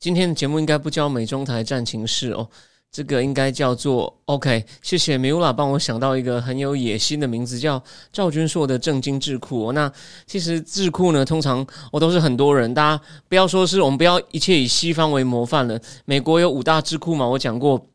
[0.00, 2.48] 今天的节目应该不叫美中台战情室哦，
[2.90, 4.64] 这个应该叫做 OK。
[4.80, 9.72] 谢谢米乌拉帮我想到一个很有野心的名字，叫赵君硕的正经智库。
[9.72, 9.92] 那
[10.26, 15.78] 其实智库呢，通常我都是很多人，大家不要说是我们不要一切以西方为模范了。
[16.06, 17.86] 美国有五大智库嘛，我讲过，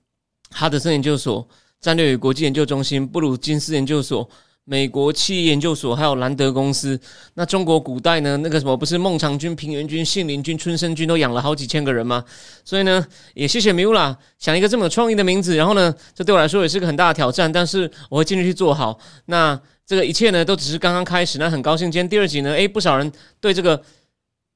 [0.52, 1.48] 哈德森研究所、
[1.82, 4.30] 战略与国际研究中心、布鲁金斯研究所。
[4.68, 7.00] 美国企业研究所还有兰德公司，
[7.36, 8.36] 那中国古代呢？
[8.38, 12.26] 那个什么不是孟尝君、平原君、信陵君、春申君都养了好几千个人吗？
[12.64, 13.05] 所以呢，
[13.36, 15.55] 也谢谢米乌拉想一个这么有创意的名字。
[15.55, 18.99] 然后呢，这对我来说也是个很大的挑战，但是我会尽力去做好。
[19.27, 21.38] 那这个一切呢，都只是刚刚开始。
[21.38, 23.79] 那很高兴今天第二集呢，诶，不少人对这个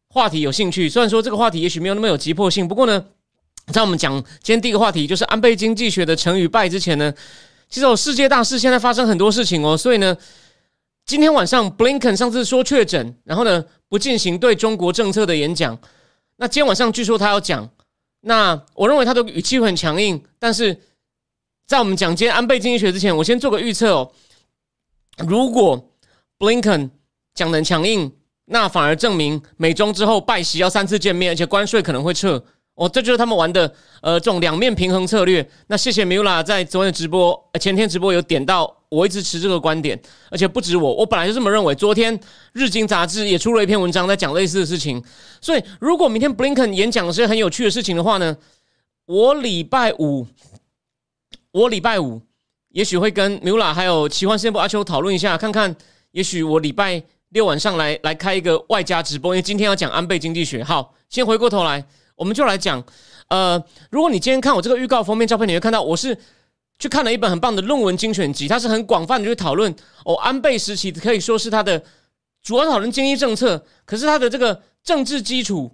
[0.10, 0.90] 话题有兴趣。
[0.90, 3.06] 虽然说这个话题也许没有那么有急迫性，不过呢，
[3.72, 7.14] 在我们讲今天第一个话题就是安倍经济学的成与败之前呢。
[7.70, 10.18] 其实有世界大事，现在发生很多事情哦，所以呢，
[11.06, 15.80] 今天晚上 Blinken 上次说确诊，然后呢不进行对中国政策的演讲，
[16.38, 17.70] 那今天晚上据说他要讲，
[18.22, 20.82] 那我认为他的语气很强硬，但是
[21.68, 24.12] 在我们讲今天安倍经济学之前，我先做个预测哦，
[25.28, 25.92] 如果
[26.40, 26.90] Blinken
[27.36, 28.12] 讲的强硬，
[28.46, 32.44] 那反而证明美中之后拜习要三次见面，而且关税可能会撤。
[32.80, 33.70] 哦，这就是他们玩的，
[34.02, 35.46] 呃，这种两面平衡策略。
[35.68, 41.76] 那谢谢米乌拉在昨天直播、前天直播有点到，我一直持这个观点，而且不止我，我本来就这么认为。
[41.76, 42.18] 昨天
[42.54, 45.04] 日经杂志也出了一篇文章在讲类似的事情。
[45.42, 48.38] 所以，如果明天布林肯演讲的是很有趣的事情的话呢，
[49.08, 50.26] 我礼拜五，
[51.52, 52.22] 我礼拜五
[52.70, 55.76] 也许会跟米乌拉还有奇幻世界部阿秋讨论一下，看看，
[56.12, 60.64] 也许我礼拜六晚上来来开一个外加直播，因为今天要讲安倍经济学。
[60.64, 61.84] 好，先回过头来。
[62.20, 62.84] 我们就来讲，
[63.30, 66.16] 呃，如果你今天看我这个预告封面照片，你会看到我是
[66.78, 71.82] 去看了一本很棒的论文精选集，它是很广泛的去讨论哦，安倍时期可以说是他的
[72.44, 75.74] 主要讨论经济政策，可是他的这个政治基础，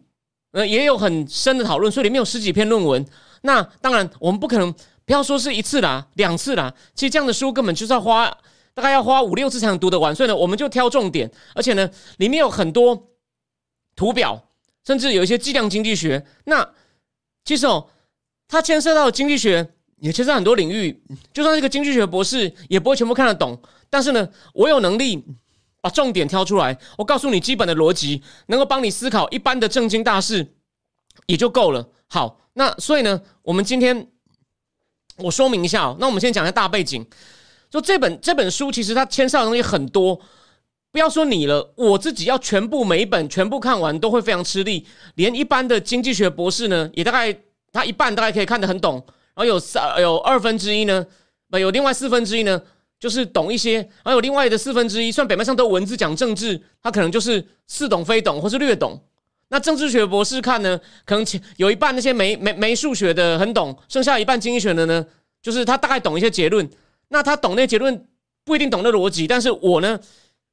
[0.52, 3.04] 呃，也有很深的讨论，所以里面有十几篇论文。
[3.42, 4.72] 那当然，我们不可能
[5.04, 8.26] 不要说是一次啦、两次啦，其实这样的书根本就是要花
[8.76, 13.08] 大概要花五六次才能读得完，所以呢，我们就挑重点，而且呢，里面有很多
[13.96, 14.44] 图表。
[14.86, 16.70] 甚至有一些计量经济学，那
[17.44, 17.90] 其实哦，
[18.48, 21.04] 它牵涉到经济学，也牵涉很多领域。
[21.34, 23.60] 就算是个经济学博士，也不会全部看得懂。
[23.90, 25.26] 但是呢，我有能力
[25.82, 30.54] 把重点挑出来，我告诉你基本的逻辑，能够帮你思考一般的正经大事，
[31.26, 31.90] 也就够了。
[32.08, 34.08] 好，那所以呢，我们今天
[35.18, 35.98] 我说明一下哦。
[36.00, 37.04] 那我们先讲一下大背景，
[37.72, 40.22] 就这本这本书其实它牵涉的东西很多。
[40.96, 44.88] 不要说你了，我自己要全部每一本全部看完都会非常吃力。
[45.16, 47.38] 连一般的经济学博士呢，也大概
[47.74, 48.94] 他一半大概可以看得很懂，
[49.36, 51.06] 然后有三有二分之一呢，
[51.52, 52.62] 有另外四分之一呢，
[52.98, 58.98] 就是懂一些，然后有另外的四分之一，算表面上都文字讲政治，他可能就是似懂非懂或是略懂。
[59.50, 61.26] 那政治学博士看呢，可能
[61.58, 65.06] 有一半那些没没没数学的很懂，剩下一半经济学的呢，
[65.42, 66.66] 就是他大概懂一些结论。
[67.10, 68.08] 那他懂那结论
[68.46, 70.00] 不一定懂那逻辑，但是我呢？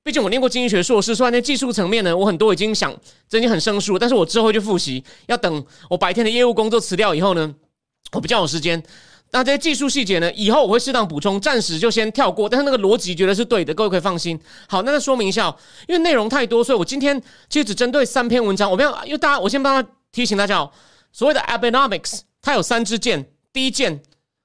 [0.04, 7.54] 毕竟我念过经济学硕士，虽然那技术层面呢，我很多已经想，已经很生疏，但是我之后去复习，要等我白天的业务工作辞掉以后呢，
[8.12, 8.82] 我比较有时间。
[9.30, 12.48] 那这些技术细节呢，以后我会适当补充，暂时就先跳过。
[12.48, 14.38] 但是那个逻辑觉得是对的，各位可以放心。
[14.68, 15.54] 好，那再说明一下，
[15.88, 17.18] 因为内容太多，所以我今天
[17.48, 18.70] 其实只针对三篇文章。
[18.70, 20.70] 我不要，因为大家，我先帮他提醒大家哦，
[21.12, 24.02] 所谓的 Abenomics，它有三支箭，第一箭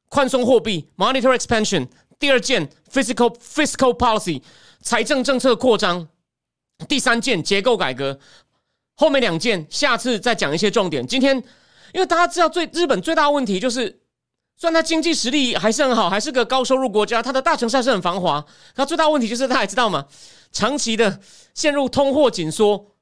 [0.07, 4.41] 宽松货币 （Monetary Expansion），第二箭 Physical Fiscal Policy。
[4.87, 6.07] 财政政策扩张，
[6.87, 8.17] 第三件结构改革，
[8.95, 11.05] 后面两件下次再讲一些重点。
[11.05, 11.35] 今天，
[11.93, 13.99] 因为大家知道，最日本最大问题就是，
[14.55, 20.05] 虽然它经济实力还是很好，还是个高收入国家，它的大城市还是很繁华，它最大问题就是大家知道吗？
[20.53, 21.19] 长期的
[21.53, 22.95] 陷入通货紧缩，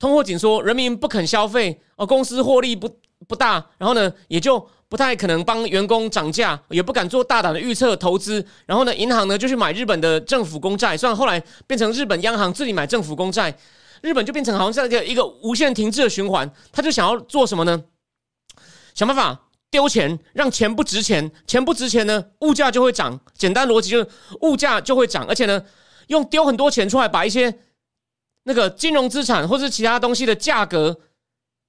[0.00, 2.96] 通货紧缩，人民不肯消费，哦，公司获利不
[3.32, 4.68] 不大，然后呢，也就。
[4.92, 8.44] 不太可能帮员工涨价，也不敢做大胆的预测投资。
[8.66, 13.56] 然后呢，银行呢就去买日本的政府公债，虽然后来变成日本央行自己买政府公债，
[14.02, 16.52] 日本就变成好像这样一个一个无限停滞的循环。
[16.70, 17.82] 他就想要做什么呢？
[18.94, 23.18] 想办法丢钱，让钱不值钱，钱不值钱呢，物价就会涨。
[23.32, 24.06] 简单逻辑就是
[24.42, 25.64] 物价就会涨，而且呢，
[26.08, 27.60] 用丢很多钱出来，把一些
[28.42, 31.00] 那个金融资产或者其他东西的价格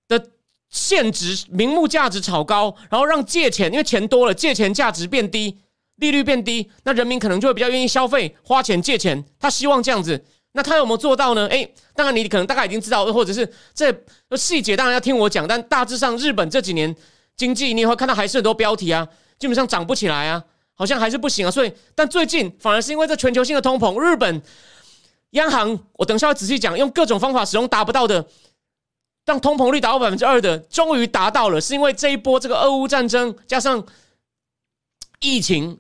[0.10, 0.32] 的。
[0.74, 5.56] 现值名目价值炒高，然后让借钱，因为钱多了，借钱价值变低，
[5.98, 9.24] 利率变低，那人民可能就会比较愿意消费、花钱借钱。
[9.40, 11.46] 他希望这样子，那他有没有做到呢？
[11.50, 13.96] 诶， 当然你可能大概已经知道，或者是这
[14.36, 16.94] 细节当然要听我讲，但大致上日本这几年
[17.38, 20.44] 经济，你会看到还是很多标题啊，基本上涨不起来啊，
[20.74, 21.52] 好像还是不行啊。
[21.52, 24.42] 所以，但最近反而是因为这全球性的通膨，日本。
[25.34, 28.24] 央行，我等下会仔细讲，用各种方法始终达不到的，
[29.26, 33.82] 让通膨率达到百分之二的，终于达到了，是因为这一波这个俄乌战争加上
[35.22, 35.80] 疫情，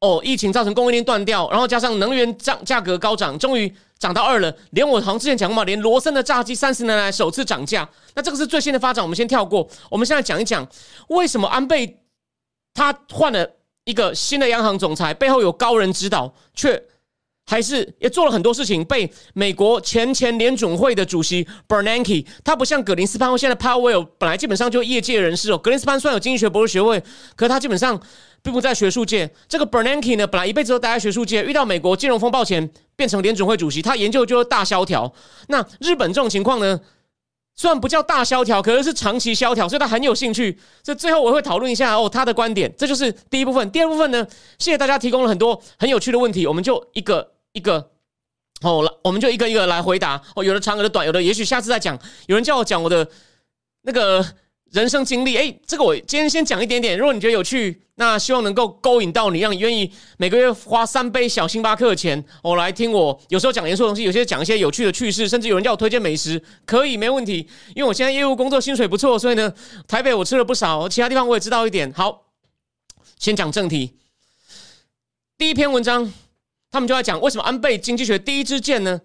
[0.00, 4.54] 哦，疫情造成供应链断掉，然后加上能源价价格高涨，终于涨到二了。
[4.70, 7.86] 连我好像之前讲过嘛，连罗森的炸鸡三十年来首次涨价。
[8.14, 9.68] 那这个是最新的发展，我们先跳过。
[9.90, 10.66] 我们现在讲一讲
[11.08, 12.00] 为什么安倍
[12.72, 13.46] 他换了
[13.84, 16.82] 一个新的央行总裁，背后有高人指导，却。
[17.52, 25.58] 还是也做了很多事情，被美国前前联准会的主席 Bernanke，他不像格林斯潘或现在 Powell，本来基本上就业界人士哦。
[25.58, 27.02] 格林斯潘虽然有经济学博士学位，
[27.36, 28.00] 可他基本上
[28.42, 29.30] 并不在学术界。
[29.46, 35.12] 这个 Bernanke 呢，本来一辈子都待在学术界，遇到美国金融风暴前变成联准会主席，他研究就是大萧条。
[35.48, 36.80] 那日本这种情况呢，
[37.54, 40.58] 虽然不叫大萧条，可是是长期萧条，所以他很有兴趣。
[40.82, 42.72] 这最后我会讨论一下哦，他的观点。
[42.78, 43.70] 这就是第一部分。
[43.70, 44.26] 第二部分呢，
[44.58, 47.31] 谢谢大家提供了很多很有趣的问题，我们就一个。
[47.52, 47.90] 一个
[48.62, 50.44] 哦，来，我们就一个一个来回答哦。
[50.44, 51.98] 有的长，有的短，有的也许下次再讲。
[52.26, 53.06] 有人叫我讲我的
[53.82, 54.24] 那个
[54.70, 56.96] 人生经历，哎，这个我今天先讲一点点。
[56.96, 63.20] 如果你觉得有趣，那希望能够勾引到你，让你愿意每个月花三杯小星巴克的钱，我来听我。
[63.28, 67.48] 有时候讲严肃的东西，有些讲一些有趣的趣事，甚至有人叫我推荐美食，可以没问题。
[67.74, 69.52] 因为我现在业务工作薪水不错，所以呢，
[69.88, 71.92] 台北我吃了不少，其他地方我也知道一点。
[71.92, 72.26] 好，
[73.18, 73.96] 先讲正题，
[75.36, 76.12] 第一篇文章。
[76.72, 79.02] 他们就在讲为什么安倍经济学第一支箭呢？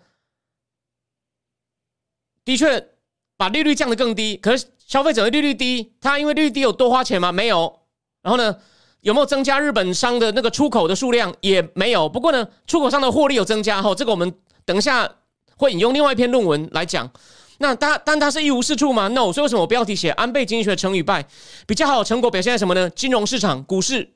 [2.46, 2.88] 的确
[3.36, 7.30] 把利率降得更低，可是消费者的利率低，他因为利率低有多花钱吗？
[7.30, 7.82] 没有。
[8.22, 8.58] 然后呢，
[9.02, 11.36] 有没有增加日本商的那个出口的数量？
[11.42, 12.08] 也没有。
[12.08, 13.82] 不过呢，出口商的获利有增加。
[13.82, 14.34] 哈，这个我们
[14.64, 15.18] 等一下
[15.58, 17.12] 会引用另外一篇论文来讲。
[17.58, 19.34] 那他但它是一无是处吗？No。
[19.34, 21.28] 所以为什么我标题写安倍经济学成与败？
[21.66, 22.90] 比较好的成果表现在什么呢？
[22.92, 24.14] 金融市场、股市、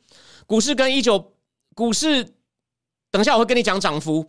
[0.48, 1.34] 股市跟一九
[1.76, 2.36] 股市。
[3.12, 4.26] 等一下，我会跟你讲涨幅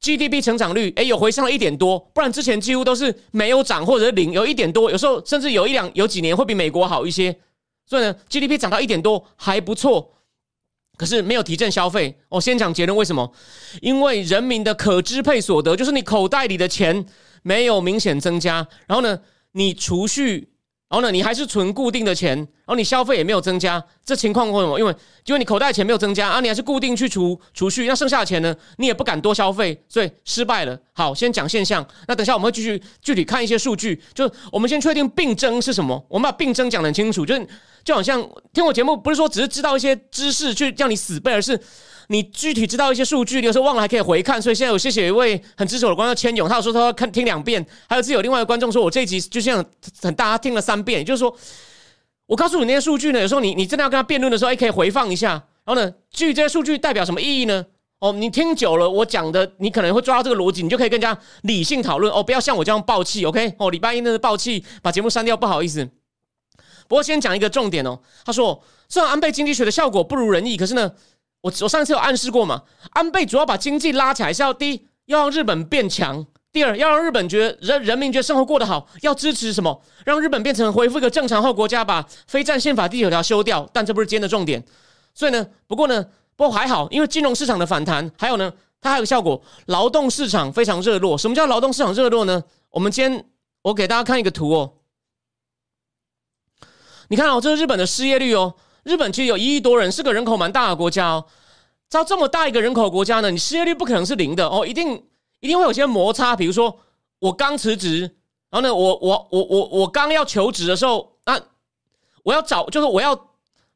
[0.00, 7.38] ，GDP 成长率，哎，有回升了一点多，不然之前几乎都是没有涨或者是零，有一点多，有时候甚至有一两有几年会比美国好一些，
[7.86, 10.14] 所以呢，GDP 涨到一点多还不错，
[10.96, 12.18] 可是没有提振消费。
[12.30, 13.32] 我先讲结论，为什么？
[13.82, 17.04] 因为人民的可支配所得，就是你口袋里的钱
[17.42, 19.20] 没有明显增加，然后呢，
[19.52, 20.53] 你储蓄。
[20.88, 24.78] 然后呢，你还是存固定的钱，然后你消费也没有增加，这情况为什么？
[24.78, 24.94] 因为
[25.24, 30.78] 因为你口袋钱没有增加啊，你还是固定去储储蓄，那剩下的钱呢，你也不敢多消费，所以失败了。
[30.92, 37.48] 好，先讲现象，那等下我们会继续具体看一些数据，就我们先确定病症是什么，我们把病症讲得很清楚，就是
[37.82, 41.58] 就好像听我节目，不是说只是知道一些知识去叫你死背，而是。
[42.08, 44.40] 你具体知道一些数据，你有时候忘了还可以回看。
[44.40, 49.64] 所以现在有谢谢一位很支持我的观众千勇，他有说他要看听两遍，还有自己有另外一个观众说我这一集就像
[50.02, 51.34] 很大家听了三遍，也就是说，
[52.26, 55.30] 我告诉你那些数据呢，有时候你你真的要跟他辩论的时候，哎可以回放一下。
[55.64, 57.64] 然后呢，至于这些数据代表什么意义呢？
[58.00, 62.12] 哦，你听久了我讲的，你可能会抓到这个逻辑，你就可以更加理性讨论。
[62.12, 63.54] 哦，不要像我这样暴气，OK？
[63.58, 65.88] 哦，礼拜一那是暴气，把节目删掉，不好意思。
[66.86, 70.92] 不过先讲一个重点哦，他说虽然安倍经济学的效果不如人意，可是呢。
[71.44, 72.62] 我我上次有暗示过嘛？
[72.92, 79.82] 安倍主要把经济拉起来是要第一要让日本变强，第二要让日本觉得人人民觉得生活过得好，要支持什么？
[80.06, 83.68] 让日本变成恢复一个正常后国家，把非战宪法第九条修掉。
[83.74, 84.64] 但这不是今天的重点。
[85.12, 86.02] 所以呢，不过呢，
[86.34, 91.18] 不过还好，因为金融市场的反弹，还有呢，它还有个效果，劳动市场非常热络。
[91.18, 92.42] 什么叫劳动市场热络呢？
[92.70, 93.26] 我们今天
[93.60, 94.72] 我给大家看一个图哦，
[97.08, 98.54] 你看哦，这是日本的失业率哦。
[98.84, 101.26] 日本其实有一亿多人，是个人口蛮大的国家哦。
[101.88, 105.04] 照这么大一个人口国家呢，你失业率不可能是零的哦，一定
[105.40, 106.36] 一定会有些摩擦。
[106.36, 106.80] 比如说，
[107.18, 108.00] 我刚辞职，
[108.50, 111.40] 然后呢，我我我我我刚要求职的时候，那
[112.22, 113.28] 我要找，就是我要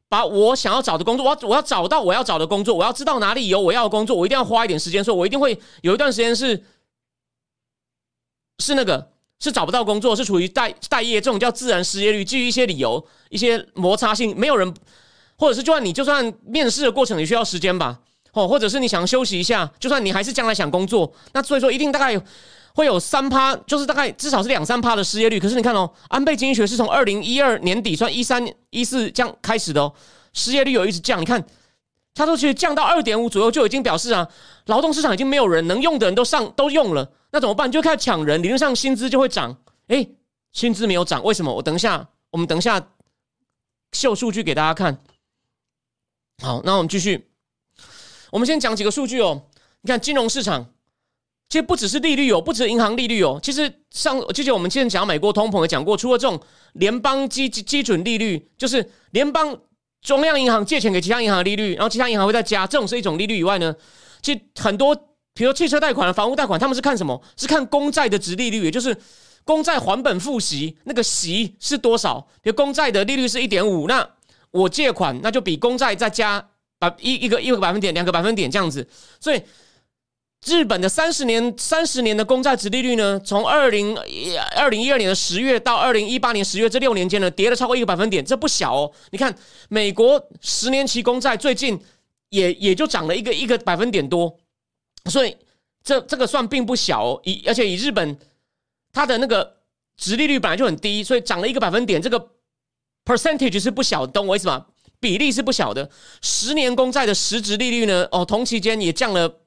[0.07, 6.63] 把我想要找的工作，我要我要找到我要找的工作，我要知道哪里有我要的工作，我一定要花一点时间，所以我一定会有一段时间是
[8.59, 9.11] 是那个。
[9.39, 12.23] 是找不到工作，是处于待待业，这种叫自然失业率。
[12.25, 14.73] 基于一些理由、一些摩擦性，没有人，
[15.37, 17.99] 或者是就算你就算面试的过程也需要时间吧，
[18.33, 22.21] 哦，或者是你想休息一下，就算你还是将来想工作，那所以说一定大概
[22.73, 25.39] 会有三趴，就是大概至少是两三趴的失业率。
[25.39, 29.93] 可是你看哦，安倍经济学是从二零一二年底算一三一四这样开始的哦，
[30.33, 31.19] 失业率有一直降。
[31.21, 31.41] 你看，
[32.19, 34.27] 他说其实降到二点五左右就已经表示啊，
[34.65, 37.09] 劳动市场已经没有人能用的人都上都用了。
[37.31, 37.71] 那怎么办？
[37.71, 39.55] 就开始抢人，理论上薪资就会涨。
[39.87, 40.05] 哎，
[40.51, 41.55] 薪资没有涨，为什么？
[41.55, 42.89] 我等一下我们等一下
[43.93, 45.01] 秀数据给大家看。
[46.43, 47.29] 好，那我们继续，
[48.31, 49.43] 我们先讲几个数据哦。
[49.79, 50.73] 你看金融市场。
[51.51, 53.39] 其实不只是利率哦，不只是银行利率哦。
[53.41, 56.39] 其实上，之前我们之前讲美国通膨也讲过，除了这种
[56.73, 59.59] 联邦基基准利率，就是联邦
[60.01, 63.75] 中央银行借钱给其他银行的利率，然后其他银行会再加，这种是一种利率以外呢，
[64.21, 64.95] 其实很多，
[65.33, 67.21] 比如说汽车贷款、房屋贷款，他们是看什么？
[67.35, 68.95] 是看公债的值利率，也就是
[69.43, 72.19] 公债还本付息那个息是多少？
[72.41, 74.07] 比如公债的利率是一点五，那
[74.51, 78.87] 我借款那就比公债再加百一一个一个百分点、两个百分点这样子，
[79.19, 79.41] 所以。
[80.45, 83.97] 日本的三十年三十年的公债值利率呢，从二零
[84.55, 88.91] 二零一二年的十月到二零一八年十月这六年间呢，跌了超过一个百分点，这不小哦。
[89.11, 89.35] 你看，
[89.67, 91.79] 美国十年期公债最近
[92.29, 94.39] 也也就涨了一个一个百分点多，
[95.09, 95.35] 所以
[95.83, 97.21] 这这个算并不小哦。
[97.25, 98.17] 以而且以日本
[98.93, 99.57] 它的那个
[99.97, 102.29] 值利率本来就很低，所以涨了一个百分点，这个
[103.03, 104.67] percentage 是不小，懂我意思吗？
[105.01, 105.89] 比例是不小的。
[106.21, 109.41] 十年公债的实质利率呢，哦，同期间也降了。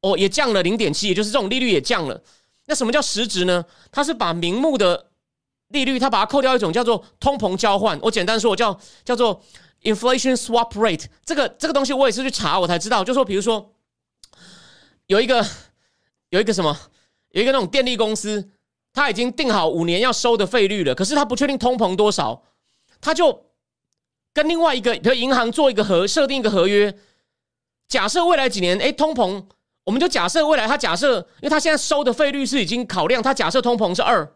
[0.00, 2.22] 哦，也降了零点七，也就是这种利率也降了。
[2.66, 3.64] 那什么叫实质呢？
[3.90, 5.10] 它是把名目的
[5.68, 7.98] 利率，它把它扣掉一种叫做通膨交换。
[8.02, 9.42] 我简单说，我叫叫做
[9.82, 11.06] inflation swap rate。
[11.24, 13.02] 这个这个东西我也是去查，我才知道。
[13.02, 13.74] 就说比如说
[15.06, 15.44] 有一个
[16.28, 16.78] 有一个什么，
[17.30, 18.50] 有一个那种电力公司，
[18.92, 22.44] 他已经定好五年要收的费率了，可是他不确定通膨多少，
[23.00, 23.46] 他就
[24.32, 26.94] 跟另外一个比如银行做一个合设定一个合约，
[27.88, 29.44] 假设未来几年，哎，通膨。
[29.88, 34.30] 我们就假设未来，他假设，因为他现在收的费率是已经考量，他假设通膨是二，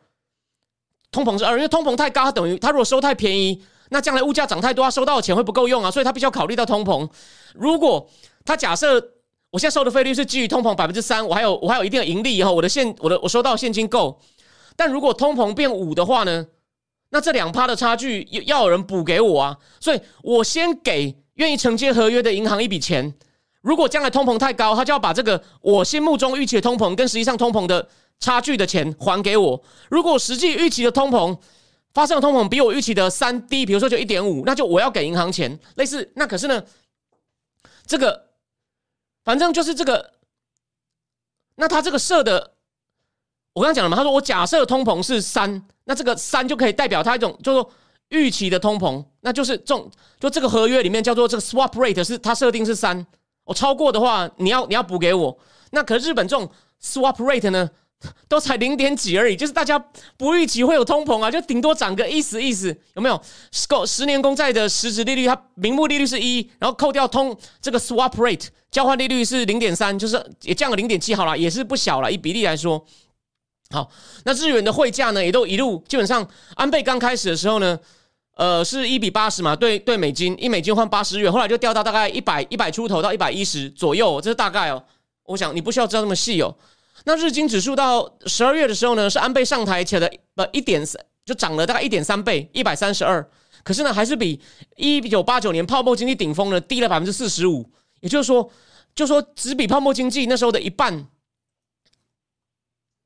[1.11, 7.07] 通膨是二，因为通膨太高，他等于他如果收太便宜，那将来物价涨太多，他收到的钱会不够用啊，所以他必须要考虑到通膨。
[7.55, 8.09] 如果
[8.47, 8.95] 他假设
[9.51, 14.19] 我现在收的费率是基于通膨百分之三，我还有我还有一定的盈利以后，我的现我的我收到现金够，
[14.75, 16.47] 但如果通膨变五的话呢，
[17.11, 23.13] 那这两趴的差距要要有人补给我啊，所以我先给愿意承接合约的银行一笔钱。
[23.63, 27.89] 如果将来通膨太高，他就要把这个我心目中预期的通膨跟实际上通膨的
[28.21, 29.63] 差距的钱还给我。
[29.89, 31.39] 如果实际预期的通膨
[31.95, 35.59] 发生的通膨比我预期的三低，比如说就一点五，那就我要给银行钱。
[35.77, 36.63] 类似那可是呢，
[37.87, 38.29] 这个
[39.25, 40.13] 反正就是这个。
[41.55, 42.55] 那他这个设的，
[43.53, 43.95] 我刚刚讲了嘛？
[43.95, 47.71] 他说我假设通膨是三，那这个三就可以代表他一种，就是说
[48.09, 49.89] 预期的通膨，那就是这种
[50.19, 53.07] 就这个合约里面叫做这个 swap rate 是它设定是三。
[53.45, 55.39] 我超过的话，你要你要补给我。
[55.73, 56.49] 那可日本这种
[56.83, 57.69] swap rate 呢，
[58.29, 59.79] 都才零点几而已，就是大家
[60.17, 63.21] 不预期会有通膨啊，就顶多涨个意思意思，有没有？
[63.69, 72.11] 够十年公债的实质利率，它名目利率是一，然后扣掉通这个 swap rate 交换利率是零点三，就是也降了零点七，好了，也是不小了。
[72.13, 72.85] 以比例来说，
[73.71, 73.91] 好，
[74.25, 77.79] 那日元的汇价呢，也都一路基本上安倍刚开始的时候呢。
[78.35, 79.55] 呃，是一比八十嘛？
[79.55, 84.83] 对对，美金一美金换八十元，后来就掉到大概一百一百出头到一百一十左右，这是大概哦。
[85.25, 86.57] 我想你不需要知道那么细哦。
[87.05, 93.23] 那日经指数到十二月的时候呢，是安倍上台前的不一点三，就涨了大概一点三倍，一百三十二。
[93.63, 94.41] 可是呢，还是比
[94.77, 97.71] 一九八九年泡沫经济顶峰呢低了百分之四十五。
[98.01, 98.51] 也就是说，
[98.95, 101.07] 就说只比泡沫经济那时候的一半，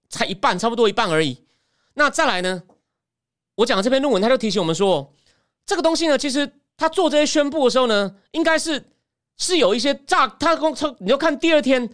[0.08, 1.44] 才一半，差不多一半而已。
[1.94, 2.62] 那再来呢？
[3.56, 5.12] 我讲的这篇论文，他就提醒我们说。
[5.66, 8.82] 这个东西呢，其实他做这些宣布的时候呢，应该是
[9.36, 10.28] 是有一些炸。
[10.38, 11.90] 他公从你就看第二天，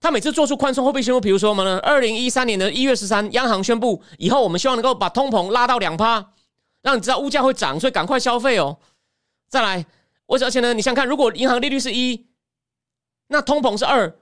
[0.00, 1.78] 他每次做出宽松货币宣布，比如说什么呢？
[1.78, 6.32] 二零一三年的一月十三，央行宣布以后，我们希望能够把通膨拉到两趴，
[6.82, 8.76] 让你知道物价会涨，所以赶快消费哦。
[9.48, 9.86] 再来，
[10.26, 12.26] 我而且呢，你想看，如果银行利率是一，
[13.28, 14.14] 那通膨是二，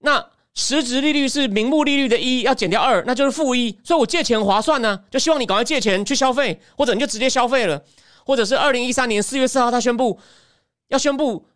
[0.00, 3.78] 那实质利率是名目利率的一，要减掉二，那就是负一。
[3.84, 7.80] 所以我借钱划算呢，就希望你赶快借钱去消费，或者你就直接消费了。
[8.28, 10.20] 或者是二零一三年四月四号，他宣布
[10.88, 11.46] 要宣布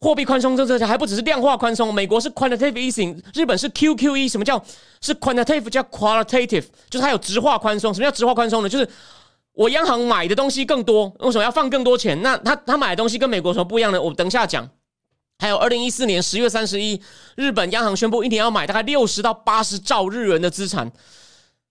[0.00, 1.94] 货币宽松政策，还不只是量化宽松。
[1.94, 4.28] 美国是 quantitative easing，日本是 QQE。
[4.28, 4.60] 什么叫
[5.00, 6.64] 是 quantitative 叫 qualitative？
[6.90, 7.94] 就是它有直化宽松。
[7.94, 8.68] 什么叫直化宽松呢？
[8.68, 8.88] 就是
[9.52, 12.20] 我央行买的东西更多，为什么要放更多钱？
[12.22, 14.02] 那他他买的东西跟美国什么不一样呢？
[14.02, 14.68] 我等一下讲。
[15.38, 17.00] 还有二零一四年十月三十一，
[17.36, 20.90] 日本央行宣布一年要买大概六十到八十兆日元的资产，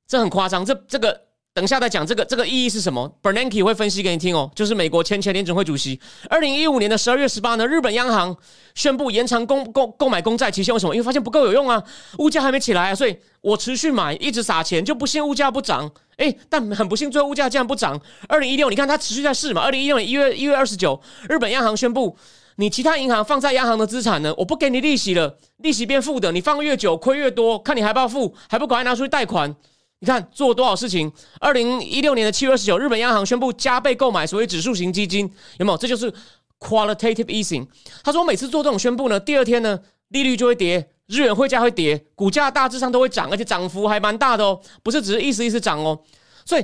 [0.07, 0.65] 这很夸张。
[0.65, 1.27] 这这个。
[1.59, 4.49] 等下再讲这个这个意义是什么？Bernanke 会分析给你听哦。
[4.55, 5.99] 就是美国前前联准会主席，
[6.29, 8.33] 二零一五年的十二月十八呢，日本央行
[8.75, 10.73] 宣布延长公购购买公债期限。
[10.73, 10.95] 为什么？
[10.95, 11.83] 因为发现不够有用啊，
[12.19, 15.91] 物价还没起来啊，所以我持续买，一直撒钱，就不信物价不涨。
[16.15, 17.99] 哎，但很不幸，最后物价竟然不涨。
[18.29, 19.61] 二零一六，你看它持续在试嘛。
[19.61, 22.15] 二零一六年一月一月二十九，日本央行宣布，
[22.55, 29.53] 你其他银行放在央行的资产呢，我不给你利息了，利息变负的，你放越久亏越多，看你还不要付，还不赶快拿出去贷款。
[30.01, 31.11] 你看做多少事情？
[31.39, 35.77] 二零一六年的七月二十九，日本央行宣布加倍购买所谓指数型基金，有没有？
[35.77, 36.11] 这就是
[36.57, 37.67] qualitative easing。
[38.01, 39.77] 他说，每次做这种宣布呢，第二天呢，
[40.07, 45.99] 利率就会跌，日元汇价会跌，股价大致上都会涨，而且涨幅还蛮大的哦，不是只是意思意思涨哦。
[46.45, 46.63] 所以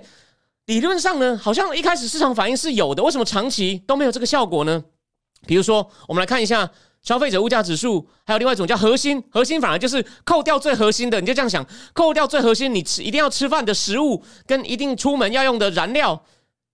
[0.68, 4.82] 理论上呢，好像一开始市场反应是有的，为什么长期都没有这个效果呢？
[5.46, 6.72] 比如说，我们来看一下。
[7.05, 16.19] 消费者物价指数，还有另外一种叫核心，核心反而就是扣掉最核心的，你就这样想，扣掉最核心，你吃一定要吃饭的食物跟一定出门要用的燃料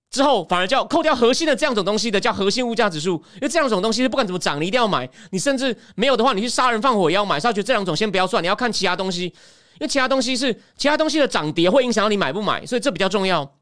[0.10, 7.38] 之后，反而叫扣掉核心的这样种东西的叫核心物价指数，因为这两种东西是不管怎么涨，你一定要买，你甚至没有的话，你去杀人放火也要买。
[7.38, 13.54] 所以觉得这两种先不要算，你要看其他东西，因为其他东西是其他东西的涨跌会影响到你买不买，所以这比较重要。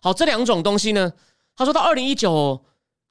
[0.00, 1.12] 好，这两种东西呢，
[1.56, 2.64] 他说到二零一九。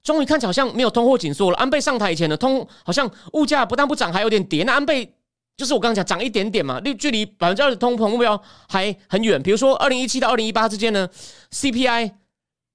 [0.03, 1.57] 终于看起来好像没有通货紧缩了。
[1.57, 4.63] 安倍上台以前的通好像物价不但不涨，还有点跌。
[4.63, 5.13] 那安倍
[5.57, 9.41] 就是我刚刚讲涨一点点嘛，离距离百分之二的通膨目标还很远。
[9.41, 11.09] 比如说二零一七到二零一八之间呢
[11.51, 12.13] ，CPI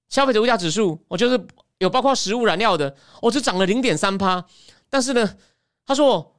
[0.09, 1.47] 消费者物价指数，我就是
[1.79, 4.45] 有包括食物燃料的，我只涨了零点三趴。
[4.89, 5.35] 但是呢，
[5.85, 6.34] 他说。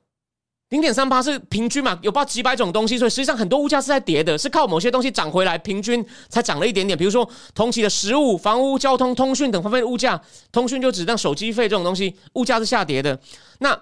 [0.71, 1.97] 零点三八是平均嘛？
[2.03, 6.99] 有报几百种东西，所以实际上很多物价是在跌的，是靠某些东西涨回来，平均才涨了一点点。
[6.99, 10.21] 比如说同期的食物、房屋、交通、通讯等方面的物价，
[10.51, 13.17] 通讯就指像手机费这种东西，物价是下跌的。
[13.61, 13.81] 那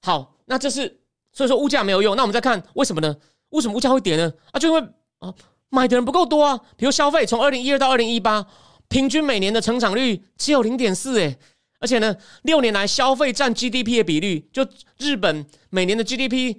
[0.00, 2.16] 好，那这是所以说物价没有用。
[2.16, 3.14] 那我们再看为什么呢？
[3.50, 4.32] 为什么物价会跌呢？
[4.52, 4.80] 啊，就因为
[5.18, 5.34] 啊
[5.68, 6.58] 买的人不够多啊。
[6.78, 8.46] 比如消费从二零一二到二零一八，
[8.88, 11.36] 平均每年的成长率只有零点四，诶。
[11.78, 14.66] 而且呢，六年来消费占 GDP 的比率，就
[14.98, 16.56] 日本每年的 GDP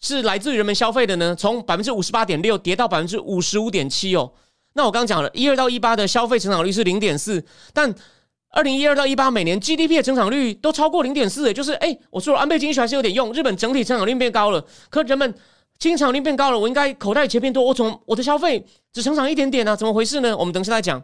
[0.00, 4.32] 是来自于人们消费的呢，从百分之五十八点六跌到百分之五十五点七哦。
[4.74, 7.92] 那我刚讲了，一二到一八的消费成长率是零点四，但
[8.50, 15.34] 二零一二到一八每年 GDP 的增长率都超过零点四，也就是哎，我说安倍经济学还是有点用，日本整体成长率变高了，可人们
[15.78, 19.74] 经济增长率变高了，我应该口袋钱变多，我从我的消费只成长一点点啊？
[19.74, 20.36] 怎么回事呢？
[20.36, 21.02] 我们等下再讲。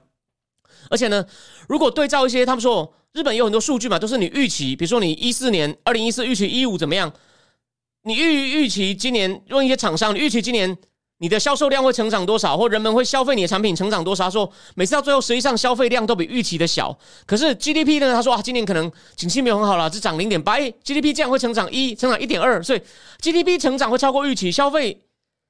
[0.91, 1.25] 而且呢，
[1.69, 2.95] 如果对照一些他们说。
[3.13, 7.13] 日本有很多数据嘛，都是你预期，比如说你一四年、二零一四预期一五怎么样？
[8.05, 10.77] 你预预期今年用一些厂商，你预期今年
[11.19, 14.25] 你的销售量会成长多少，或人们会消费你的产品成长多少？
[14.25, 16.99] 他说每次到最后，实际上消费量都比预期的小。
[17.27, 18.13] 可是 GDP 呢？
[18.15, 22.81] 他说啊，今年可能景气没有很好了，只涨零点八，GDP 这样会成长一，成长一点二，所以
[23.21, 24.99] GDP 成长会超过预期，消费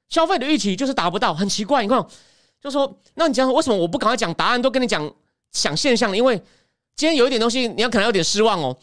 [0.08, 1.82] 消费的预期就是达不到，很奇怪。
[1.82, 2.04] 你看，
[2.60, 5.10] 就说那你讲为什么我不赶快讲答案，都跟你讲
[5.52, 6.14] 想现象？
[6.14, 6.42] 因为
[6.94, 8.78] 今天有一点东西，你要可能有点失望哦。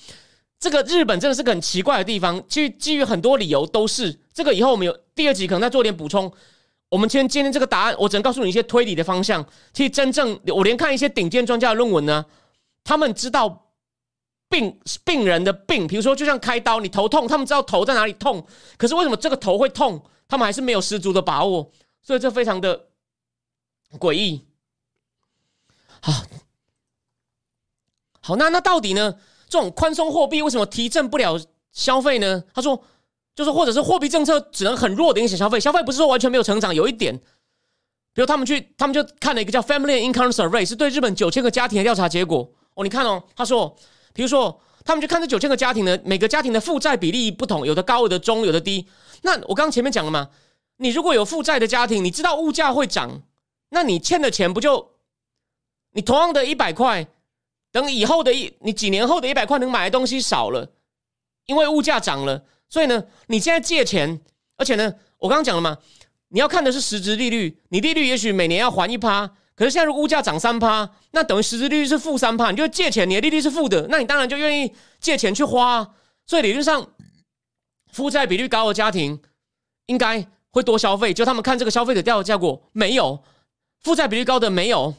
[0.60, 4.54] 这个日本真的是个很奇怪的地方，基于基于很多理由都是这个。
[4.54, 6.30] 以后我们有第二集可能再做点补充。
[6.90, 9.46] 我们今天今天这个答案，我只能告诉你一些推理的方向。
[9.72, 12.26] 其实真正我连看一些顶尖专家的论文呢，
[12.84, 13.70] 他们知道
[14.50, 18.46] 病病人的病，比如说就像开刀，你头痛，他们知道头在哪里痛，
[18.76, 22.88] 可是为什么这个头会痛，他们还是没有十足的把握，所以这非常的
[23.98, 24.46] 诡异。
[26.02, 26.12] 好。
[28.22, 29.16] 好，那那到底呢？
[29.48, 31.36] 这种宽松货币为什么提振不了
[31.72, 32.44] 消费呢？
[32.54, 32.84] 他说，
[33.34, 35.60] 就是或者是货币政策只能很弱的影响消费。
[35.60, 37.18] 消费不是说完全没有成长，有一点，
[38.14, 42.48] 比如他们去，他们就看了一个叫 Family Income Survey，是对日本九千个家庭的调查结果。
[42.76, 43.76] 哦，你看哦，他说，
[44.14, 48.88] 比如说他们去看这九千个家庭呢，每个家庭的负债比例不同，有的高，有的中，有的低。
[49.24, 50.30] 那我刚刚前面讲了嘛，
[50.78, 53.24] 你如果有负债的家庭，你知道物价会涨，
[53.70, 54.92] 那你欠的钱不就，
[55.94, 57.08] 你同样的一百块。
[57.72, 60.72] 等以后的一，你几年后的一百块能买的东西少了，
[61.46, 64.20] 因为物价涨了，所以呢，你现在借钱，
[64.58, 65.78] 而且呢，我刚刚讲了嘛，
[66.30, 76.90] 你要看的是实质利率，你利率也许每年要还一趴，可是现在如果物价涨三趴，那等于实质利率是负三趴，你就借钱，你的利率是负的，那你当然就愿意借钱去花，所以理论上，
[77.92, 79.22] 负债比率高的家庭
[79.86, 83.24] 应该会多消费，就他们看这个消费者调查结果，没有
[83.82, 84.96] 负债比率高的没有。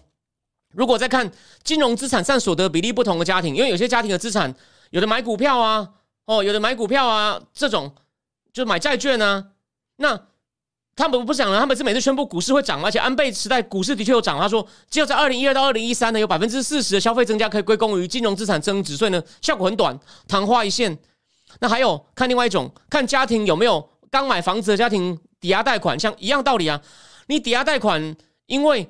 [0.73, 1.31] 如果再看
[1.65, 4.55] 金融资产占所得比例不同的家庭，因为有些家庭的资产
[4.91, 5.89] 有的买股票啊，
[6.27, 7.93] 哦，有的买股票啊，这种
[8.53, 9.47] 就买债券啊，
[9.97, 10.21] 那
[10.95, 14.39] 他们不讲了，他们是每次宣布股市会涨，而且安倍时代股市的确有涨。
[14.39, 20.97] 他说，只有在二零一二到二零一三呢，有百分之四十的消费增加可以归功于金融资产增值，所以呢，效果很短昙花一现。
[21.59, 26.81] 那还有看另外一种，看家庭有没有刚买房子的家庭抵押贷款，像一样道理啊，
[27.27, 28.15] 你抵押贷款
[28.47, 28.89] 因为。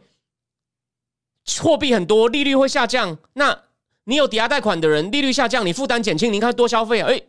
[1.61, 3.17] 货币很多，利率会下降。
[3.35, 3.59] 那
[4.05, 7.09] 你有抵押贷款的人，利率下降，你负担减轻，你看多消费啊？
[7.11, 7.21] 哎，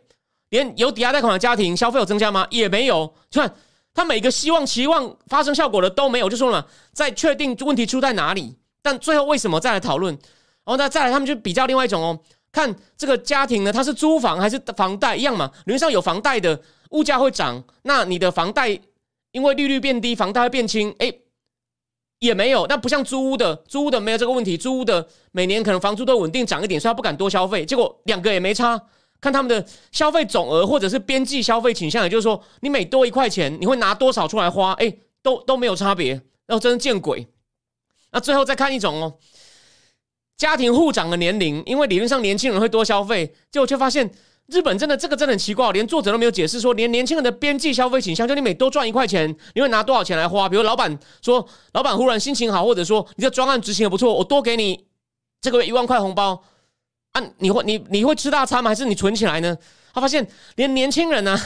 [0.50, 2.46] 连有抵押贷款的家庭消费有增加吗？
[2.50, 3.12] 也没有。
[3.30, 3.54] 就看
[3.94, 8.56] 他每个希望期望发生效果的都没有，就说了，在确定问题出在哪里。
[8.82, 10.12] 但最后为什么再来讨论？
[10.64, 12.18] 然后那再来，他们就比较另外一种哦，
[12.50, 15.50] 看这个家庭呢，它是租房还是房贷一样嘛？
[15.66, 18.80] 理论上有房贷的物价会涨，那你的房贷
[19.30, 21.12] 因为利率变低，房贷会变轻，哎，
[22.22, 22.64] 也没有。
[22.68, 27.66] 那不像租屋的，租屋的没有这个问题，租屋的每年可能房租都稳定涨一点，所以他不敢多消费。
[27.66, 28.80] 结果两个也没差，
[29.20, 34.72] 看他们的消费总额或者是边际消费倾向，也就是说，你每多一块钱，你会拿多少出来花？
[34.74, 36.12] 哎， 都都没有差别。
[36.46, 37.26] 然后真是见鬼。
[38.12, 39.18] 那最后再看一种哦，
[40.36, 44.10] 家庭户长的年龄，因为理论上年轻人会多消费，结果却发现。
[44.52, 50.46] 日本真的这个真的很奇怪，连作者都没有解释说，连年轻人的边际消费倾向，就你每多赚一块钱，你会拿多少钱来花？
[50.46, 54.84] 比如老板说，老板忽然心情好，或者说你的专案执行的不错，我多给你
[55.40, 56.42] 这个月一万块红包
[57.12, 58.68] 啊，你会你你会吃大餐吗？
[58.68, 59.56] 还是你存起来呢？
[59.94, 61.38] 他发现连年轻人呢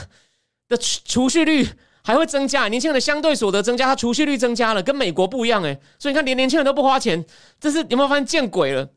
[0.68, 1.66] 的储蓄率
[2.02, 5.78] 还会增加，年轻人的相对所得增加，他储蓄率增加了，跟美国不一样诶。
[5.98, 7.24] 所以你看，连年轻人都不花钱，
[7.60, 8.88] 这是有没有发现见鬼了？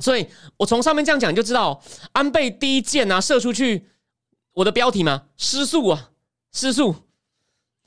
[0.00, 1.80] 所以我从上面这样讲，就知道
[2.12, 3.86] 安倍第一箭啊射出去，
[4.54, 6.10] 我的标题嘛失速啊
[6.52, 6.94] 失速。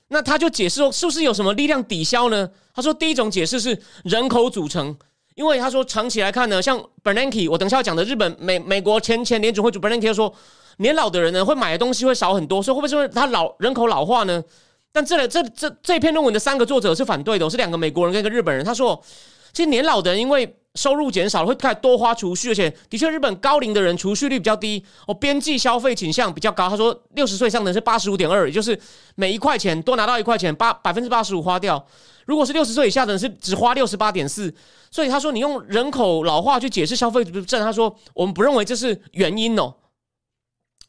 [0.10, 2.52] 那他就解释说，是不是有什么力量抵消呢？
[2.74, 4.96] 他说第一种解释是人口组成，
[5.34, 10.32] 因为他说长期来看呢，像 Bernanke，我等下要讲的日本美美国前前联准会主 Bernanke 说，
[10.78, 14.44] 年老的人呢会买的东西会少很多，所以会不会说他老人口老化呢？
[14.92, 18.64] 但这这这这篇论文的三个作者是反对的，是两个美国人跟一个日本人。
[18.64, 19.04] 他说，
[19.52, 26.68] 其实年老的人因为收入减少了，会开始多花储蓄，而且的确，日本高龄的人储蓄率比较低，哦，边际消费倾向比较高。
[26.68, 28.80] 他说，六十岁以上的是八十五点二，也就是
[29.14, 31.86] 每一块钱多拿到一块钱，八百分之八十五花掉。
[32.26, 34.52] 如果是六十岁以下的人，是只花六十八点四。
[34.90, 39.76] 所以他说，你用人口老化去解释消费不正，他说我们不认为这是原因哦。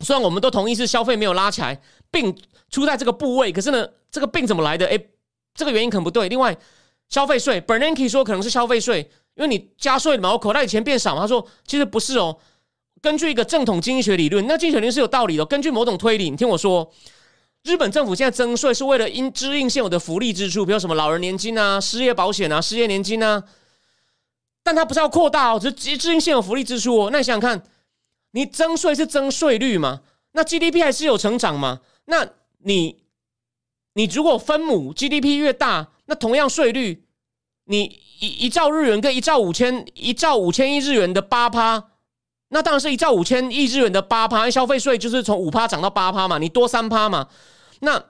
[0.00, 1.78] 虽然我们都同意是消费没有拉起来，
[2.10, 2.34] 病
[2.70, 4.86] 出在这个部位，可是呢，这个病怎么来的？
[4.86, 5.10] 诶，
[5.54, 6.28] 这个原因可能不对。
[6.30, 6.56] 另外，
[7.10, 9.10] 消费税，Bernanke 说可能是消费税。
[9.36, 11.18] 因为你加税嘛，我口袋里钱变少。
[11.18, 12.38] 他说其实不是哦，
[13.02, 15.44] 根据一个正统经济学理论，那经济学理论是有道理的。
[15.44, 16.88] 根据某种推理，你听我说，
[17.64, 23.42] 日本政府现在征税是为了应支应现有的福利支出，比如什么老人年金啊、失业保险啊、失业年金啊，
[24.62, 27.10] 但它不是要扩大哦，只是支应现有福利支出哦。
[27.10, 27.64] 那你想想看，
[28.30, 30.02] 你征税是征税率嘛？
[30.32, 31.80] 那 GDP 还是有成长嘛？
[32.04, 32.26] 那
[32.58, 33.02] 你
[33.94, 37.02] 你如果分母 GDP 越大，那同样税率。
[37.66, 41.84] 你一一兆日元跟一兆五千一兆五千亿日元的八趴，
[42.48, 47.28] 那当然是一兆五千亿日元的八趴，消费税就是从五趴涨到八趴嘛，你多三趴嘛。
[47.80, 48.02] 那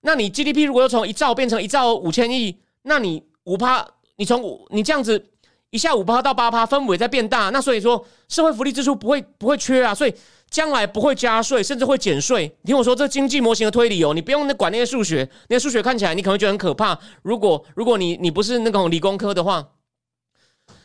[0.00, 5.26] 那你 GDP 如果又从一兆变成一兆五千亿，那你五趴，你从五你这样子
[5.70, 10.14] 一下五趴到八趴，分母也在变大，那所以说社会福利支出不会不会缺啊，所以。
[10.50, 12.50] 将来不会加税，甚至会减税。
[12.62, 16.98] 你听我说，这经济模型的推理哦，你不用那管那些数学，那些数学看起来你可能会觉得很可怕。
[17.22, 19.68] 如果如果你你不是那种理工科的话，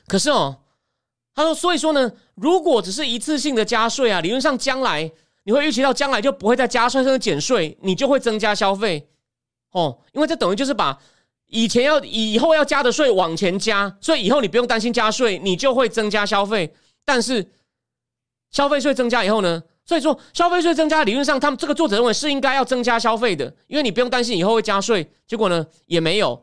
[0.08, 0.58] 可是哦，
[1.34, 5.10] 他说，所以说呢，如果只是一次性的加税啊，理论上将来
[5.43, 9.08] 你会预期到将来就不会再加税，甚至减税，你就会增加消费
[9.71, 10.99] 哦，因为这等于就是把
[11.47, 16.73] 以前要以后要加的税往前加，所以以后你不用担心加税，你就会增加消费，
[17.06, 17.49] 但是。
[18.54, 19.62] 消费税增加以后呢？
[19.86, 25.12] 所以说消费税增加，理论上他们这个作者认为是应该要增加消费的，因为你不用担心以后会加税。
[25.28, 26.42] 结果呢也没有。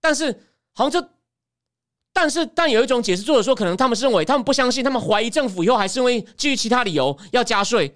[0.00, 0.30] 但是
[0.72, 1.08] 好像这，
[2.12, 7.92] 但是但有一种解释，作者说可能他们是认为他们不相信，他们怀疑政府以后还是因为基于其他理由要加税。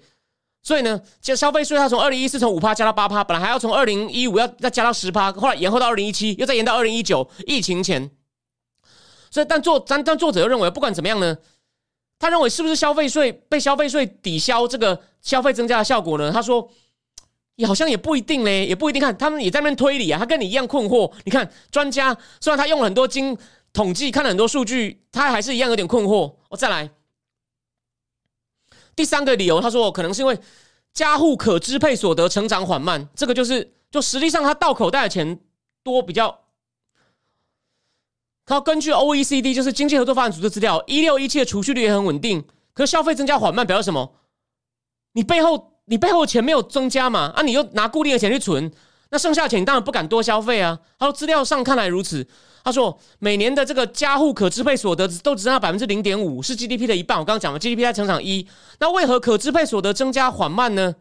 [0.61, 8.11] 所以呢，这消费税它从二零一四从五趴加到八趴，本来还要从二零一五要再加到十趴，后来延后到二零一七，又再延到二零一九疫情前。
[9.29, 11.37] 所以但作但但作者又认为不管怎么样呢？
[12.21, 16.31] 他认为是不是消费税被消费税抵消这个消费增加的效果呢？
[16.31, 16.69] 他说，
[17.55, 19.01] 也好像也不一定嘞，也不一定。
[19.01, 21.11] 看他们也在那边推理啊，他跟你一样困惑。
[21.25, 23.35] 你看专家虽然他用了很多经
[23.73, 26.35] 统计，看了很多数据，他还是一样有点困惑。
[26.49, 26.91] 我再来
[28.95, 30.37] 第三个理由，他说可能是因为
[30.93, 35.39] 家户可支配所得成长缓慢，这个就是就实际上他到口袋的钱
[35.81, 36.40] 多比较。
[38.51, 44.13] 他根据 OECD 就是经济合作发展组织资料，一六一七的储蓄率也很稳定，可是消费增加缓慢，表示什么？
[45.13, 47.31] 你背后你背后的钱没有增加嘛？
[47.33, 48.69] 啊，你又拿固定的钱去存，
[49.09, 50.77] 那剩下的钱你当然不敢多消费啊。
[50.99, 52.27] 他说资料上看来如此。
[52.61, 57.17] 他说每年的这个家户可支配所得都只剩下百分之零点五，是 GDP 的一半。
[57.17, 58.45] 我刚刚讲了 GDP 在成长一，
[58.81, 60.95] 那为何可支配所得增加缓慢呢？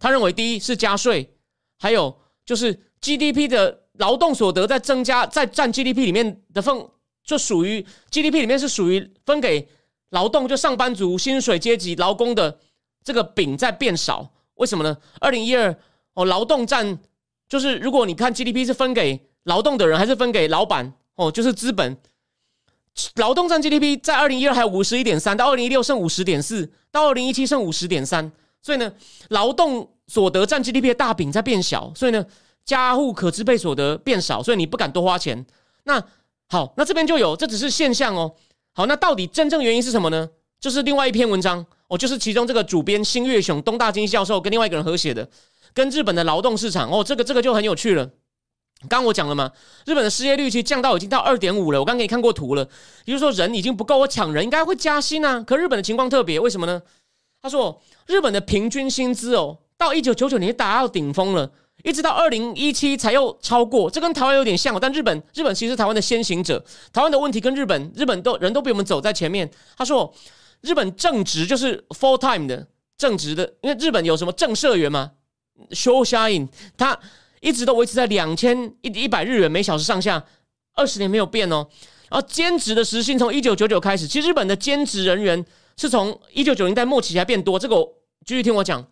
[0.00, 1.36] 他认为第一是加税，
[1.78, 3.81] 还有就是 GDP 的。
[4.02, 6.76] 劳动所得在增加，在占 GDP 里面的份，
[7.22, 9.68] 就属于 GDP 里面是属于分给
[10.10, 12.58] 劳动，就上班族、薪水阶级、劳工的
[13.04, 14.32] 这个饼在变少。
[14.54, 14.96] 为什么呢？
[15.20, 15.72] 二零一二
[16.14, 16.98] 哦，劳动占
[17.48, 21.96] 就是如果你看 GDP 是分给劳动的人，还是分给老板哦，就是资本。
[23.14, 28.32] 劳动占 GDP 在二零一二还有五十一点三，到二零一六剩五十点四，到二零一七剩五十点三。
[28.60, 28.92] 所以呢，
[29.28, 31.92] 劳动所得占 GDP 的大饼在变小。
[31.94, 32.26] 所以呢。
[32.64, 35.44] 家户可支配所得变少，所以你不敢多花钱。
[35.84, 36.02] 那
[36.48, 38.34] 好，那这边就有，这只是现象哦。
[38.74, 40.28] 好，那到底真正原因是什么呢？
[40.60, 45.28] 就是另外一篇文章哦，就是其中这个主编新月雄东大经济教授跟另外一个人合写的，
[45.74, 48.08] 跟日本的劳动市场哦，这个这个就很有趣了。
[48.88, 49.50] 刚我讲了嘛，
[49.86, 51.80] 日本的失业率其实降到已经到二点五了。
[51.80, 52.68] 我刚给你看过图了，
[53.04, 55.42] 也就是说人已经不够，我抢人应该会加薪啊。
[55.42, 56.80] 可日本的情况特别，为什么呢？
[57.40, 61.50] 他说日本的平均薪资哦，到一九九九年达到顶峰了。
[61.82, 69.50] 一直到二零一七才又超过，这跟台湾有点像，但日本日本其实台湾的先行者，台湾的问题跟日本日本都人都比我们走在前面。
[69.76, 70.14] 他说，
[70.60, 75.12] 日本正职就是 full time 的正职的，因为日本有什么正社员吗
[75.70, 76.96] ？show shine，他
[77.40, 80.24] 一直都维持在两千一一百日元每小时上下，
[80.74, 81.66] 二十年没有变哦。
[82.08, 85.44] 然后兼职的时薪从一九九九开始，其实日本的兼职人员
[85.76, 87.76] 是从一九九零代末期才变多，这个
[88.24, 88.91] 继续听我讲。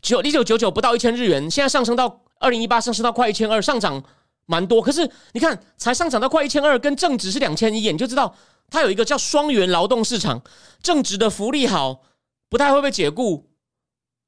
[0.00, 4.02] 九一九九九不到一千日元，现在上升到二零一八上升到快一千二，上涨
[4.46, 4.80] 蛮多。
[4.80, 8.34] 可是你看，才上涨到快一千二，跟正值是两千一，你就知道
[8.70, 10.42] 它有一个叫双元劳动市场，
[10.82, 12.02] 正值的福利好，
[12.48, 13.50] 不太会被解雇，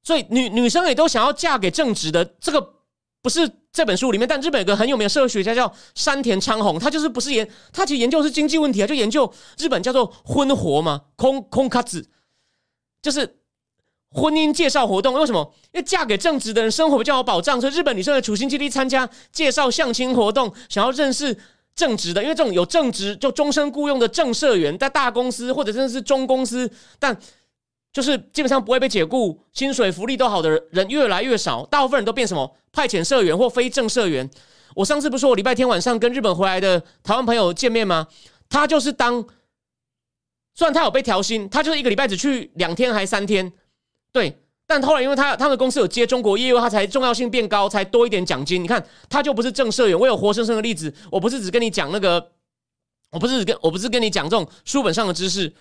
[0.02, 2.24] 所以女女生也都想要嫁给正直的。
[2.24, 2.74] 这个
[3.22, 12.10] 不是这本书里面，但日本有个很有名的社会学家叫山田昌宏，他就是不是研，他其实研究是经济问题啊，就研究日本叫做婚活嘛，空空卡子，
[13.00, 13.38] 就是。
[14.14, 15.54] 婚姻介绍活动为什么？
[15.72, 21.34] 因为嫁给正直的人，生活比较有保障，所以日本女生的处心积虑参加介绍相亲活动，想要认识
[21.74, 22.22] 正直的。
[22.22, 27.16] 因为这种有正直就终身雇佣的正社员，在大公司或者真的是中公司，但
[27.92, 34.28] 就是基本上不会被解雇，薪水福利都好的人越来越少，大部分人都变什么派遣社员或非正社员。
[34.74, 38.06] 我上次不是说我礼拜天晚上跟日本回来的台湾朋友见面吗？
[38.50, 39.24] 他就是当，
[40.54, 43.50] 虽然他有被调薪，他就是一个礼拜只去两天还三天。
[44.12, 48.62] 对，但后来因为他他们公司有接中国业务，他才重要性变高，才多一点奖金。
[48.62, 49.98] 你看，他就不是正社员。
[49.98, 52.32] 我有活生生的例子，我不是只跟你讲那个，
[53.10, 55.52] 我不是跟我不是跟你讲这种书本上的知识。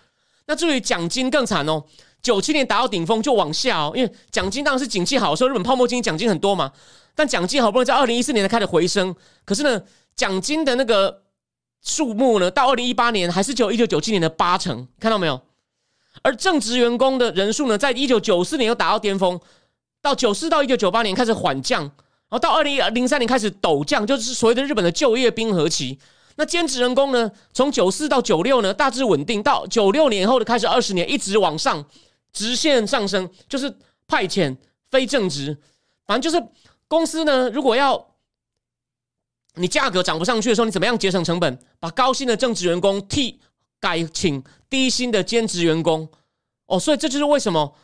[0.47, 1.83] 那至于奖金更惨哦，
[2.21, 6.71] 九七年达到顶峰就往下哦，因为奖金当然是景气好的，时候日本泡沫经济奖金很多嘛。
[7.15, 9.81] 但奖金好不容易在二零一四年才开始回升，可是呢，
[10.15, 11.23] 奖金的那个
[11.81, 15.39] 数目呢，到二零一八年还是只有一九九七年的八成，看到没有？
[16.21, 19.39] 而正职员工的人数呢，在一九九四年又达到巅峰，
[20.01, 21.91] 到九四到一九九八年开始缓降，然
[22.29, 25.97] 后到二零零三年开始陡降，就是所谓的日本的就业冰河期。
[26.35, 31.83] 那兼职人工呢，从九四到九六呢大致稳定，到九六年后的开始二十年一直往上
[32.33, 33.73] 直线上升，就是
[34.07, 34.55] 派遣
[34.89, 35.57] 非正职，
[36.05, 36.45] 反正就是
[36.87, 38.13] 公司呢，如果要
[39.55, 43.39] 你价格涨不上去的时候，你怎么样节省成本，把高薪的正职员工替。
[43.81, 46.09] 改请低薪的兼职员工
[46.65, 47.75] 哦，所以这就是为什么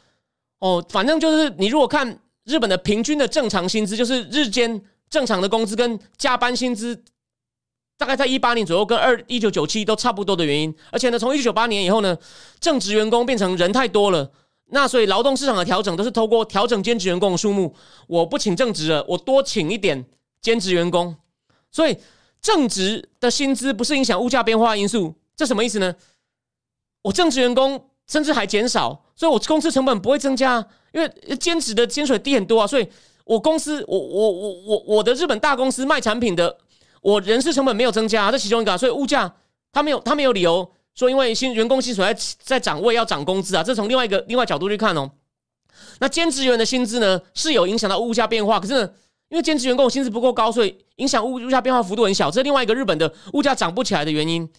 [0.60, 7.04] 哦，反正就是你如果看日本的平均的正常薪资，就是日间正常的工资跟加班薪资，
[7.97, 10.73] 大概在一八年左右跟二一九九七都差不多的原因。
[10.89, 12.17] 而且呢，从一九九八年以后呢，
[12.60, 14.32] 正职员工变成人太多了，
[14.67, 17.76] 那所以劳动市场的调整都是透过调整兼职员工的数目，
[18.08, 20.06] 我不请正职了，我多请一点
[20.41, 21.13] 兼职员工，
[21.69, 21.97] 所以
[22.41, 25.13] 正职的薪资不是影响物价变化因素。
[25.36, 25.93] 这什么意思呢？
[27.01, 32.67] 我正职员工甚至还减少，所以我公司成本不会增加，因为兼职的薪水低很多啊。
[32.67, 32.88] 所以
[33.23, 36.57] 我公司，我我我我我的日本大公司卖产品的，
[37.01, 38.77] 我人事成本没有增加，这其中一个。
[38.77, 39.33] 所以物价
[39.71, 43.63] 他没有，他没有理由说因为新员工薪水在在涨位要涨工资啊。
[43.63, 45.12] 这从另外一个另外角度去看哦。
[45.99, 48.89] 那兼职员的薪资呢是有影响到物价变化，可是呢，
[49.29, 52.31] 因为兼职员工薪资不够高，所以影响物物价变化幅度很小。
[52.31, 54.49] 这是另外一个日本的物价涨不起来的原因。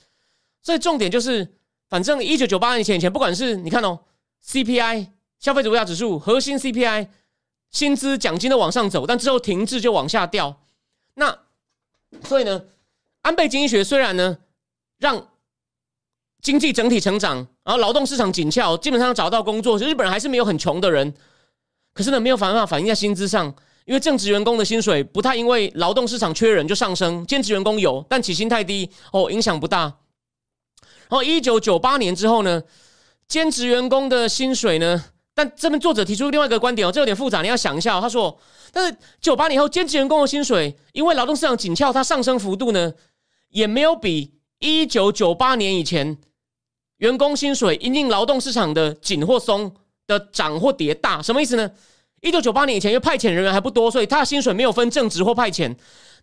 [0.62, 1.46] 所以重点就是，
[1.88, 3.98] 反正一九九八年前以前，不管是你看哦
[4.44, 7.08] ，CPI 消费者物价指数、核心 CPI
[7.70, 10.60] 薪资奖金都往上走，但之后停滞就往下掉。
[11.14, 11.38] 那
[12.24, 12.62] 所以呢，
[13.22, 14.38] 安倍经济学虽然呢
[14.98, 15.28] 让
[16.40, 21.12] 经济整体成长，然后劳动市场紧俏，基本上找到工作，日本人还是没有很穷的人。
[21.94, 23.52] 可是呢，没有办法反映在薪资上，
[23.84, 29.92] 因为正职员工的薪水不太因为劳动市场缺人就上升，兼职员工有，但起薪太低哦，影响不大。
[31.08, 32.62] 然后一九九八年之后呢，
[33.26, 35.04] 兼职员工的薪水呢？
[35.34, 38.00] 但这边作者提出另外一个观点哦，这有点复杂，你要想一下。
[38.00, 38.36] 他说，
[38.72, 42.92] 但是九八年后兼职员工的薪水，因为劳动市场紧俏，它上升幅度呢，
[43.50, 46.18] 也没有比一九九八年以前
[46.96, 49.72] 员工薪水因应劳动市场的紧或松
[50.08, 51.22] 的涨或跌大。
[51.22, 51.70] 什么意思呢？
[52.20, 55.72] 一九九八年以前，因为派遣人员还不多，所以他的薪水没有分正职或派遣。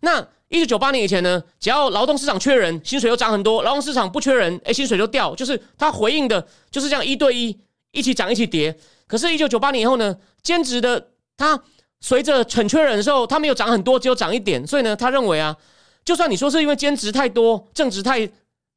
[0.00, 5.34] 那一九九八年以前呢，只要劳动市场缺人，薪水又涨很多；劳动市场不缺人，哎，薪水就掉。
[5.34, 7.58] 就是他回应的，就是这样一对一，
[7.90, 8.76] 一起涨一起跌。
[9.08, 11.60] 可是，一九九八年以后呢，兼职的他
[12.00, 14.64] 随着很缺人的时候，他没有涨很多，只有涨一点。
[14.64, 15.56] 所以呢，他认为啊，
[16.04, 18.28] 就算你说是因为兼职太多，正职太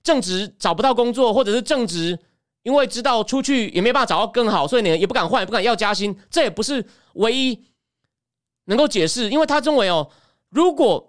[0.01, 2.17] 正职找不到工作，或者是正职
[2.63, 7.59] 因为知道出去也没办法找到更好，所以呢也不敢换，也不敢要加薪，这也不是唯一
[8.65, 9.29] 能够解释。
[9.29, 10.09] 因为他认为哦，
[10.49, 11.08] 如果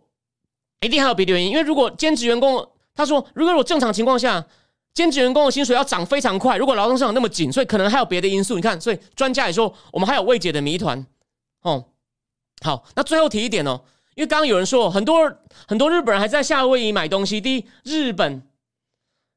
[0.80, 4.44] 一定还有别的原因，因为如果兼职员工，他说如果我正常情况下。
[4.92, 8.56] 兼职员工的薪水要涨非常快，如果劳动市场那么紧，所以可能还有别的因素。
[8.56, 11.06] 你看，所以专家也说，我们还有未解的谜团。
[11.62, 11.84] 哦，
[12.60, 13.80] 好，那最后提一点哦，
[14.16, 15.32] 因为刚刚有人说，很多
[15.68, 17.40] 很多日本人还在夏威夷买东西。
[17.40, 18.42] 第一，日本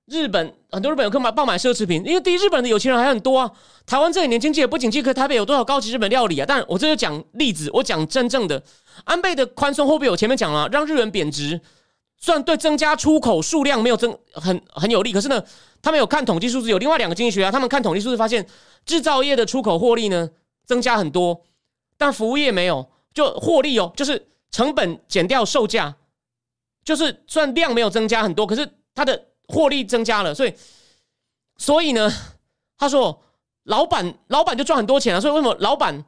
[0.08, 3.51] 日本很多日本游客买爆买奢侈品，因为第一，日本的有钱人还很多啊。
[3.86, 6.45] 台湾这几年经济也不景气，可台北有多少高级日本料理啊？
[6.47, 8.62] 但我这就讲例子，我讲真正的
[9.06, 11.60] 安倍的宽松货币，我前面讲了，让日元贬值。
[12.17, 15.43] 虽然对增加出口数量没有增很很有利，可是呢，
[15.82, 18.47] 他们有看统计数字，有另外两个经济学家，他们看统计数字发现，
[18.86, 20.29] 制造业的出口获利呢
[20.65, 21.41] 增加很多，
[21.97, 25.95] 但服务业没有，就获利哦，就是成本减掉售价，
[26.86, 30.53] 就是虽然量没有增加很多，可是它的获利增加了，所以
[31.58, 32.10] 所以呢，
[32.77, 33.21] 他说
[33.63, 36.06] 老板老板就赚很多钱了，所以为什么老板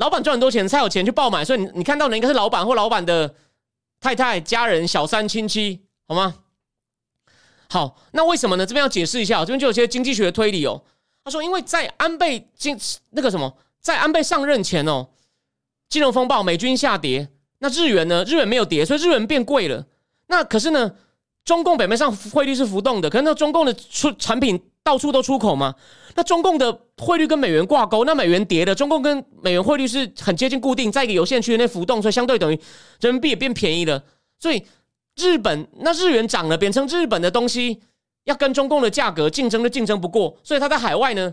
[0.00, 1.44] 老板赚很多钱才有钱去爆买？
[1.44, 3.32] 所以你你看到的应该是老板或老板的。
[4.02, 6.36] 太太、家人、小三、亲戚，好吗？
[7.68, 8.64] 好，那为什么呢？
[8.64, 10.82] 这边要解释一下，这边就有些经济学的推理哦。
[11.22, 15.10] 他说，因为在安倍经那个什么，在安倍上任前哦，
[15.90, 18.24] 金融风暴，美军下跌，那日元呢？
[18.24, 19.84] 日元没有跌，所以日元变贵了。
[20.28, 20.90] 那可是呢，
[21.44, 25.74] 中共表面上汇率是浮动的，可是那中共的出产品到处都出口嘛。
[26.14, 32.60] 那中共的汇率跟美元挂钩，那美元跌的，中共跟美元汇率是很接近固定，在一个有限区内浮动，所以相对等于
[33.00, 34.02] 人民币也变便宜了。
[34.38, 34.66] 所以
[35.16, 37.80] 日本那日元涨了，变成日本的东西
[38.24, 41.32] 要跟中共的价格竞争都竞争不过，所以他在海外呢，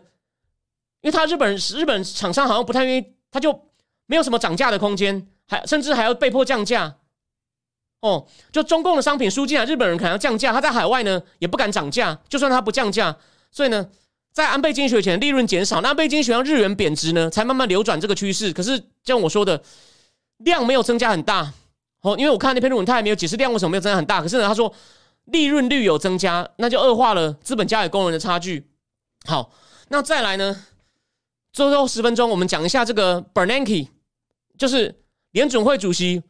[1.02, 3.68] 因为他日本日本厂商好像不太愿意，他就
[4.06, 6.98] 没有什么涨价的空间，还甚至还要被迫降价。
[8.02, 13.18] 哦，就中共的商品输进来，日本人可能要降价，他在海外呢也不敢涨价，就算他不降价，
[13.58, 13.90] 所以呢。
[14.34, 18.54] 在安倍经济学前，利润减少，那安倍经济学让日元贬值呢，才慢慢扭转这个趋势。
[18.54, 19.60] 可是像我说的，
[20.38, 21.52] 量没有增加很大
[22.02, 24.22] 哦，因为我看那篇论文，他也没有解释量为什么没有增加很大。
[24.22, 24.72] 可是呢，他说
[25.26, 28.68] 利润率有增加，那就恶化了资本家与工人的差距。
[29.26, 29.52] 好，
[29.88, 30.64] 那再来呢，
[31.52, 33.88] 最后十分钟，我们讲一下这个 Bernanke，
[34.56, 35.00] 就是
[35.32, 36.22] 联准会主席，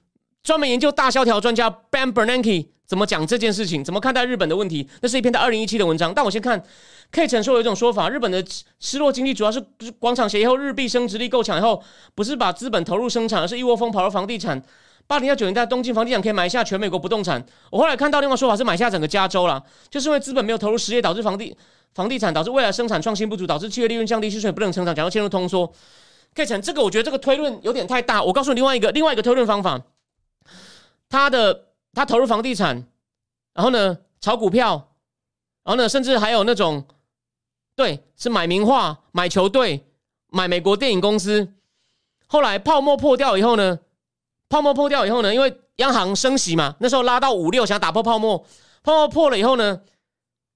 [0.44, 2.68] 专门研究大萧条专家 Ben Bernanke。
[2.88, 3.84] 怎么讲这件事情？
[3.84, 4.88] 怎么看待日本的问题？
[5.02, 6.13] 那是一篇在二零一七的文章。
[6.13, 6.63] 但我先看
[7.12, 8.46] K 承受有一种说法，日本的
[8.80, 9.60] 失落经济主要是
[9.98, 11.82] 广场协议后日币升值力够强以后，
[12.13, 14.62] 不是把资本投入生产，而是一窝蜂跑到房地产。
[15.08, 17.43] 八零到九零代东京房地产可以买下全美国不动产。
[17.72, 21.56] 我后来看到另外说法是买下整个加州了，就是因为资本没有投入实业，导致房地
[21.93, 25.72] 房地产导致未来生产创新不足，导致企业利润降低，薪水不能成长，然后陷入通缩。
[26.36, 28.22] K 承这个我觉得这个推论有点太大。
[28.22, 29.82] 我告诉你另外一个另外一个推论方法，
[31.10, 31.63] 他的。
[31.93, 32.86] 他投入房地产，
[33.56, 34.89] 然后呢炒股票，
[35.63, 36.86] 然后呢甚至还有那种，
[37.78, 39.86] 对，是买名画、买球队、
[40.32, 41.54] 买美国电影公司。
[42.26, 43.78] 后来泡沫破掉以后呢，
[44.50, 48.44] 泡沫破掉以后呢，因为央行升息嘛，那时候拉到五六，想打破泡沫，
[48.82, 49.80] 泡沫破了以后呢，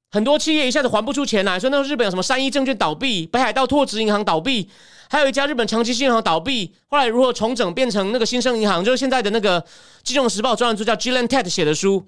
[0.09, 4.67] 很多企业一下子还不出钱来，所以那时候日本有什么三一证券倒闭、北海道拓殖银行倒闭。
[5.07, 9.61] 还有一家日本长期信行倒闭，后来如何重整变成那个新生银行，就是现在的那个
[10.03, 12.03] 《金融时报》专栏作家 Gillian Ted 写的书。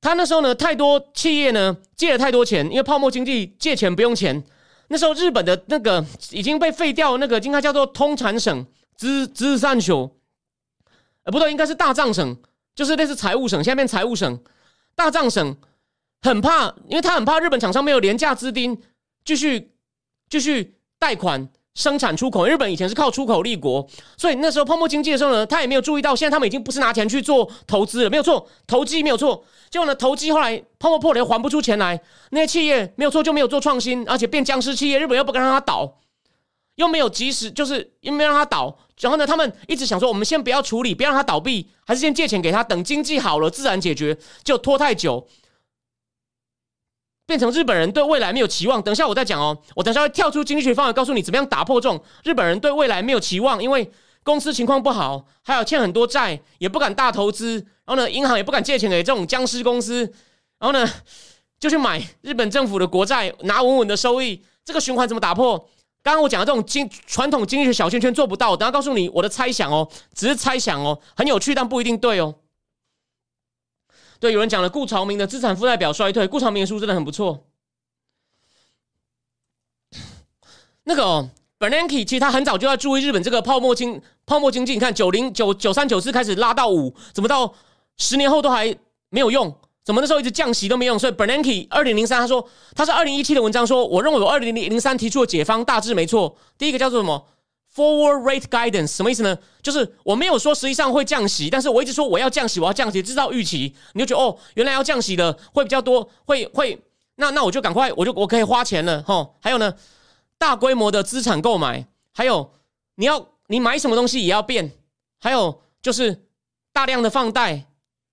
[0.00, 4.44] 他那时候呢，太多企业呢借了太多钱，因为泡沫经济借钱不用钱。
[4.88, 10.10] 那时候日本的那个已经被废掉，那个应该叫做通产省资资善省，
[11.24, 12.36] 呃，不对，应该是大藏省，
[12.74, 14.40] 就是类似财务省，现在变财务省。
[14.94, 15.56] 大藏省
[16.22, 18.80] 很怕，因为他很怕日本厂商没有廉价资金
[19.24, 19.74] 继续
[20.30, 21.48] 继续贷款。
[21.78, 23.86] 生产出口，日本以前是靠出口立国，
[24.16, 29.44] 所以那时候泡沫经济的时候呢，他也没有注意到，现在他们已经不是拿钱去做投资了，没有错，投机没有错。
[29.70, 35.98] 结果呢，投机后来泡沫破了，又还不出钱来，那些企业没有错就没有做创新，而且变僵尸企业，日本又不敢让它倒，
[36.74, 38.76] 又没有及时，就是又没让它倒。
[38.98, 45.28] 然后呢，他们一直想说，我们先不要处理，不要让它倒闭，还是先借钱给他，等经济好了自然解决，就拖太久。
[47.28, 48.80] 变成日本人对未来没有期望。
[48.80, 60.00] 等下我再讲哦，我等下会跳出经济学方法，告诉你怎么样打破这种日本人对未来没有期望，因为公司情况不好，还有欠很多债，也不敢大投资，然后呢，银行也不敢借钱给这种僵尸公司，
[60.58, 60.90] 然后呢，
[61.60, 64.42] 就去买日本政府的国债，拿稳稳的收益。
[64.64, 65.58] 这个循环怎么打破？
[66.02, 68.56] 刚刚我讲的这种经传统经济学小圈圈做不到。
[68.56, 72.34] 等下告诉你我的猜想哦，只是猜想哦，很有趣，但不一定对哦。
[74.20, 77.44] 对，有人讲了顾朝明的资产负债表衰退，顾朝明的书真的很不错。
[80.84, 84.72] 那个哦 Bernanke 其实他很早就要注意日本这个泡沫经泡沫经济。
[84.72, 87.54] 你看九零九九三九四开始拉到五，怎么到
[87.96, 88.76] 十年后都还
[89.10, 89.54] 没有用？
[89.84, 90.98] 怎么那时候一直降息都没用？
[90.98, 96.36] 所以 Bernanke 二零零三他说他是二零一七的文章说，我认为我二零零零三提出的解方大致没错。
[96.58, 97.26] 第一个叫做什么
[97.78, 99.38] Forward Rate Guidance 什么意思呢？
[99.62, 106.82] 就是我没有说实际上会降息，但是我一直说我要降息，我要降息，制造预期，你就觉得哦，原来要降息的会比较多，会会
[107.14, 109.30] 那那我就赶快我就我可以花钱了哈。
[109.40, 109.72] 还有呢，
[110.36, 112.52] 大规模的资产购买，还有
[112.96, 114.72] 你要你买什么东西也要变，
[115.20, 116.24] 还有就是
[116.72, 117.66] 大量的放贷，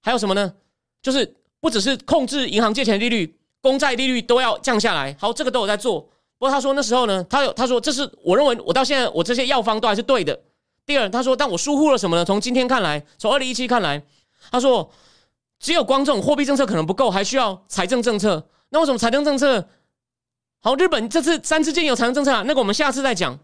[0.04, 0.54] 还有什么呢？
[1.02, 5.16] 就是不只是控制银行借钱利率，公债利率都要降下来。
[5.20, 6.10] 好，这个都有在做。
[6.50, 10.40] 他说那时候呢，他有他说这是我认为我到现在我这些药方都还是对的。
[10.86, 12.24] 第二，他说但我疏忽了什么呢？
[12.24, 14.04] 从今天看来，从二零一七看来，
[14.52, 14.90] 他说
[15.60, 18.48] 只有光这种货币政策可能不够，还需要财政政策。
[18.70, 19.68] 那为什么财政政策？
[20.62, 23.38] 好，日本这次三次建有财政政策啊，那个我们下次再讲。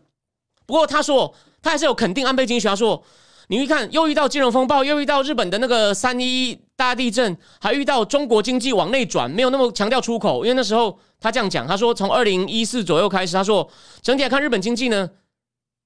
[0.66, 3.04] 不过他说他还是有肯定安倍经济学，他说。
[3.48, 10.44] 你一看，又遇到金融风暴，又遇到日本的那个三一大地震，还遇到中国经济往内转，没有那么强调出口。
[10.44, 13.70] 因为那时候他这样讲，他说从二零一四左右开始，他说
[14.02, 15.08] 整体来看日本经济呢，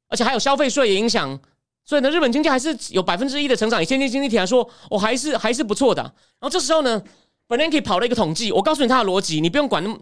[0.07, 1.37] 而且还有消费税也影响，
[1.83, 3.83] 所以呢，日本经济还是有百分之一的成长。
[3.83, 6.01] 以先进经济体来说，我还是还是不错的。
[6.01, 7.03] 然后这时候呢
[7.49, 9.99] ，Bernanke 跑了一个统计，我告诉你他的逻辑，你不用管那么。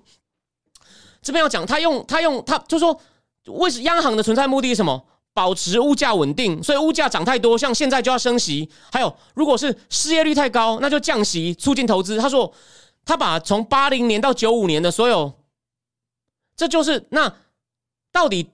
[1.24, 3.02] 这边要讲，他用他用他就说，
[3.48, 5.08] 为什央行的存在目的是什么？
[5.34, 8.70] 保持物价稳定，所以物价涨太多，像现在就要升息。
[8.92, 12.18] 还有，如果是失业率太高，那就降息，促进投资。
[12.18, 12.54] 他说，
[13.04, 15.34] 他把从八零年到九五年的所有，
[16.56, 17.34] 这就是那
[18.12, 18.52] 到底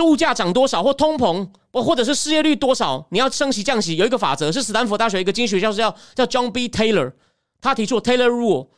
[0.00, 7.14] 物价涨多少或通膨，或或者是失业率多少，你要升息降息，有一个法则是斯坦福大学一个经济学教授叫叫 John B Taylor，
[7.62, 8.68] 他提出 Taylor Rule。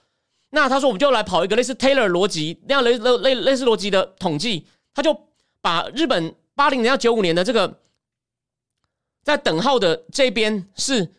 [0.50, 5.16] 那他说，我们就来跑一个类似 Taylor 逻辑那样类类类类似逻辑的统计，他就
[5.60, 6.36] 把日本。
[6.60, 7.80] 八零年到九五年的这个，
[9.22, 11.14] 在等号的这边是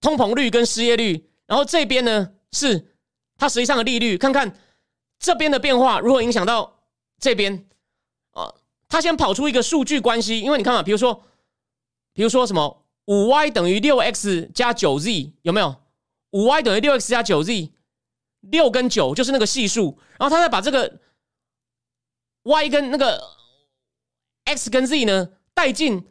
[0.00, 2.96] 通膨率跟失业率，然后这边呢是
[3.36, 4.18] 它实际上的利率。
[4.18, 4.58] 看看
[5.20, 6.80] 这边的变化如何影响到
[7.20, 7.64] 这边
[8.32, 8.52] 啊？
[8.88, 11.22] 他先跑出一个数据关系，因为你看嘛，比如说，
[12.12, 15.76] 比如说什么五 y 等于六 x 加九 z 有没有？
[16.30, 17.70] 五 y 等于六 x 加九 z，
[18.40, 20.98] 六跟九就是那个系数，然后他再把这个
[22.42, 23.37] y 跟那个。
[24.48, 26.06] X 跟 z 呢带进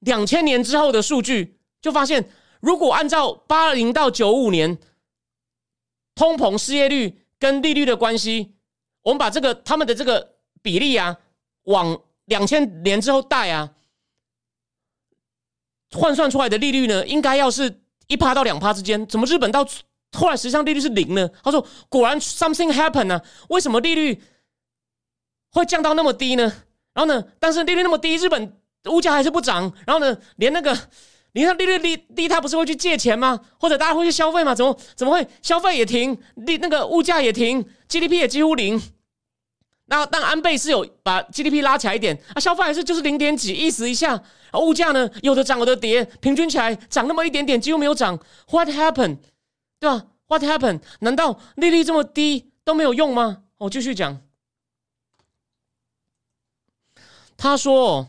[0.00, 2.30] 两千年之后的数据，就发现，
[2.60, 4.78] 如果按照八零到九五年
[6.14, 8.54] 通膨、失业率跟利率的关系，
[9.02, 11.16] 我们把这个他们的这个比例啊，
[11.64, 13.74] 往两千年之后带啊，
[15.92, 19.06] 换算出来的利率呢，应该要是一趴到两趴之间。
[19.06, 19.66] 怎么日本到
[20.12, 21.28] 后来实际上利率是零呢？
[21.42, 23.20] 他说，果然 something happened 呢？
[23.48, 24.22] 为什么利率
[25.52, 26.64] 会降到那么低呢？
[27.00, 27.24] 然后呢？
[27.38, 28.52] 但是利率那么低，日本
[28.90, 29.72] 物价还是不涨。
[29.86, 30.14] 然后呢？
[30.36, 30.78] 连那个，
[31.32, 33.40] 你看利率低低，他不是会去借钱吗？
[33.58, 34.54] 或者大家会去消费吗？
[34.54, 38.78] 怎么怎么会消费也停，利那个物价也停，GDP 也几乎零。
[39.86, 44.22] 那但安倍是有把 GDP 拉起来一点啊，消费还是就是零点几，意思一下。
[44.52, 48.18] 物价呢，有的涨有的跌，平均起来涨那么一点点，几乎没有涨。
[48.50, 49.20] What happened？
[49.78, 50.80] 对吧？What happened？
[50.98, 53.38] 难道利率这么低都没有用吗？
[53.56, 54.20] 我继续讲。
[57.42, 58.06] 他说：“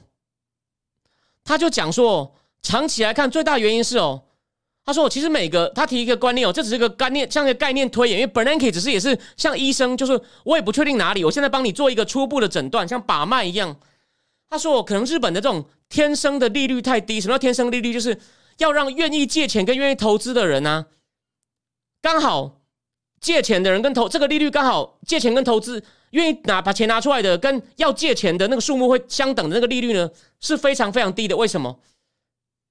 [1.46, 4.24] 他就讲说，长期来看，最大原因是哦，
[4.84, 8.20] 他说，其实每个他提一个观念哦，这只是个概念，像一个概念推演。
[8.20, 13.80] 因为 Bernanke 只是也是像医生，就是我也不确定哪里，我现在帮你做一个初步的诊断，像把脉一样。
[14.50, 17.22] 他说，可能日本的这种天生的利率太低。
[17.22, 17.94] 什么叫天生利率？
[17.94, 18.20] 就是
[18.58, 20.88] 要让愿意借钱跟愿意投资的人呢，
[22.02, 22.61] 刚好
[23.22, 30.12] 借钱的人跟投这个利率刚好借钱跟投资。”愿意拿把钱拿出来的，跟要借钱的那个数目会相等的那个利率呢，
[30.42, 31.38] 是非常非常低的。
[31.38, 31.80] 为什么？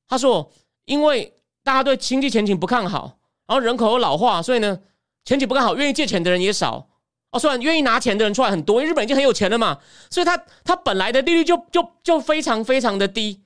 [0.07, 0.53] 他说，
[0.85, 1.33] 因为
[1.65, 4.79] 大家对经济前景不看好，然后人口又老化，所以呢，
[5.25, 6.87] 前景不看好，愿意借钱的人也少。
[7.31, 9.79] 哦，虽然愿意拿钱的人出来很多，因为日本已经很有钱了嘛，
[10.11, 13.41] 所以他他本来的利率就就就非常非常的低。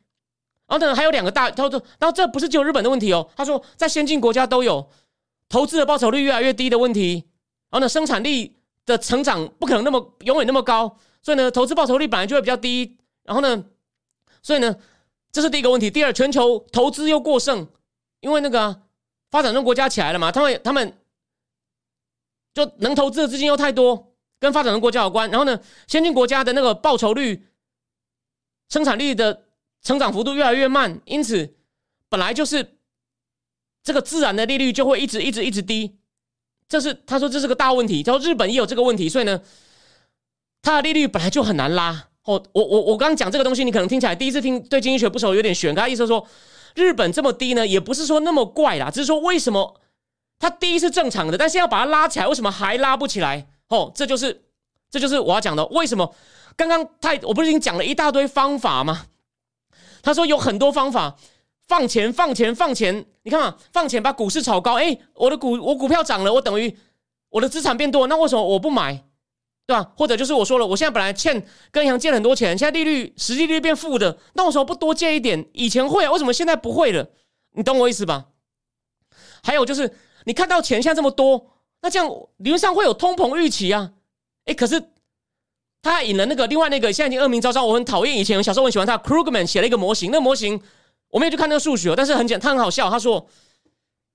[0.66, 3.30] 然后呢，还有两个大，他说，然后这不是只有日本的问题哦。
[3.36, 4.90] 他说，在先进国家都有
[5.48, 7.24] 投资的报酬率越来越低的问题。
[7.70, 8.56] 然后呢，生产力。
[8.86, 12.98] 的成长不可能那么永远那么高，所以呢，投资报酬率本来就会比较低。
[13.22, 13.64] 然后呢，
[14.42, 14.76] 所以呢，
[15.32, 15.90] 这是第一个问题。
[15.90, 17.66] 第二，全球投资又过剩，
[18.20, 18.82] 因为那个
[19.30, 20.98] 发展中国家起来了嘛，他们他们
[22.52, 25.30] 就能投资的资金又太多，跟发展中国家有关。
[25.30, 27.48] 然后呢，先进国家的那个报酬率、
[28.68, 29.46] 生产力的
[29.80, 31.56] 成长幅度越来越慢，因此
[32.10, 32.73] 本来就是
[33.84, 35.98] 这个自然的利率就会一直一直一直低。
[36.66, 39.40] 这是他说这是个大问题，然后日本也有这个问题，所以呢，
[40.62, 45.74] 它的利率本来就很难拉，哦，我我我刚刚讲这个东西，你可能听起来第一次听对经济学不熟，有点悬。
[45.74, 46.26] 他意思说，
[46.74, 49.78] 日本这么低呢，也不是说那么怪啦，只是说为什么
[50.38, 53.46] 它低是正常的，但是要把它拉起来，为什么还拉不起来？
[53.68, 54.44] 哦，这就是
[54.90, 56.14] 这就是我要讲的，为什么
[56.56, 59.06] 刚刚太我不是已经讲了一大堆方法吗？
[60.02, 61.16] 他说有很多方法，
[61.66, 66.76] 放钱放钱放钱，你看嘛，放钱把股市炒高，哎，我的股我股票涨了，我等于
[67.30, 69.04] 我的资产变多，那为什么我不买？
[69.66, 69.92] 对吧？
[69.96, 75.48] 或者就是我说了，我现在本来欠跟银行借了很多钱，现在利率实际利率变负的，那为什么不多借一点？
[75.54, 77.08] 以前会啊，为什么现在不会了？
[77.52, 78.26] 你懂我意思吧？
[79.42, 81.46] 还有就是，你看到钱现在这么多，
[81.80, 82.06] 那这样
[82.36, 83.92] 理论上会有通膨预期啊。
[84.44, 84.90] 哎，可是
[85.80, 90.60] 他引了那个另外那个现在已经恶名昭彰，我很讨厌以前小时候很喜欢他，Krugman 写了一个模型，那模型
[91.14, 92.90] 我没有去看那个数学，但是很简，他很好笑。
[92.90, 93.24] 他说，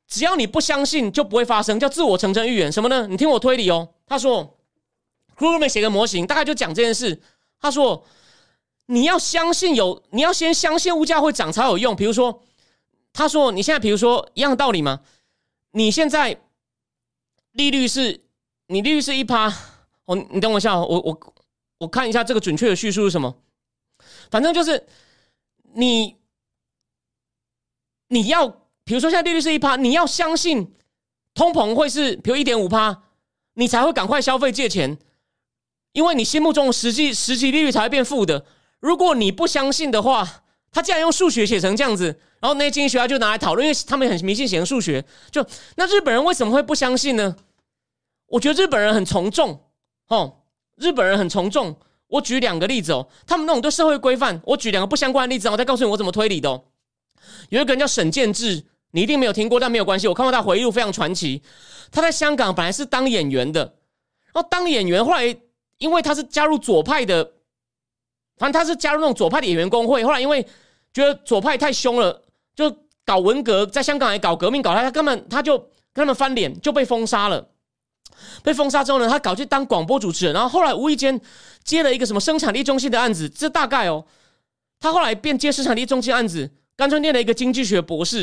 [0.06, 2.70] 只要你不相信，就不会发生，叫自我成真预言。
[2.70, 3.08] 什么呢？
[3.08, 3.95] 你听我推理哦。
[4.06, 4.58] 他说。
[5.39, 7.22] Krugman 写个模型，大概就讲这件事。
[7.62, 8.04] 他说
[8.88, 11.95] ：“你要相信有，你要先相信物价会涨才有用。
[11.95, 12.43] 比如说，
[13.14, 15.00] 他说你现在，比如说一样道理吗？
[15.72, 16.41] 你现在
[17.54, 18.20] 利率是，
[18.68, 19.47] 你利率是一趴。
[20.04, 21.18] 哦，你等我一下，我我
[21.78, 23.34] 我看一下这个准确的叙述是什么。
[24.30, 24.86] 反正就是
[25.72, 26.18] 你
[28.10, 28.47] 你要，
[28.84, 30.74] 比如说现在利率是一趴，你要相信
[31.34, 33.03] 通膨会是比如一点五趴，
[33.53, 34.97] 你才会赶快消费借钱。”
[35.91, 38.45] 因为你心目中实际实际利率才会变负的。
[38.80, 42.05] 如果你不相信的话，他竟然用数学写成这样子，
[42.39, 45.03] 然后那些经济学家就拿来讨论，因为他们很迷信写成数学。
[45.32, 45.43] 就
[45.78, 47.36] 那日本人为什么会不相信呢？
[48.28, 49.60] 我觉得日本人很从众
[50.10, 50.41] 哦，
[50.78, 51.76] 日本人很从众。
[52.07, 56.64] 我举两个例子哦，他们那种对社会规范，我举两个不相关的例子，我再告诉你我怎么推理的。
[57.50, 61.42] 有一个人叫沈建志，你一定没有听过，但没有关系，我看过他回忆录，非常传奇。
[61.92, 63.62] 他在香港本来是当演员的，
[64.34, 65.36] 然后当演员后来。
[65.80, 67.24] 因为他是加入左派的，
[68.36, 70.04] 反正他是加入那种左派的演员工会。
[70.04, 70.46] 后来因为
[70.94, 72.22] 觉得左派太凶了，
[72.54, 72.70] 就
[73.06, 75.58] 搞文革，在香港也搞革命，搞他，他根本他就
[75.94, 77.48] 跟他们翻脸，就被封杀了。
[78.44, 81.18] 被封杀之后呢，他搞去当广播主持人，然后后来无意间
[81.64, 84.06] 接了一个什么生产力中心的案子，这大概哦，
[84.82, 88.22] 他后来便接生产力中心案子，干脆念了一个经济学博士。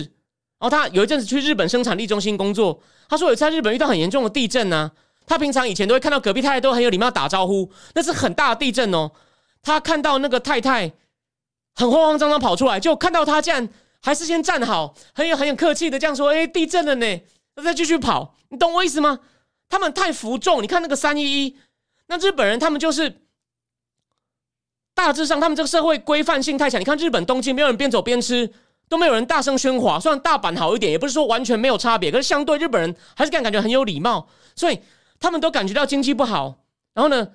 [0.58, 4.90] 然后他有一阵子去日本生产力中心工作，他说有在日本遇到很严重的地震呢。
[5.26, 9.10] 他平常以前都会看到隔壁太太都很有礼貌打招呼，那是很大的地震哦。
[9.60, 10.90] 他看到那个太太
[11.74, 13.68] 很慌慌张张跑出来，就看到他这样，
[14.00, 17.20] 还是先站好，很有很有客气的这样说：“哎，地震了呢。”
[17.56, 19.20] 那再继续跑，你懂我意思吗？
[19.68, 20.62] 他们太服众。
[20.62, 21.56] 你看那个三一一，
[22.06, 23.25] 那日本人他们就是
[24.96, 26.80] 大致上他们这个社会规范性太强。
[26.80, 28.52] 你看日本东京，没有人边走边吃，
[28.88, 30.00] 都没有人大声喧哗。
[30.00, 34.26] 虽然大阪好一点，也不是说完全没有差别，可是相对日本人还是感感觉很有礼貌，
[34.56, 34.80] 所以。
[35.18, 36.58] 他们都感觉到经济不好，
[36.92, 37.26] 然后呢，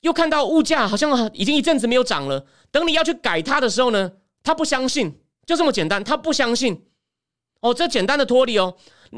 [0.00, 2.44] 又看到物价好像已经一阵子没有涨了。
[2.72, 4.10] 等你要去改它的时候呢，
[4.42, 5.16] 他不相信，
[5.46, 6.86] 就这么简单，他不相信。
[7.60, 8.74] 哦，这简单的脱离哦，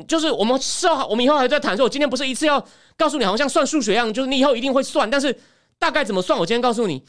[0.06, 1.74] 就是我们是要，我们以后还在谈。
[1.74, 2.62] 说我今天不是一次要
[2.98, 5.34] 告诉你，好像算数学一样，就是你以后一定会算，但是
[5.82, 7.02] 大概怎么算，我今天告诉你。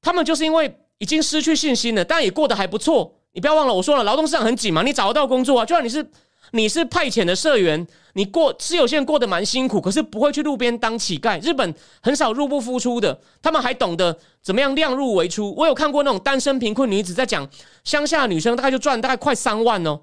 [0.00, 3.14] 他们就是因为已经失去信心了，但也过得还不错。
[3.32, 6.10] 你不要忘了，我说了，劳动市场很紧嘛，你找得到工作啊，就算你是。
[6.52, 11.42] 你是派遣的社员，你过是有些人过得蛮辛苦，可是不会去路边当乞丐。
[11.42, 15.52] 日本很少入不敷出的，他们还懂得怎么样量入为出。
[15.56, 17.50] 我有看过那种单身贫困女子在讲，
[17.82, 20.00] 乡下女生大概就赚大概快三万哦。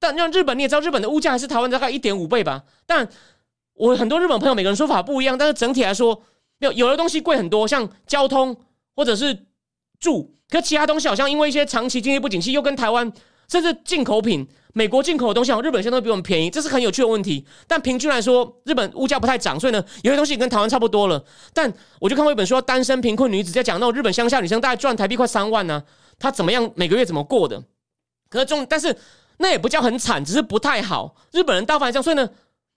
[0.00, 2.64] 但让日本你也知道，日本的物价还是台湾大概一点五倍吧。
[2.86, 3.06] 但
[3.74, 6.22] 我很多日本朋友每个人说法不一样，但是整体来说，
[6.58, 8.56] 有有的东西贵很多，像交通
[8.94, 9.46] 或者是
[9.98, 13.12] 住，可其他东西好像因为一些长期经济不景气，又跟台湾
[13.48, 14.46] 甚至进口品。
[14.72, 17.46] 美国进口的东西，日本现在都比我们便宜，这是很有趣的问题。
[17.66, 21.24] 但平均来说，日本物价不太涨，所以呢，有些东西跟台湾差不多了。
[21.54, 25.82] 但我就看过一本书，单身贫困女子在讲那日本乡下女生大概赚台币快三万呢，
[26.18, 27.64] 她怎么样每个月怎么过的？
[28.28, 28.94] 可是中，但是
[29.38, 31.16] 那也不叫很惨，只是不太好。
[31.32, 32.28] 日本人大部分这样，所以呢，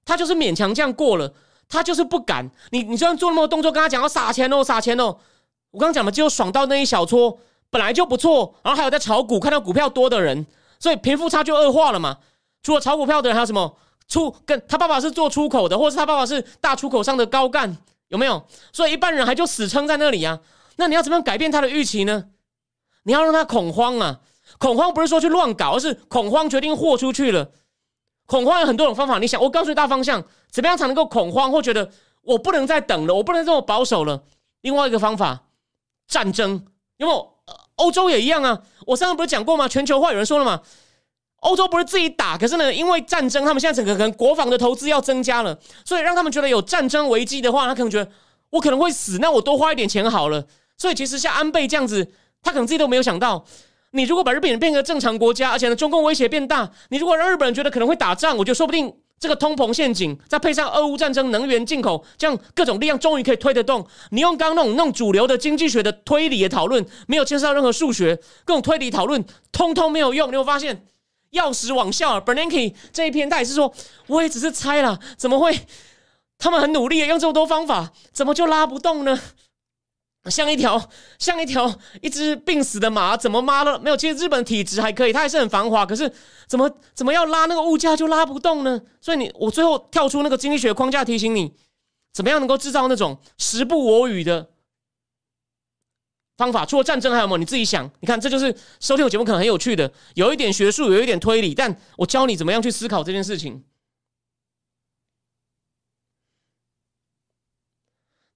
[0.05, 1.33] 他就是勉强这样过了，
[1.69, 2.49] 他就是不敢。
[2.71, 5.15] 你你虽然做那么多动作，跟他讲要撒钱哦，撒钱哦。
[5.71, 7.39] 我刚刚讲的，只有爽到那一小撮，
[7.69, 8.55] 本来就不错。
[8.63, 10.45] 然后还有在炒股，看到股票多的人。
[10.79, 12.17] 所以贫富差距恶化了嘛？
[12.63, 18.43] 除了炒股票的人，还有什么出跟他爸爸是做出口的，或是他爸爸是大出口商的高干，有没有？
[18.73, 20.39] 所以一般人还就死撑在那里啊。
[20.77, 22.25] 那你要怎么样改变他的预期呢？
[23.03, 24.19] 你要让他恐慌啊！
[24.57, 27.51] 恐慌不是说去乱搞，而是恐慌决定豁出去了。
[28.29, 31.89] 恐慌有很多种方法，你想，我告诉你大方向，怎么样才能够恐慌或觉得
[32.21, 34.23] 我不能再等了，我不能这么保守了？
[34.61, 35.47] 另外一个方法，
[36.07, 36.63] 战争，
[36.97, 37.13] 因为？
[37.75, 38.61] 欧洲也一样啊！
[38.85, 39.65] 我上次不是讲过吗？
[39.65, 40.61] 全球化有人说了嘛，
[41.37, 48.11] 欧洲不是自己打，可是呢，因为战争，他们现在整个可能国防的投资要增加了，所以让他们觉得有战争危机的话，他可能觉得
[48.49, 50.45] 我可能会死，那我多花一点钱好了。
[50.77, 52.11] 所以其实像安倍这样子，
[52.43, 53.45] 他可能自己都没有想到，
[53.91, 63.85] 你如果把日本人变成正常国家，而且呢中共威胁变大，你如果让日本人觉得可能会打仗，我觉得说不定这个通膨陷阱，再配上俄乌战争、能源进口这样各种力量，终于可以推得动。
[64.11, 68.15] 你用刚刚那种那种主流的经济学的推理的讨论，没有牵涉到任何数学，
[68.45, 70.31] 各种推理讨论，通通没有用。
[70.31, 70.85] 你会发现
[71.31, 72.21] 要死网效。
[72.21, 73.73] Bernanke 这一篇他也是说，
[74.07, 75.59] 我也只是猜啦，怎么会？
[76.37, 79.19] 他们很努力，用这么多方法，怎么就拉不动呢？
[80.25, 83.95] 像一条像一条一只病死的马，怎么拉了没有？
[83.95, 85.85] 其实日本体质还可以，它还是很繁华。
[85.85, 86.11] 可是
[86.47, 88.81] 怎么怎么要拉那个物价就拉不动呢？
[88.99, 91.53] 所以你我最后跳出那个经济学框架提醒你，
[92.13, 94.49] 怎么样能够制造那种时不我与的
[96.37, 96.65] 方法？
[96.65, 97.37] 除了战争还有没有？
[97.37, 97.89] 你自己想。
[98.01, 103.63] 你看，这就是收听我节目可能很有趣的，有一点学术，有一点推理，但我教你怎么样去思考这件事情。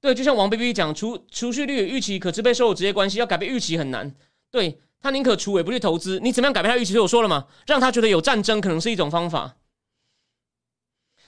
[0.03, 4.13] 对，就像王 baby 讲，储储蓄率预期可支配收入直接关系，要改变预期很难。
[4.51, 6.91] 对他宁可储也不去投资，你怎么样改变他预期？
[6.91, 9.55] 所以我说了嘛，让他觉得有战争可能是一种方法。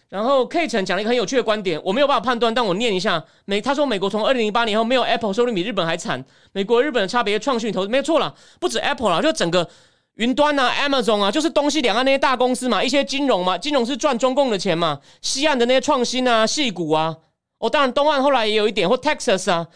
[0.09, 3.23] 然后 K 城讲了一个很有趣的观点，我没有办法判断，但我念一下。
[3.45, 6.25] 美他说美国从二零零八年后没有 Apple 收入比日本还惨。
[6.51, 9.69] 美国日本的差别创新投资没有错了，不止 Apple 了，就整个
[10.15, 17.19] 云端啊，Amazon 啊，就是东西两岸那些大公司嘛，一些金融嘛，金融是赚中共的钱嘛，西岸的那些创新啊，细股啊。
[17.65, 19.67] 哦，当然，东岸后来也有一点，或 Texas 啊，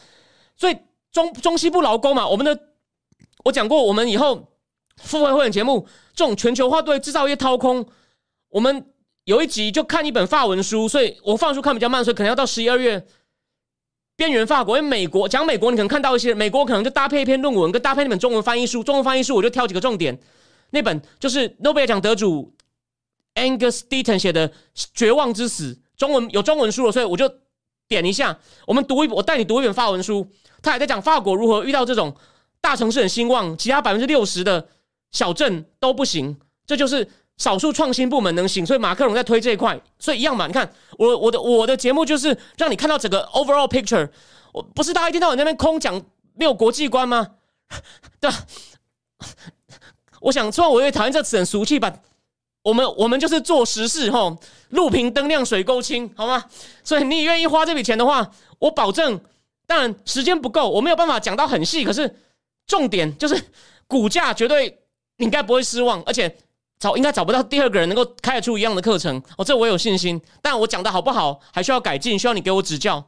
[0.56, 0.78] 所以
[1.12, 2.58] 中中西部劳工嘛，我们的
[3.44, 4.48] 我讲过，我们以后
[4.98, 7.86] 付费会员节目这种全球化对制造业掏空，
[8.50, 8.86] 我们
[9.24, 13.06] 有一集就看一本法文书，所以我放书看比较慢，所以可能要到十一二月
[14.16, 20.20] 边缘法国，因为美国讲美国，你可能看到一些美国可能就搭配一篇论文，跟搭配那本中文翻译书，中文翻译书我就挑几个重点，
[20.72, 22.54] 那本就是诺贝尔奖得主
[23.36, 24.50] Angus Deaton 写的
[24.94, 27.32] 《绝望之死》，中文有中文书了，所以我就。
[27.90, 28.38] 点一下，
[28.68, 30.26] 我们读一，我带你读一本法文书。
[30.62, 32.16] 他还在讲法国如何遇到这种
[32.62, 34.68] 大城市很兴旺，其他百分之六十的
[35.12, 36.38] 小镇都不行，
[36.68, 38.64] 这就是少数创新部门能行。
[38.64, 40.46] 所以马克龙在推这一块，所以一样嘛。
[40.46, 44.08] 你看我我的我的节目就是让你看到整个 overall picture。
[44.54, 46.00] 我不是大家一天到晚那边空讲
[46.36, 47.28] 没有国际观吗？
[48.22, 48.38] 对吧？
[50.22, 51.92] 我想，虽然我也讨厌这词很俗气吧。
[52.62, 54.38] 我们我们就是做实事吼，
[54.70, 56.46] 路平灯亮水沟清，好吗？
[56.84, 59.20] 所以你愿意花这笔钱的话，我保证。
[59.66, 61.86] 当然时间不够，我没有办法讲到很细。
[61.86, 62.20] 可是
[62.66, 63.40] 重点就是
[63.86, 64.80] 股价绝对
[65.18, 66.38] 你应该不会失望，而且
[66.80, 69.22] 找应该找不到第二个人能够开得出一样的课程。
[69.38, 70.20] 哦，这我有信心。
[70.42, 73.06] 但我讲的好不好，还需要改进，需要你给我指教。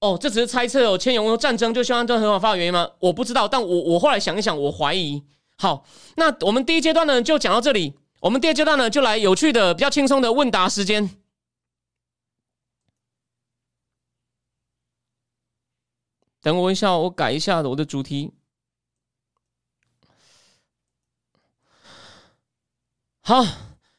[0.00, 0.98] 哦，这只是猜测哦。
[0.98, 2.90] 千勇说战争就希望这很好发的原因吗？
[2.98, 5.22] 我不知道，但我我后来想一想，我怀疑。
[5.64, 5.82] 好，
[6.16, 7.94] 那我们第一阶段呢就讲到这里。
[8.20, 11.08] 我们第二阶段呢就来有趣的、比较轻松的问答时间。
[16.42, 18.34] 等我一下，我改一下我的主题。
[23.22, 23.42] 好，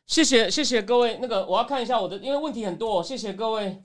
[0.06, 1.18] 谢谢谢谢各位。
[1.20, 3.02] 那个我要看一下我的，因为问题很多。
[3.02, 3.84] 谢谢各位。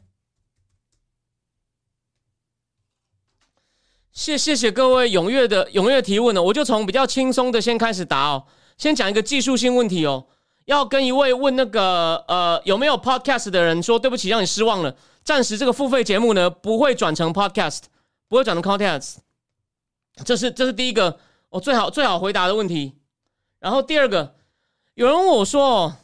[4.21, 8.45] 谢谢谢各位踊跃的踊跃提问呢，我就从比较轻松的先开始答哦。
[8.77, 10.27] 先讲一个技术性问题哦，
[10.67, 14.95] 要跟一位问那个呃有没有 podcast 的人说，对不起让你失望了，
[15.25, 17.85] 暂时这个付费节目呢不会转成 podcast，
[18.29, 19.15] 不会转成 podcast。
[20.23, 21.19] 这是这是第一个
[21.49, 22.93] 我最好最好回答的问题。
[23.59, 24.35] 然后第二个，
[24.97, 25.97] 有人问我说哦，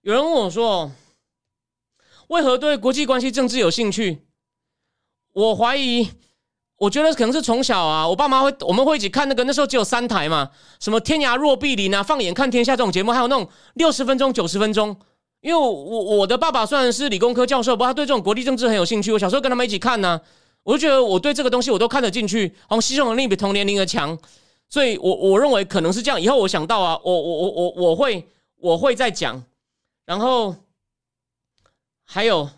[0.00, 0.92] 有人问我说哦，
[2.26, 4.26] 为何对国际关系政治有兴趣？
[5.34, 6.10] 我怀疑。
[6.80, 10.50] 我觉得可能是从小啊，我爸妈会，我们会一起看那个，那时候只有三台嘛，
[10.80, 14.96] 什么《天涯若比邻》啊，《放眼看天下》这种节目，还有那种六十分钟、九十分钟。
[15.42, 19.12] 因为我我的爸爸虽然是理工科教授，不过他对这种国际政治很有兴趣。
[19.12, 20.18] 我小时候跟他们一起看呢，
[20.62, 24.18] 我就觉得我对这个东西我都看得进去，好像吸收能力比同年龄的强，
[24.70, 26.18] 所以我我认为可能是这样。
[26.18, 28.26] 以后我想到啊，我我我我我会
[28.56, 29.42] 我会再讲。
[30.06, 30.56] 然后
[32.06, 32.48] 还有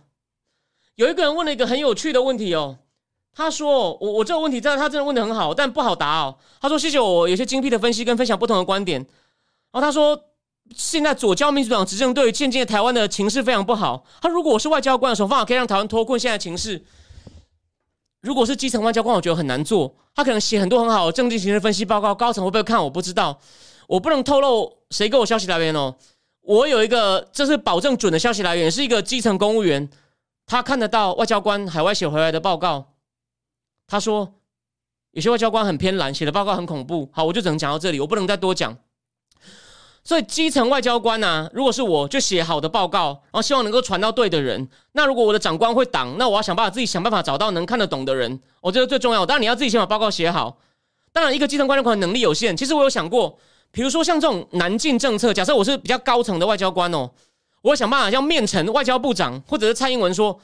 [0.95, 2.79] 有一个人问了一个很有趣的问题哦。
[3.35, 9.01] 他说：“我我这个问题真的，他真的问的很好，但不好答哦。”他说：“谢谢我有些精辟的分析跟分享不同的观点。”
[9.73, 10.19] 然后他说
[10.77, 14.05] ：“现在左交民主党执政对于现今的台湾的情势非常不好。
[14.21, 16.85] 他如果我是外交官的时候，方法可以让台湾脱困现在情势。
[18.21, 19.95] 如果是基层外交官，我觉得很难做。
[20.15, 22.85] 他可能写很多很好的政治形势分析报告，高层会不会看？
[22.85, 23.41] 我不知道，
[23.89, 25.95] 我不能透露谁给我消息来源哦。
[26.43, 29.89] 我有一个这是保证准的消息来源，是一个基层公务员，
[30.45, 32.89] 他看得到外交官海外写回来的报告。”
[33.93, 34.37] 他说
[35.13, 38.75] ：“有些外交官很偏蓝，写的报告很恐怖。”好，我就只能讲到这里，我不能再多讲。
[40.03, 44.67] 所以基层外交官呢、如果是我就写好的报告，然后希望能够传到对的人。
[44.93, 49.27] 那如果我的长官会挡，那我要想办法自己想办法找到能看得懂的人，我觉得最重要。
[49.27, 50.57] 当然你要自己先把报告写好。
[51.13, 53.39] 当然，一个基层官僚可能能力有限，其实我有想过，
[53.71, 57.11] 比如说像这种南进政策，假设我是比较高层的外交官哦，
[57.61, 60.41] 我想办法要面陈外交部长或者是蔡英文说，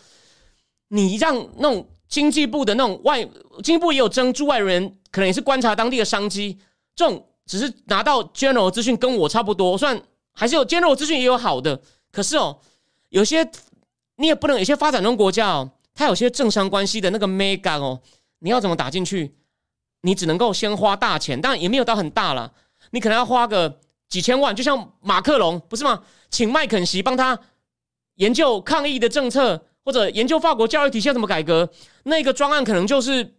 [0.89, 3.23] 你让那种经济部的那种外
[3.63, 6.59] 经济部也有征驻外人，可能也是观察当地的商机，
[6.97, 10.01] 这种只是拿到 general 资讯跟我差不多，虽然
[10.33, 11.81] 还是有 general 资讯也有好的，
[12.11, 12.59] 可是哦，
[13.11, 13.49] 有些
[14.17, 18.01] 你也不能有些发展中国家哦，它有些政商关系的那个 mega 哦，
[18.39, 19.35] 你要怎么打进去？
[20.03, 22.53] 你只能够先花大钱，当然也没有到很大了，
[22.93, 26.03] 你可能要花个几千万，就像马克龙不是吗？
[26.31, 27.39] 请麦肯锡帮他
[28.15, 31.67] 研究抗疫的政策，或者研究法国教育体系要怎么改革，
[32.03, 33.37] 那个专案可能就是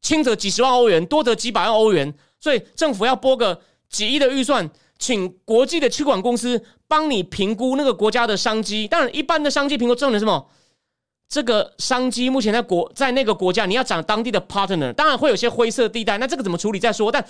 [0.00, 8.88] 轻则几十万欧元，多则几百万欧元，所以政府要拨个几亿的预算，请国际的气管公司帮你评估那个国家的商机。
[8.88, 10.48] 当然，一般的商机评估重点是什么？
[11.28, 17.12] 这个商机目前在国在那个国家，你要找当地的 partner，当然会有些灰色地带，那这个怎么处理再说。
[17.12, 17.22] 但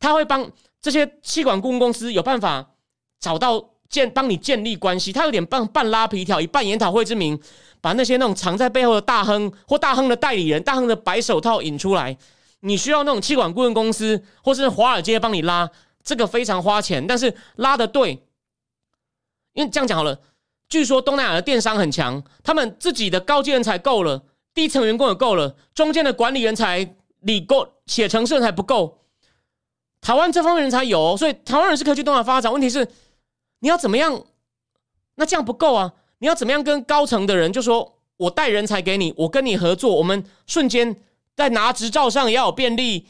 [0.00, 0.50] 他会帮
[0.82, 2.72] 这些气管顾问公司有办法
[3.20, 7.40] 找到建帮你建立关系，他有点半半拉皮条，以半研讨会之名，
[7.86, 12.18] 把那些那种藏在背后的大亨或大亨的代理人、大亨的白手套引出来。
[12.58, 15.70] 你需要那种气管顾问公司或是华尔街帮你拉，
[16.02, 18.20] 这个非常花钱，但是拉的对，
[19.52, 20.18] 因为这样讲好了。
[20.68, 24.20] 据说东南亚的电商很强，他们自己的高阶人才够了，
[24.52, 28.98] 低层员工也够了，中间的管理人才、理够、写程式人才不够。
[30.00, 32.52] 台湾这方面人才有，所以台湾人是可以去东南亚发展。
[32.52, 32.88] 问题是
[33.60, 34.24] 你要怎么样？
[35.14, 35.92] 那这样不够啊！
[36.18, 40.96] 你要怎么样跟高层的人就说，我带人才给你，我跟你合作，我们瞬间
[41.34, 43.06] 在拿执照上也要有便利，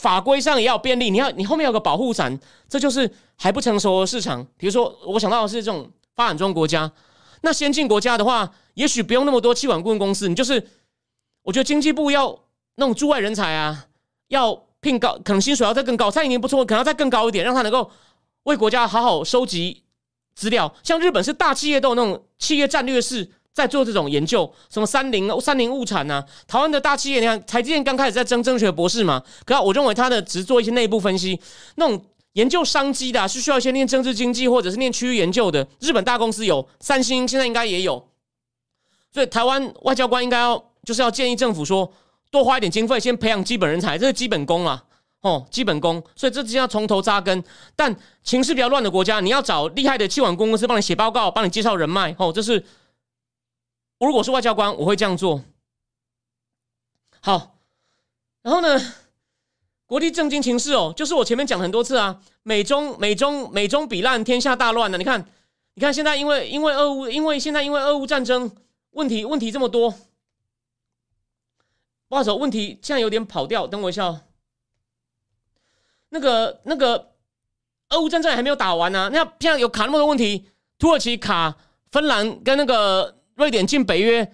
[0.00, 1.10] 法规上也要有便利。
[1.10, 2.38] 你要你后面有个保护伞，
[2.68, 4.46] 这就是还不成熟的市场。
[4.56, 5.90] 比如说，我想到的是这种。
[6.14, 6.92] 发展中国家，
[7.40, 10.28] 那先进国家的话，也许不用那么多气管顾问公司。
[10.28, 10.62] 你就是，
[11.40, 12.38] 我觉得经济部要
[12.74, 13.86] 那种驻外人才啊，
[14.28, 16.10] 要聘高，可能薪水要再更高。
[16.10, 17.90] 蔡英文不错，可能要再更高一点，让他能够
[18.42, 19.84] 为国家好好收集
[20.34, 20.70] 资料。
[20.82, 31.40] 像日本是大企业都有那种企业战略室在做这种研究，什么三菱、三菱物产呐，台湾的大企业，你看台积电刚开始在争争学博士嘛，可我认为他的只做一些内部分析，
[31.76, 32.04] 那种。
[32.34, 35.68] 研究商机的是需要先念政治经济或者是念区域研究的。
[35.80, 38.08] 日本大公司有，三星现在应该也有。
[39.12, 41.92] 所以台湾外交官应该要就是要建议政府说，
[42.30, 44.82] 多花一点经费，先培养基本人才，这是基本功啊，
[45.22, 46.00] 哦，基本功。
[46.14, 47.42] 所以这之要从头扎根。
[47.74, 52.14] 但情势比较乱的国家，你要找厉害的气管公司帮你写报告，帮你介绍人脉。
[52.18, 52.64] 哦，这是
[53.98, 55.42] 我如果是外交官，我会这样做。
[57.20, 57.56] 好，
[58.42, 58.78] 然后呢？
[59.84, 64.96] 国际政经情势哦，就是我前面讲很多次啊，美中美中美中比烂，天下大乱呢。
[64.96, 65.22] 你看，
[65.74, 68.50] 你看现在因为因为俄乌，因为现在因为俄乌战争
[68.92, 69.90] 问题问题这么多，
[72.08, 74.22] 不好意思，问题现在有点跑掉，等我一下哦。
[76.14, 77.12] 那个那个
[77.88, 80.46] 俄乌战争还没有打完呢，那现在有卡那么多问题，
[80.78, 81.54] 土耳其卡
[81.90, 84.30] 芬兰跟那个瑞典进北约，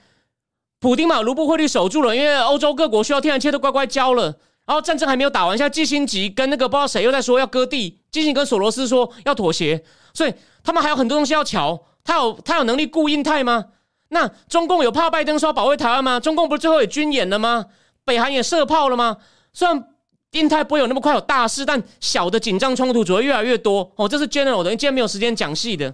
[0.81, 4.25] 普丁把卢布汇率守住了，因为欧洲各国需要天然气都乖乖交了。
[4.67, 11.87] 然后战争还没有打完，现在基辛吉跟那个不知道谁又在说要割地，基辛跟索罗斯说要妥协，所以他们还有很多东西要瞧。
[12.05, 13.67] 他有他有能力顾印太吗？
[14.09, 16.19] 那中共有怕拜登说保卫台湾吗？
[16.19, 17.67] 中共不是最后也军演了吗？
[18.05, 19.19] 北韩也射炮了吗？
[19.53, 19.89] 虽然
[20.33, 23.91] 印太不会有那么快有大事，但小的紧张冲突只会越来越多。
[23.97, 25.91] 哦，这是 general 的，今天没有时间讲细的，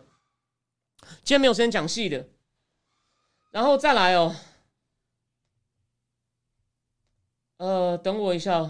[1.22, 2.26] 今天没有时间讲细的，
[3.52, 4.34] 然后再来哦。
[7.58, 8.68] 呃，等我一下。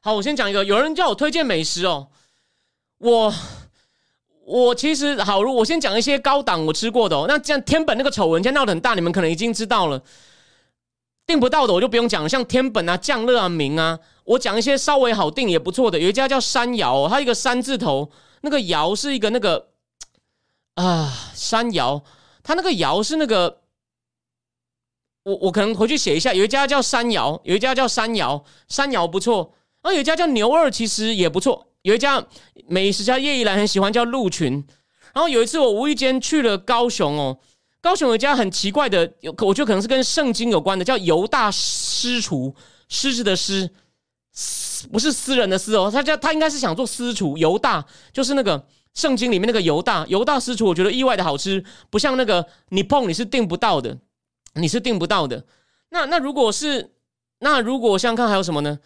[0.00, 0.64] 好，我先讲一个。
[0.64, 2.08] 有人叫我推荐美食哦，
[2.98, 3.34] 我
[4.44, 7.24] 我其实好，如我先讲一些高档我吃过的哦。
[7.26, 10.00] 那这样天本那个丑闻，现在闹得很大，你们可能已经知道了。
[11.28, 15.98] 订不到的我就不用讲了，像天本啊、降乐啊、明啊，我讲一些稍微好订也不错的。
[15.98, 18.10] 有一家叫山窑，它一个山字头，
[18.40, 19.68] 那个窑是一个那个
[20.76, 22.02] 啊山窑，
[22.42, 23.60] 它那个窑是那个。
[25.24, 29.52] 我我可能回去写一下，有一家叫山窑，有一家叫山窑，山窑不错。
[29.82, 31.66] 然后有一家叫牛二，其实也不错。
[31.82, 32.24] 有一家
[32.66, 34.66] 美食家叶一兰很喜欢叫鹿群。
[35.12, 37.38] 然后有一次我无意间去了高雄哦，
[37.80, 42.54] 高雄有一家很奇怪的，有我觉得可能是跟圣经有关的，叫犹大私厨，
[42.88, 43.70] 狮子的狮，
[44.92, 53.98] 不是私人的私哦，他叫他应该是想做私厨，犹大就是那个圣经里面那个犹大，犹大私厨，我觉得意外的好吃，不像那个你碰你是订不到的。
[54.54, 55.44] 你是订不到的。
[55.90, 56.94] 那那如果是
[57.38, 58.80] 那如果想看还有什么呢？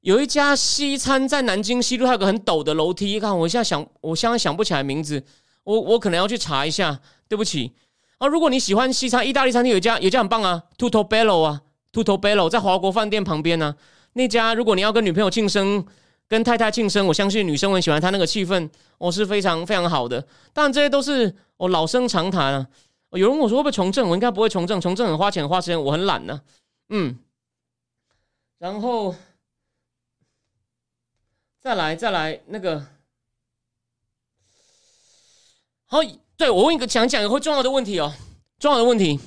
[0.00, 3.18] 有一家西餐在南京西路，还有个很陡的楼梯。
[3.18, 5.24] 看，我现在想，我现在想不起来名字，
[5.64, 7.72] 我我可能要去查一下，对不起。
[8.18, 11.62] 啊，如果你喜欢西餐，意大利餐厅有一家，有一家很棒啊，Tutto Bello 啊
[11.92, 13.76] ，Tutto Bello 在华国饭店旁边呢。
[14.14, 15.86] 那家如果你要跟女朋友庆生，
[16.26, 20.26] 跟太太庆生，我相信女生很喜欢他那个气氛，哦，是非常非常好的。
[20.54, 22.66] 当然这些都是哦老生常谈啊。
[23.10, 26.40] 有人问我说会不会从政，我应该不会从政，从政很花钱花时间，我很懒呢。
[26.88, 27.18] 嗯，
[28.58, 29.14] 然后
[31.60, 32.86] 再来再来那个，
[35.84, 35.98] 好。
[36.36, 38.12] 对，我问一个讲讲一个会重要的问题哦，
[38.58, 39.18] 重要的问题。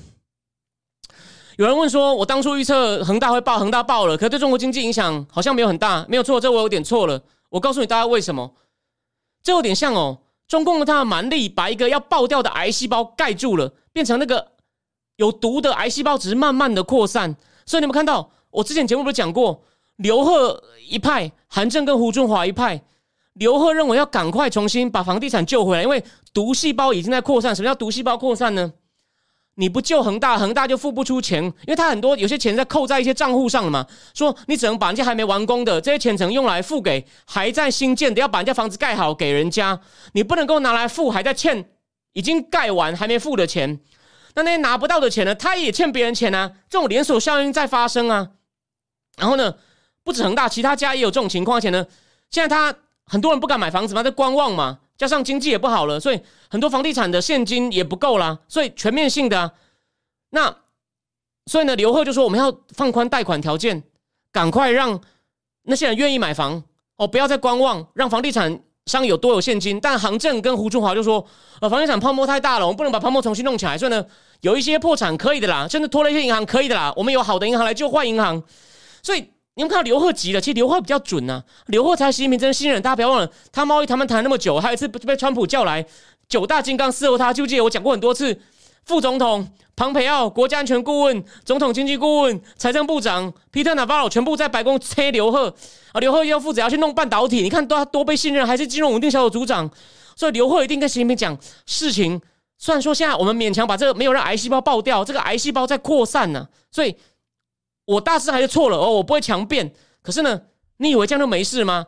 [1.57, 7.20] 有人问说，我当初预测恒大会爆，恒大爆了，可对中国经济影响好像没有很大，没有错，这我有点错了。
[7.49, 8.53] 我告诉你大家为什么，
[9.41, 14.51] 这有点像哦，中共的他的蛮力把一个要爆掉的癌细胞盖住了，变成那个
[15.16, 17.36] 有毒的癌细胞只是慢慢的扩散。
[17.66, 19.64] 所以你们看到，我之前节目不是讲过，
[19.95, 22.80] 刘贺一派，韩正跟胡春华一派。
[23.39, 27.55] 刘贺认为要赶快重新把房地产救回来，因为毒细胞已经在扩散。
[27.55, 28.73] 什么叫毒细胞扩散呢？
[29.55, 33.87] 你不救恒大，恒大就付不出钱，因为他很多有些钱在扣在一些账户上了嘛。
[34.13, 39.79] 说你只能把人家还没完工的这些钱，只能用来付给还在新建的，要把人家房子盖好给人家。
[40.11, 41.69] 你不能够拿来付还在欠、
[42.11, 43.79] 已经盖完还没付的钱。
[44.35, 45.33] 那那些拿不到的钱呢？
[45.33, 46.51] 他也欠别人钱啊。
[46.69, 48.31] 这种连锁效应在发生啊。
[49.17, 49.55] 然后呢，
[50.03, 51.57] 不止恒大，其他家也有这种情况。
[51.57, 51.87] 而且呢，
[52.29, 52.77] 现在他。
[53.10, 59.51] 很多人不敢买房子嘛，在观望嘛，加上经济也不好了，所以很多房地产的现金也不够啦，所以全面性的，
[60.30, 60.55] 那
[61.47, 63.82] 所以呢，刘贺就说我们要放宽贷款条件，
[64.32, 65.01] 赶快让
[65.64, 66.64] 那些人愿意买房
[66.97, 69.80] 哦，不要再观望，让房地产商有多有现金。
[69.82, 71.26] 但杭正跟胡春华就说，
[71.62, 74.05] 呃，房地产泡沫太大了，我们不能把泡沫重新弄起来，所以呢，
[74.41, 78.43] 有一些破产可以的啦，甚至拖了一些银行可以的啦，我们有好的银行来救坏银行，
[79.01, 79.32] 所以。
[79.60, 81.43] 你们看到刘贺急了，其实刘贺比较准呐。
[81.66, 85.86] 刘贺才习近平真的信任，大家不要忘了，他贸易谈判谈那么久，还有一次被川普叫来
[86.30, 88.39] 九大金刚伺候他，就记得我讲过很多次。
[88.86, 89.45] 副总统
[89.76, 95.53] 庞培奥、国家安全顾问、总统经济顾问、财政部长皮特纳瓦尔全部在白宫催刘贺
[95.91, 97.41] 啊，刘贺要负责要去弄半导体。
[97.41, 99.70] 你看多多被信任，还是金融稳定小组组长，
[100.16, 102.22] 所以刘贺一定跟习近平讲事情。
[102.57, 106.95] 虽然说现在我们勉强把这个没有让癌细胞爆掉，这个癌细胞在扩散呢，所以。
[107.89, 109.73] 我大致还是错了哦，我不会强辩。
[110.03, 110.39] 可是呢，
[110.77, 111.87] 你以为这样就没事吗？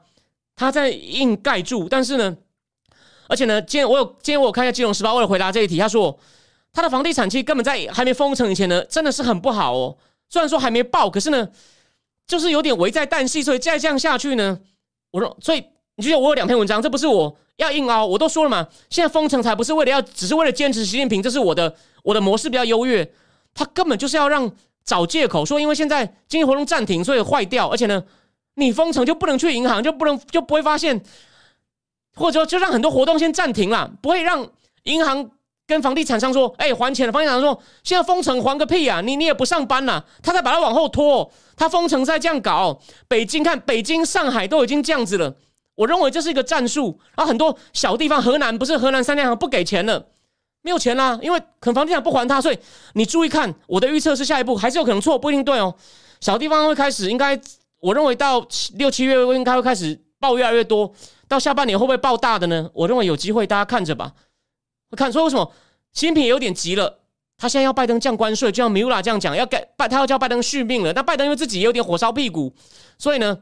[0.55, 2.35] 他在硬盖住，但是呢，
[3.27, 6.17] 而且呢，今天我有今天我有看一下《金融时报》，为了回答这一题，他说
[6.73, 9.95] 他的房地产期根本在还没封城以前呢，真的是很不好哦。
[10.27, 11.47] 虽然说还没爆，可是呢，
[12.25, 14.59] 就是有点危在旦夕，所以再这样下去呢，
[15.11, 15.63] 我说，所以
[15.97, 23.13] 你觉得我有两篇文章，这不是我要硬凹，我都说了嘛，现在封城才不是为了要，只是为了坚持习近平，这是我的我的模式比较优越，
[23.53, 24.51] 他根本就是要让。
[24.83, 27.67] 找借口说，因为现在经济活动暂停，所以坏掉。
[27.67, 28.03] 而且呢，
[28.55, 31.01] 你封城就不能去银行，就不能就不会发现，
[32.15, 34.47] 或者说就让很多活动先暂停了，不会让
[34.83, 35.29] 银行
[35.67, 38.99] 跟房地产商说：“哎，还钱了。”房地产商说：“现在封城还个屁啊！
[38.99, 42.81] 你你也不上班了。”他再把它往后拖，他封城再这样搞。
[43.07, 45.35] 北京看，北京、上海都已经这样子了。
[45.75, 46.99] 我认为这是一个战术。
[47.15, 50.07] 然后很多小地方，河南不是河南三联行不给钱了。
[50.61, 52.57] 没有钱啦，因为可能房地产不还他，所以
[52.93, 55.75] 你注意看，我的预测是下一步还是有可能错，不一定对哦。
[56.19, 57.39] 小地方会开始，应该
[57.79, 58.45] 我认为到
[58.75, 60.93] 六七月应该会开始爆越来越多，
[61.27, 62.69] 到下半年会不会爆大的呢？
[62.73, 64.13] 我认为有机会，大家看着吧。
[64.91, 65.51] 会看，所以为什么
[65.93, 66.99] 新品有点急了？
[67.37, 70.93] 他现在要拜登降关税，就像米拉这样讲，要给拜他要叫拜登续命了。
[70.93, 72.53] 那拜登因为自己也有点火烧屁股，
[72.99, 73.39] 所以呢，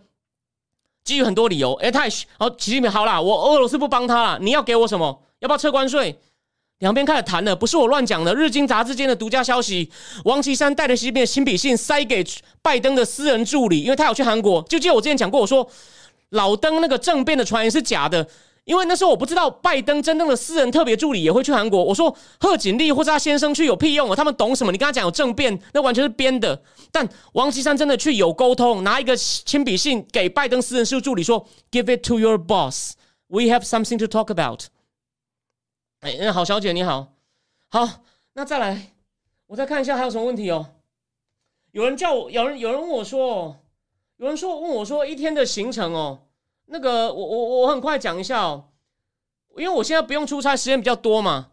[1.03, 2.07] 基于很多理由，哎，太
[2.37, 5.23] 好，习近平好啦，我俄罗斯不帮他了，你要给我什么？
[5.39, 6.17] 要不要撤关税？
[6.79, 8.33] 两边开始谈了，不是我乱讲的。
[8.33, 9.89] 日经杂志间的独家消息，
[10.23, 12.25] 王岐山带着习近平的亲笔信塞给
[12.61, 14.61] 拜登的私人助理，因为他有去韩国。
[14.63, 15.69] 就记得我之前讲过，我说
[16.29, 18.25] 老登那个政变的传言是假的，
[18.63, 21.83] 因为那时候我不知道拜登真正的私人特别助理也会去韩国。
[21.83, 24.15] 我说贺锦丽或者他先生去有屁用啊？
[24.15, 24.71] 他们懂什么？
[24.71, 26.61] 你跟他讲有政变，那完全是编的。
[26.93, 32.93] 但王岐山真的去有沟通，拿一个亲笔信给拜登私人事务助理说：“Give it to your boss.
[33.27, 34.61] We have something to talk about.”
[36.01, 37.11] 哎，那好，小姐你好，
[37.67, 37.85] 好，
[38.31, 38.93] 那再来，
[39.47, 40.65] 我再看一下还有什么问题哦。
[41.71, 43.57] 有人叫我，有人有人问我说，
[44.15, 46.19] 有人说问我说一天的行程哦，
[46.67, 48.63] 那个我我我很快讲一下哦，
[49.57, 51.49] 因为我现在不用出差，时间比较多嘛，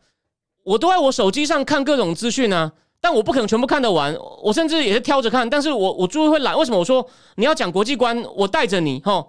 [0.62, 6.78] 我都在我手机上看各种资讯啊，但我不可能全部看得完，我甚至也是挑着看，但是我我就会懒，为什么？
[6.78, 9.26] 我说你要讲国际观，我带着你哈，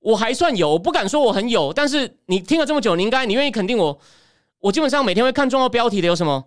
[0.00, 3.96] 我还算有，我不敢说我很有，但是你听了这么久，你应该你愿意肯定我。
[4.60, 6.44] 我基本上每天会看重要标题的有什么？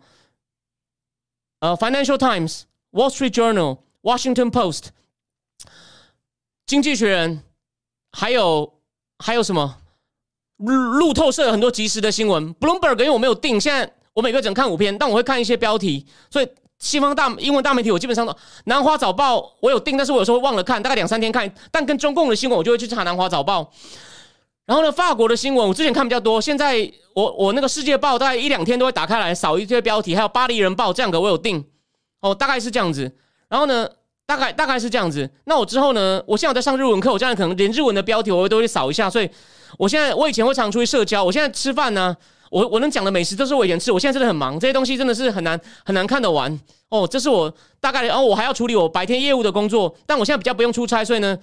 [1.59, 2.59] 呃，《Financial Times》、
[2.91, 4.80] 《Wall Street Journal》、《Washington Post》、
[6.66, 7.38] 《经济学人》、
[8.12, 8.80] 还有
[9.20, 9.78] 还有什么
[10.57, 16.49] 路路透社有很多即时的新闻，Bloomberg 因为我没有定，现在我每个只能看五篇，但我会看一些标题，所以
[16.80, 18.36] 西方大英文大媒体我基本上都
[18.66, 23.72] 南华早报我有定，但是我有时候忘了看，大概两三天看，但跟中共的新闻我就会去查南华早报。
[24.72, 31.61] 然后呢，法国的新闻我之前看比较多，现在我我那个世界报大概一两天都会打开来扫一些标题，还有巴黎人报这两个我有订
[32.22, 33.13] 哦，大概是这样子。
[33.49, 33.86] 然后呢，
[34.26, 35.30] 大概大概是这样子。
[35.43, 39.09] 那我之后呢，我现在在上日文课，我现在可能连日文的标题我都会扫一下。
[39.09, 39.30] 所以
[39.78, 42.15] 我现在我以前会常出去社交，我现在吃饭呢，
[42.49, 43.91] 我我能讲的美食都是我以前吃。
[43.91, 46.57] 我现在真的很忙，这些东西真的是很难很难看得完
[46.88, 47.05] 哦。
[47.05, 51.38] 这是我大概，然后我还要处理我白天业务的工作，但我现在比较不用出差，所以呢。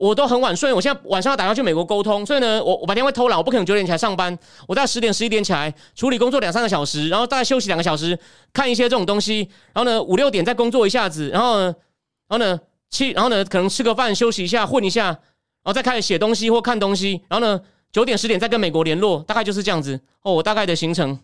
[0.00, 4.36] 我都很晚睡，我现在晚上要打电话去美国沟通，所以呢，我我白天会偷懒，我不可能九点起来上班，
[4.66, 8.18] 我大概十点十一点起来处理工作两三个小时，然后大概休息两个小时，
[8.50, 11.74] 看一些这种东西，然后呢五六点再工作一下子，然后呢，然
[12.28, 15.18] 后呢七，然后呢可能吃个饭休息一下混一下，然
[15.64, 17.60] 后再开始写东西或看东西，然后呢
[17.92, 21.20] 九点十点再跟美国联络，大概就是这样子哦，我大概的行程，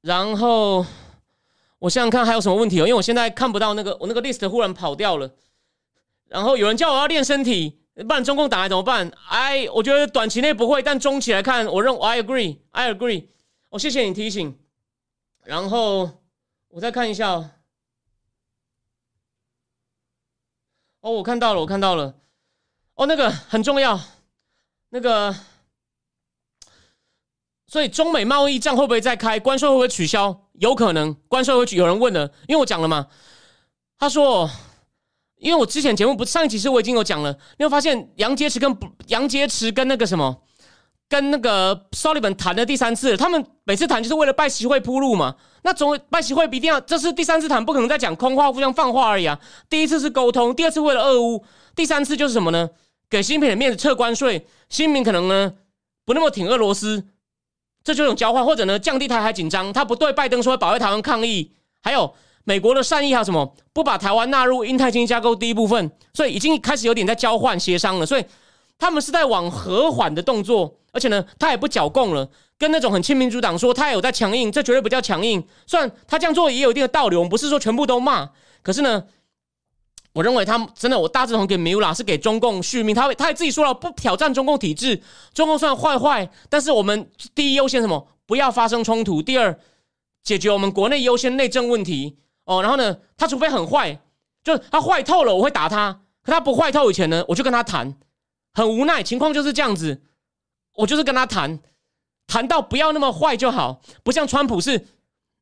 [0.00, 0.84] 然后。
[1.78, 5.30] 我想想看还有什么问题哦，因为我现在看不到那个我那个 list 忽然跑掉了，
[6.28, 9.10] 然后有人叫我要练身体，不然中共打来怎么办？
[9.28, 13.26] 哎，我觉得短期内不会，但中期来看，我认 I agree，I agree。
[13.68, 14.58] 哦，谢谢你提醒。
[15.44, 16.10] 然后
[16.68, 17.50] 我再看一下，
[21.00, 22.14] 哦，我看到了，我看到了。
[22.94, 24.00] 哦，那个很重要，
[24.88, 25.36] 那个。
[27.68, 29.40] 所以中美贸易战会不会再开？
[29.40, 30.45] 关税会不会取消？
[30.58, 31.76] 有可能，关税会取。
[31.76, 33.06] 有人问了，因为我讲了嘛。
[33.98, 34.50] 他说，
[35.36, 37.36] 因为我之前节目不上一集是我已经有讲了。
[37.58, 38.76] 你会发现杨洁篪跟
[39.06, 40.42] 杨洁篪跟那个什么，
[41.08, 43.16] 跟那个 Sullivan 谈了第三次。
[43.16, 45.36] 他们每次谈就是为了拜习会铺路嘛。
[45.62, 49.38] 那总拜习会一定要，这是第三次谈，不可能再讲空话、互相放话而已啊。
[49.68, 51.44] 第一次是沟通，第二次为了俄乌，
[51.74, 52.70] 第三次就是什么呢？
[53.08, 55.54] 给新品的面子撤关税，新品可能呢
[56.04, 57.06] 不那么挺俄罗斯。
[57.86, 61.52] 这就一种交换，或者呢降低台海紧张，他不对拜登说保卫台湾抗议，
[61.84, 62.12] 还有
[62.42, 68.24] 美国的善意还有什么不把台湾纳入印太经济架构第一部分，所以已经开始有点在交换协商了，所以
[68.76, 72.28] 他们是在往和缓的动作，而且呢他也不剿共了，
[72.58, 78.30] 跟那种很亲民主党说他也有在强硬，这绝对不叫强硬，虽然他这样做也有一定的道理，我们不是说全部都骂，
[78.64, 79.04] 可是呢。
[80.16, 82.94] 我认为他真的，我大致同给米乌拉是给中共续命。
[82.94, 85.02] 他他也自己说了，不挑战中共体制。
[85.34, 88.08] 中共虽然坏坏，但是我们第一优先什么？
[88.24, 89.20] 不要发生冲突。
[89.20, 89.60] 第二，
[90.22, 92.16] 解决我们国内优先内政问题。
[92.46, 94.00] 哦，然后呢，他除非很坏，
[94.42, 96.00] 就是他坏透了，我会打他。
[96.22, 97.94] 可他不坏透以前呢，我就跟他谈。
[98.54, 100.00] 很无奈，情况就是这样子。
[100.76, 101.60] 我就是跟他谈，
[102.26, 103.82] 谈到不要那么坏就好。
[104.02, 104.86] 不像川普是，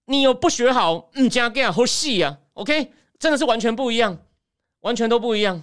[0.07, 2.39] 你有不学好，嗯，加给啊，好戏啊。
[2.55, 4.19] OK，真的是完全不一样。
[4.85, 5.63] 完全都不一样。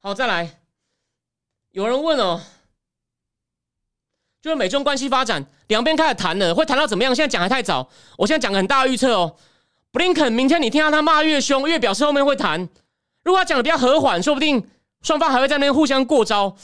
[0.00, 0.58] 好，再来，
[1.70, 2.40] 有人问哦，
[4.40, 7.14] 就是美中关系发展，两边开始谈了，会谈到怎么样？
[7.14, 7.88] 现在讲还太早。
[8.18, 9.36] 我现在讲个很大的预测哦，
[9.92, 12.68] 布林肯明天你听到他骂越凶，越表示后面会谈。
[13.22, 14.68] 如果他讲的比较和缓，说不定
[15.02, 16.56] 双方还会在那边互相过招。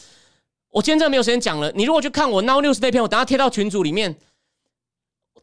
[0.70, 1.70] 我今天真的没有时间讲了。
[1.70, 4.18] 你如果去看我 Now News 那篇，我等下贴到群组里面。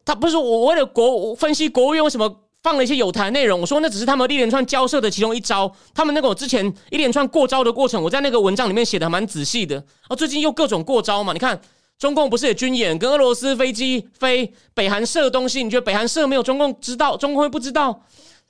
[0.04, 2.42] 他不是我为了国我分析国务院为什么。
[2.66, 5.72] 放了一些有台内容，我说那只是他们一连串交涉的其中一招。
[5.94, 9.80] 他们那个之前一连串过招的过程，我在那个文章里面写的蛮仔细的。
[10.08, 11.32] 啊，最近又各种过招嘛？
[11.32, 11.60] 你看
[11.96, 15.62] 中共不是也军演，跟俄罗斯飞机飞北韩射东西？
[15.62, 17.16] 你觉得北韩射没有中共知道？
[17.16, 18.02] 中共会不知道？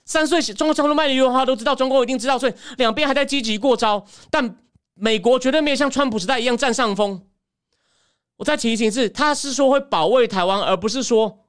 [0.07, 2.39] 三岁中国长路卖的一句话都知道，中共一定知道。
[2.39, 4.57] 所以两边还在积极过招，但
[4.95, 7.21] 美国绝对没有像川普时代一样占上风。
[8.39, 11.41] 我再提醒一次，他是说会保卫台湾，而不是说。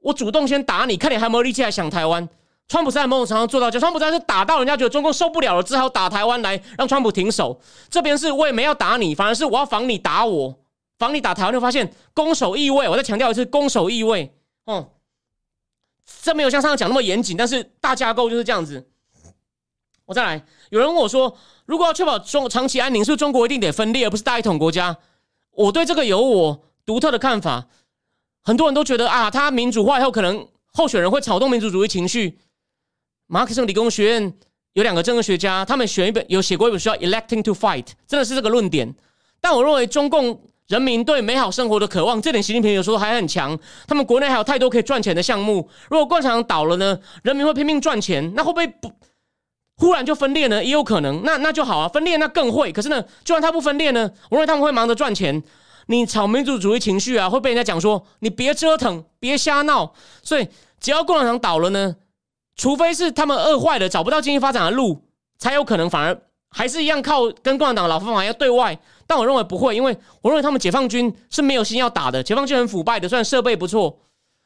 [0.00, 2.28] 我主动先打你，看你还有没有力气来想台湾。
[2.68, 7.58] 川普在某种程度上做到，就川普在是打到人家觉得中共受不了了，只好打台湾来让川普停手。
[7.88, 10.54] 这边是我也没要打你，反而是我要防你打我，
[10.98, 11.52] 防你打台湾。
[11.52, 14.34] 就发现攻守意味，我再强调一次，攻守意味。
[14.66, 14.90] 哦，
[16.22, 18.86] 这没有像上次讲那么严谨，但是大架构就是这样子。
[20.04, 21.34] 我再来，有人问我说，
[21.64, 24.98] 如果要确保中长期安宁，是不是中国一定得分裂，而不是大一统国家？
[25.52, 27.66] 我对这个有我独特的看法。
[28.48, 32.38] 很多人都觉得啊，他民主化以后，可能候选人会挑动民族主义情绪。
[33.26, 34.32] 马克思理工学院
[34.72, 38.94] 有两个政治学家，他们选一本有写过一本书叫《Electing to Fight》，真的是这个论点。
[39.38, 43.54] 但我认为中共人民对美好生活的渴望，这点习近平有时候还很强。
[43.86, 45.68] 他们国内还有太多可以赚钱的项目。
[45.90, 48.90] 如果共产党倒了呢，人民会拼命赚钱，那会不会不
[49.76, 50.64] 忽然就分裂呢？
[50.64, 51.22] 也有可能。
[51.22, 52.72] 那那就好啊，分裂那更会。
[52.72, 55.42] 可是呢，就算他不分裂呢，我认为他们会忙着赚钱。
[55.90, 59.92] 你炒民主主义情绪啊，会被人家讲说你别折腾，别瞎闹。
[60.22, 60.46] 所以
[60.78, 61.96] 只要共产党倒了呢，
[62.56, 65.02] 除非是他们饿坏了，找不到经济发展的路，
[65.38, 66.20] 才有可能反而
[66.50, 68.78] 还是一样靠跟共产党老方法要对外。
[69.06, 73.98] 但我认为不会，因为我认为他们解放军是没有心要打的，解放军很腐败的，虽然设备不错。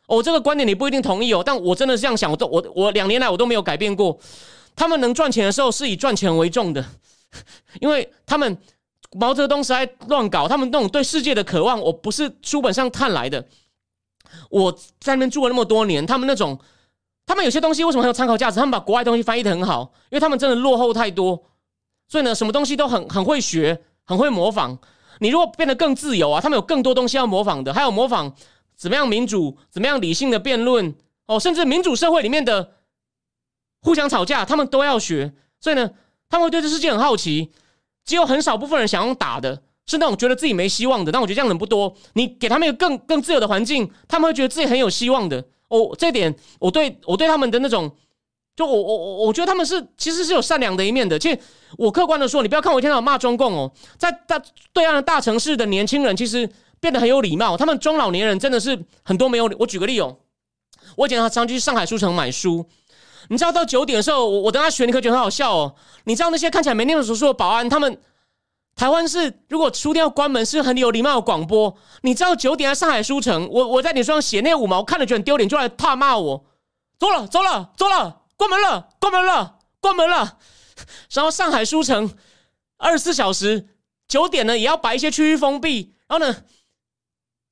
[0.06, 4.16] 哦，这个观点你不一定同意哦，但我真的是这样想，我都我我两年来我都没有改变过。
[4.76, 6.84] 他们能赚钱的时候是以赚钱为重的，
[7.80, 8.56] 因为他们
[9.12, 13.46] 毛泽东时代乱搞，他们那种对世界的渴望，我不是书本上看来的。
[14.50, 16.58] 我在那边住了那么多年，他们那种，
[17.26, 18.56] 他们有些东西为什么很有参考价值？
[18.56, 21.44] 他们把国外东西翻译的很好，因为他们真的落后太多，
[22.08, 24.78] 所以呢，什么东西都很很会学，很会模仿。
[25.20, 28.34] 你如果变得更自由啊，他们有更多东西要模仿的，还有模仿
[28.76, 30.94] 怎么样民主，怎么样理性的辩论
[31.26, 32.72] 哦，甚至民主社会里面的。
[33.84, 35.90] 互相吵架，他们都要学，所以呢，
[36.28, 37.50] 他们会对这世界很好奇。
[38.04, 41.12] 只有很少部分人想要打的，是那种觉得自己没希望的。
[41.12, 41.94] 但我觉得这样人不多。
[42.14, 45.44] 你给他们一个更更自由的环境，他们会觉得自己很有希望的。
[45.68, 47.90] 哦，这点我对我对他们的那种，
[48.54, 51.18] 就我我我我觉得他们是其实是有善良的一面的。
[51.18, 51.38] 其实
[51.78, 54.42] 我客观的说，你不要看我一天到晚骂中共哦，在大
[54.72, 56.48] 对岸的大城市的年轻人其实
[56.80, 57.56] 变得很有礼貌。
[57.56, 59.50] 他们中老年人真的是很多没有。
[59.58, 60.18] 我举个例哦，
[60.96, 62.66] 我以前常常去上海书城买书。
[63.28, 65.74] 你知道到九点的时候，我我等他学，你可觉得很好笑哦。
[66.04, 68.00] 你知道那些看起来没念过书的保安，他们
[68.74, 71.76] 台湾是如果书店要关门，是很有礼貌的广播。
[72.02, 76.44] 你知道九点在上海书城，我我在你书上写那五毛，看了觉得很丢脸，就来怕骂我。
[76.98, 80.38] 走了，走了，走了，关门了，关门了，关门了。
[81.12, 82.12] 然后上海书城
[82.76, 83.68] 二十四小时
[84.08, 85.94] 九点呢，也要把一些区域封闭。
[86.08, 86.36] 然后呢？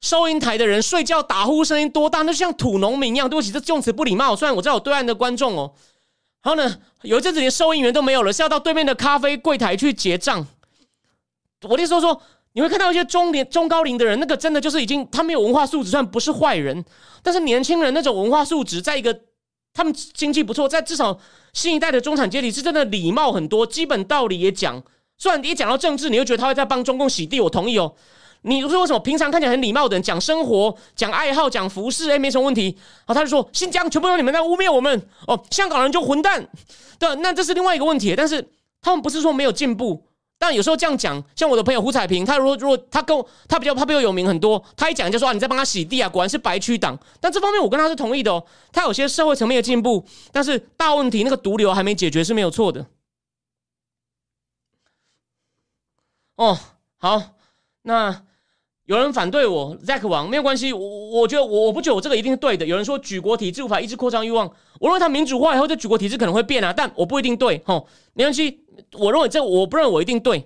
[0.00, 2.22] 收银台的人睡觉打呼声音多大？
[2.22, 3.28] 那就像土农民一样。
[3.28, 4.34] 对不起，这用词不礼貌。
[4.34, 5.72] 虽然我知道有对岸的观众哦。
[6.42, 10.46] 然后呢，有一阵子连收银员都没有了，是要到对面的咖啡柜台去结账。
[11.68, 12.22] 我的意思说，
[12.54, 16.82] 你会看到一些中年、中高龄的人，那个真的就是已经他没有文化素质，虽然不是坏人，
[17.22, 19.20] 但是年轻人那种文化素质，在一个
[19.74, 21.18] 他们经济不错，在至少
[21.52, 24.82] 新一代的中产阶级是真的礼貌很多，基本道理也讲。
[25.18, 27.94] 虽然一讲到政治，你又觉得他会在帮中共洗地，我同意哦。
[28.42, 32.74] 你说为什么平常看起来很礼貌的人讲生活、讲爱好、讲服饰，哎，没什么问题。
[33.06, 36.48] 好，他就说新疆全部都你们在污蔑我们哦，香港人就混蛋。
[36.98, 38.14] 对，那这是另外一个问题。
[38.16, 40.06] 但是他们不是说没有进步，
[40.38, 46.98] 但有时候这样讲，像我的朋友胡彩平，他如果如果他跟我他比较他比我有名很多，他一讲就说啊，你在帮他洗地啊，果然是白区党。
[47.20, 52.86] 但这方面我跟他是同意的哦，他有些社会层面的进步，但是大问题那个毒瘤还没解决是没有错的。
[56.36, 56.58] 哦，
[56.96, 57.22] 好，
[57.82, 58.22] 那。
[58.90, 60.80] 有人反对我，Zack 王没有关系，我
[61.10, 62.66] 我觉得我我不觉得我这个一定是对的。
[62.66, 68.64] 有人说举国体制无法抑制扩张欲望，我认为它民主化以后，这举国体制可能会变啊，但我不一定对，吼，没关系。
[68.98, 70.44] 我认为这我不认为我一定对。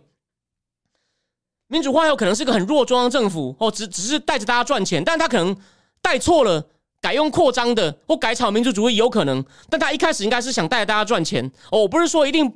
[1.68, 5.56] 民主化以后可能是个很弱中央政府，哦，只只是带着大家赚钱，但他可能
[6.02, 6.66] 带错了，
[7.00, 11.50] 改用扩张的或改炒民族主义有可能，但他一开始应该是想带着大家赚钱。
[11.70, 12.54] 哦，我不是说一定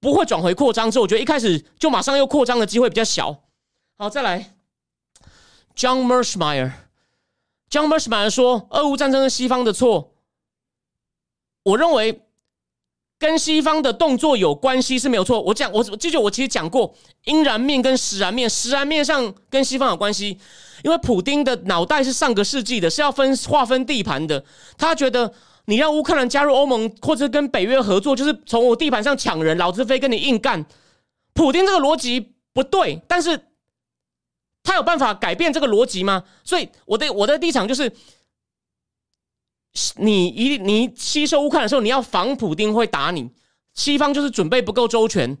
[0.00, 3.36] 不会转回扩张，所以我觉得一开始就马上又扩张的机会比较小。
[3.98, 4.54] 好，再来。
[5.76, 10.12] John Mershmeyer，John Mershmeyer 说，俄乌战争是西方的错。
[11.62, 12.22] 我认为
[13.18, 15.40] 跟西方的动作有关系是没有错。
[15.40, 16.94] 我讲，我记得我其实讲过，
[17.24, 20.38] 阴然面跟实然面，实然面上跟西方有关系，
[20.82, 24.44] 因为普丁的脑袋是上个世纪的，是要分划分地盘的。
[24.76, 25.32] 他觉得
[25.66, 30.64] 你让乌克兰加入欧盟或者跟北约合作，就是从我地盘上抢人，老子非跟你硬干。
[31.32, 33.46] 普丁这个逻辑不对，但是。
[34.62, 36.24] 他有办法改变这个逻辑吗？
[36.44, 37.90] 所以我的我的立场就是，
[39.96, 43.30] 你一你吸收乌克兰的时候，你要防普丁会打你。
[43.72, 45.38] 西方就是准备不够周全，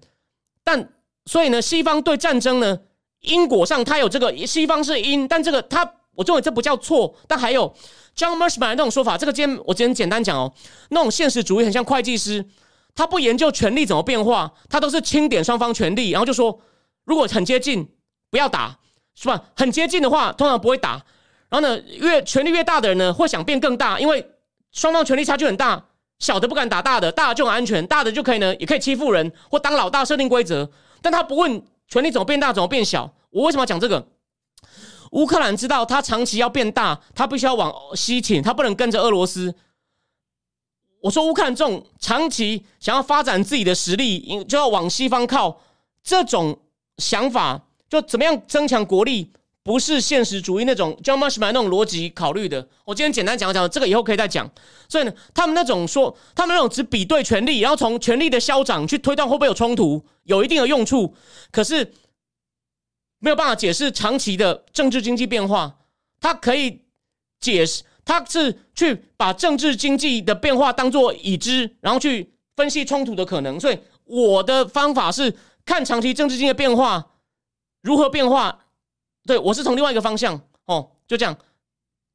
[0.64, 0.92] 但
[1.26, 2.78] 所以呢，西方对战争呢
[3.20, 7.14] 因果上他有这个西方是因，但这个他我认为这不叫错。
[7.28, 7.74] 但还有
[8.16, 10.54] John Marshman 那种说法，这个今天我今天简单讲哦，
[10.90, 12.48] 那种现实主义很像会计师，
[12.94, 16.60] 他不研究权力怎么变化，他都是清点双方权力，然后就说
[17.04, 17.86] 如果很接近
[18.30, 18.78] 不要打。
[19.20, 19.44] 是吧？
[19.54, 20.92] 很接近的话，通常不会打。
[21.50, 24.26] 然后呢，越权力越大的人呢，会想变更大，因为
[24.72, 25.84] 双方权力差距很大，
[26.18, 30.70] 小的不敢打大的，大的就很安全，大的就可以呢，也可以欺负人或当老大设定规则。
[31.02, 33.12] 但他不问权力怎么变大，怎么变小。
[33.28, 34.08] 我为什么要讲这个？
[35.10, 39.54] 乌克兰知道他长期要变大，他必须要往西倾，他不能跟着俄罗斯。
[41.02, 45.60] 我说乌克兰这种长期想要发展自己的实力，就要往西方靠，
[46.02, 46.60] 这种
[46.96, 47.66] 想法。
[47.90, 49.30] 就怎么样增强国力，
[49.64, 52.66] 不是现实主义那种 John Marshall 那种逻辑考虑的。
[52.84, 54.48] 我今天简单讲讲，这个以后可以再讲。
[54.88, 61.14] 所以呢，他们那种说，他们那种只比对权力，然后从权力的消长去推断会不会有冲突，有一定的用处，
[61.50, 61.92] 可是
[63.18, 65.78] 没有办法解释长期的政治经济变化。
[66.20, 66.82] 它可以
[67.40, 73.58] 解释，它是去把政治经济的变化当做已知，然后去分析冲突的可能。
[73.60, 73.78] 所以。
[74.12, 75.32] 我的方法是
[75.64, 77.09] 看长期政治经济变化
[77.82, 78.66] 如何变化。
[79.24, 81.36] 对我是从另外一个方向哦，就这样，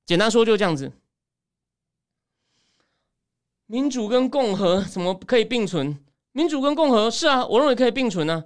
[0.05, 0.91] 简单说就这样子。
[3.67, 5.97] 民主跟共和怎么可以并存？
[6.31, 8.43] 民主跟共和是啊，我认为可以并存呢。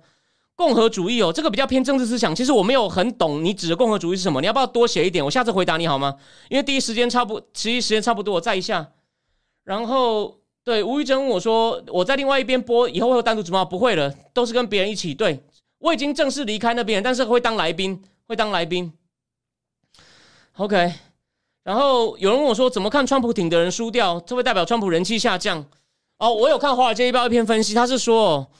[0.55, 2.35] 共和主义哦，这个比较偏政治思想。
[2.35, 5.23] 其实我没有很懂你指的共和主义是什么，你要不要多写一点？
[5.23, 6.17] 我下次回答你好吗？
[6.49, 8.91] 因为第一时间差不，其实时间差不多，我再一下。
[9.63, 15.15] 然后对吴玉珍问我说：“我在另外一边播，以后会有单独直播？”不会了，都是跟别人一起。
[15.15, 15.41] 对
[15.79, 18.93] 我已经正式离开那边，但是会当来宾，会当来宾。
[20.57, 20.93] OK。
[21.63, 24.19] 然后有人问我说：“怎么看川普挺的人输掉？
[24.21, 25.65] 这会代表川普人气下降？”
[26.17, 28.51] 哦，我有看华尔街日报一篇分析，他是说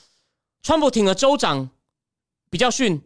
[0.61, 1.69] 川普挺的州长。
[2.51, 2.99] 比较逊，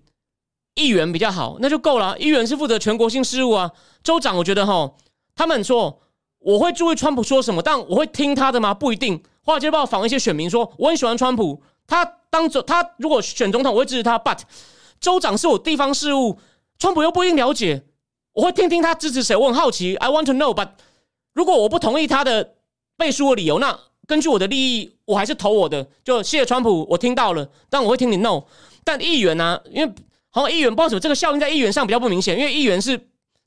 [0.75, 2.17] 议员比较好，那就够了。
[2.17, 3.71] 议员是负责全国性事务啊。
[4.01, 4.93] 州长，我觉得哈，
[5.35, 6.01] 他们说
[6.39, 8.73] 我会注意川普说什么，但我会听他的吗？
[8.73, 9.21] 不一定。
[9.41, 14.17] 华尔街日报访一些选民说，我很喜欢川普，他当总他如果选总统，我会支持他。
[14.17, 14.39] But
[14.99, 16.39] 州长是我地方事务，
[16.79, 17.83] 川普又不一定了解，
[18.31, 19.35] 我会听听他支持谁。
[19.35, 20.51] 我很好奇，I want to know。
[20.51, 20.69] But
[21.33, 22.55] 如果我不同意他的
[22.97, 25.87] 背书的理由，那根据我的利益，我还是投我的。
[26.03, 28.41] 就谢谢川普，我听到了，但我会听你 no。
[28.83, 29.61] 但议员呢？
[29.69, 29.93] 因为
[30.31, 32.35] 好像议员不知道什么，这个效应在议员上比较不明显。
[32.35, 32.99] 因为议员是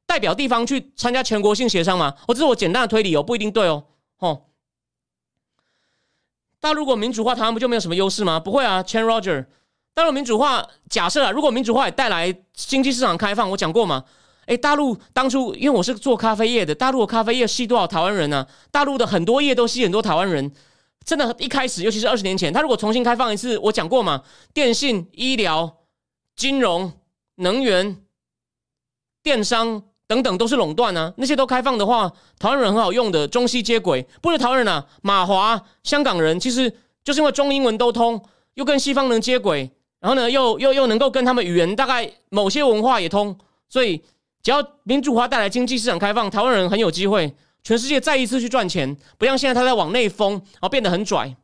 [0.06, 2.14] 代表地方去参加全国性协商嘛。
[2.28, 3.82] 我这是我简单的推理哦，不一定对哦。
[4.20, 4.42] 哦，
[6.66, 8.40] 大陆如果民主化，台湾不就没有什么优势吗？
[8.40, 9.46] 不会啊，Chen Roger。
[9.94, 14.02] 大陆民主化，假设啊，如果民主化也带来经济市场开放，我讲过嘛。
[14.46, 18.44] 诶，大陆当初因为我是做咖啡业的，大陆的咖啡业吸多少台湾人呢？
[18.72, 20.52] 大陆的很多业都吸很多台湾人。
[21.04, 25.72] 真的，一开始，尤其是二十年前，他如果重新开放一次，我讲过嘛，电信、医疗、
[26.34, 26.92] 金融、
[27.36, 28.02] 能源、
[29.22, 31.12] 电商等等都是垄断啊。
[31.16, 34.06] 那些都开放的话，台湾人很好用的，中西接轨。
[34.20, 36.72] 不是台湾人啊，马华、香港人，其实
[37.04, 38.22] 就是因为中英文都通，
[38.54, 39.70] 又跟西方能接轨，
[40.00, 43.36] 然后呢，又又又能够跟他们语言大概某些文化也通，
[43.68, 44.02] 所以
[44.42, 47.34] 只要民主化带来经济市场开放，台湾人很有机会。
[47.64, 51.34] 全世界再一次去赚钱，不像现在他在往内封，然后变得很拽。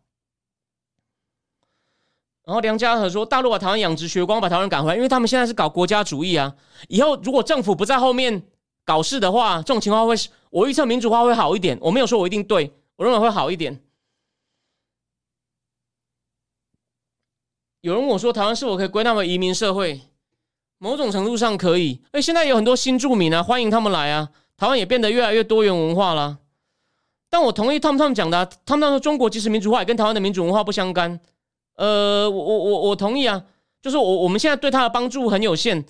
[2.45, 6.55] 然后梁家和说，大陆把台湾养殖学光，把台湾赶回来，因为他们现在是搞国家主义啊。
[6.87, 8.41] 以后如果政府不在后面
[8.85, 10.15] 搞事的话，这种情况会，
[10.51, 11.79] 我预测民主化会好一点。
[11.81, 13.81] 我没有说我一定对，我认为会好一点。
[17.81, 20.01] 有人问我说，台湾是否可以归纳为移民社会？
[20.79, 22.01] 某种程度上可以。
[22.13, 24.31] 哎，现在有很多新住民啊，欢迎他们来啊。
[24.57, 26.39] 台湾也变得越来越多元文化了，
[27.29, 31.19] 但我同意他们他们讲的，他们说中国即使民主化也跟台湾的民主文化不相干。
[31.75, 33.43] 呃，我我我我同意啊，
[33.81, 35.85] 就是我我们现在对他的帮助很有限，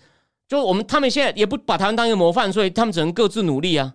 [0.53, 3.95] 就我们他们现在也不把台湾当一个模范，所以他们只能各自努力啊。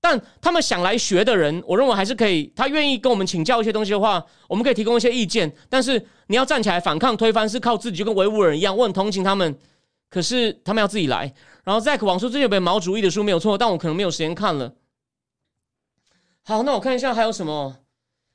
[0.00, 5.52] 但他们想来学的人，我认为还是可以，他愿意跟我们请教一些东西的话，我们可以提供一些意见。
[5.68, 9.54] 但是你要站起来反抗推翻，是靠自己，就跟维吾尔人一样，我很同情他们，
[10.08, 11.30] 可是他们要自己来。
[11.62, 14.72] 然后 Zack 网书最近有本毛主义的书没有错，但我可能没有时间看了。
[16.42, 17.76] 好，那我看一下还有什么。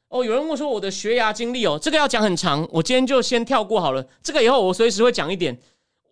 [0.10, 4.06] 哦，有人问说我的学牙经历哦，这个要讲很长，我今天就先跳过好了。
[4.22, 5.58] 这个以后我随时会讲一点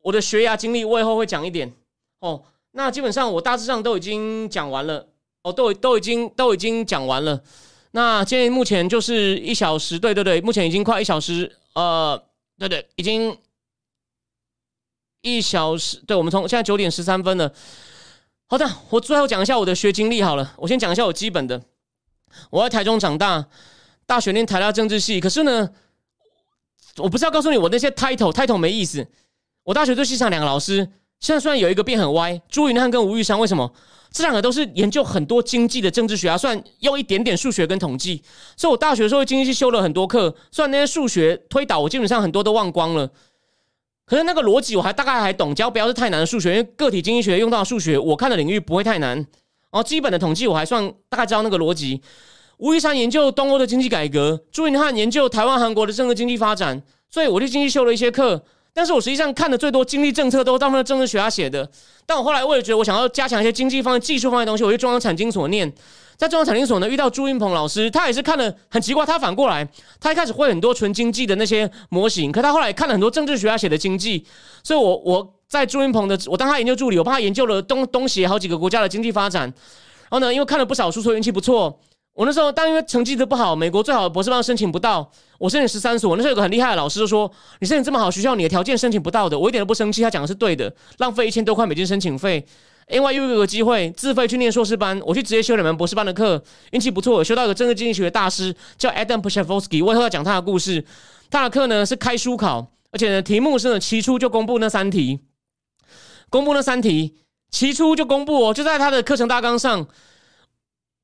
[0.01, 1.71] 我的学牙经历，我以后会讲一点。
[2.19, 5.07] 哦，那基本上我大致上都已经讲完了。
[5.43, 7.41] 哦，都都已经都已经讲完了。
[7.91, 11.57] 那建议目前就是一小时，对对对，目前已经快一小时。
[11.73, 12.21] 呃，
[12.57, 13.37] 对对，已经。
[15.23, 17.53] 一小时，对我们从现在九点十三分了。
[18.47, 20.51] 好的，我最后讲一下我的学经历好了。
[20.57, 21.61] 我先讲一下我基本的。
[22.49, 23.45] 我在台中长大，
[24.07, 25.21] 大学念台大政治系。
[25.21, 25.69] 可是呢，
[26.97, 29.07] 我不是要告诉你我那些 title，title 没意思。
[29.71, 30.85] 我大学最欣赏两个老师，
[31.21, 33.71] 现在虽然有一个变很歪，朱云汉跟吴玉山，为什么？
[34.11, 38.21] 这两个都是研究很多经济的政治学啊，算用一点点数学跟统计。
[38.57, 43.09] 所以我大学的时候经济系修了很多课，虽然那些数学推导我基本上很多都忘光了。
[44.05, 49.15] 可是那个逻辑我还大概还懂，只要不要是太难的数学，因为个体经济学用到数学，我看的领域不会太难。
[49.15, 49.25] 然
[49.71, 52.01] 后基本的统计我还算大概知道那个逻辑。
[52.57, 58.43] 吴一山研究东欧的经济改革，朱云汉研究台湾、韩国的政治经济发展，所以我就经济修了一些课。
[58.73, 61.69] 但是我实际上看的最多经济政策都是大部分政治学家写的。
[62.05, 65.71] 但我后来为了觉得我想要加强一些经济方面、技术方面东西，我去中央产经所念。
[66.17, 69.03] 在中央产经所呢，遇到朱云鹏老师，他也是看了很奇怪。
[69.03, 69.67] 他反过来，
[69.99, 74.23] 他一开始会很多纯经济的那些模型，可他后来看了很多政治学家写的经济。
[74.63, 79.41] 所以，我我在朱云鹏的，我当他研究助理，我帮他研究了东东协好几个国家的经济发展。
[79.43, 81.79] 然后呢，因为看了不少书，所以运气不错。
[82.13, 85.09] 我那时候，但因为成绩都不好，美国最好的博士班申请不到。
[85.39, 92.45] 我申请十三所，那时候有个很厉害的老师就说：“你申请这么好学校，你的条件申请不到的。”我一点都不生气，他讲的是对的，浪费一千多块美金申请费。
[92.89, 100.83] 另外又有个机会自费去念硕士班，我去直接修两门博士班的课，运气不错，修到一个政治经济学的大师叫 Adam p u s h a v o s k y 我以后要讲他的故事。
[101.29, 105.21] 他的课呢是开书考，而且呢题目是呢起初就公布那三题，
[106.29, 107.15] 公布那三题，
[107.49, 109.87] 起初就公布哦，就在他的课程大纲上，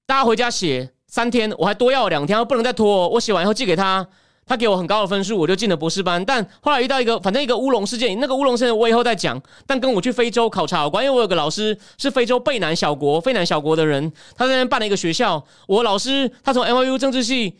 [0.05, 3.07] 大家回家写三天，我还多要了两天，不能再拖。
[3.09, 4.07] 我写完以后寄给他。
[4.45, 6.23] 他给我很高的分数，我就进了博士班。
[6.23, 9.41] 但后来遇到一个，反正一个乌龙事件，那个乌龙事件我以后再讲。
[9.65, 15.45] 但跟我去非洲考察有关，因为我有个老师是非洲贝南小国、费南小国的人，他在那边办了一个学校。
[15.67, 17.57] 我老师他从 NYU 政治系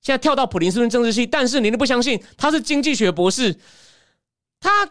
[0.00, 3.54] 现在跳到普林斯顿政治系，但是你都不相信，他是经济学博士，
[4.58, 4.88] 他。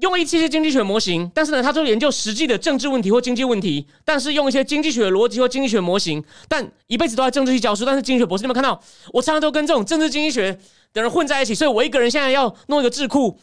[0.00, 8.80] 用一些经济学模型，但是呢，他就研究实际的政治问题或经济问题，但是用一些经济学逻辑或经济学模型，但一辈子都在政治系教书，但是经济学博士，你有没有看到？
[9.12, 10.58] 我常常都跟这种政治经济学
[10.92, 13.38] 的人混在一起，所以我一个人现在要弄一个智库，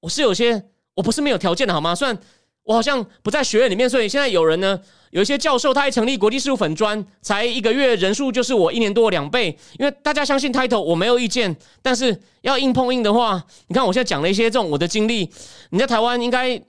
[0.00, 0.64] 我是有些，
[0.94, 1.94] 我不是没有条件的，好吗？
[1.94, 2.18] 虽然。
[2.66, 4.80] 我好像不在学院里面，所以现在有人呢，
[5.14, 9.56] 有些教授，他还成立国际事务粉专，才一个月人数就是我一年多两倍。
[9.78, 15.30] 因为大家相信 title，我没有意见，但是要硬碰硬的话，你看我现在讲了一些这种我的经历，
[15.70, 16.60] 你在台湾应该，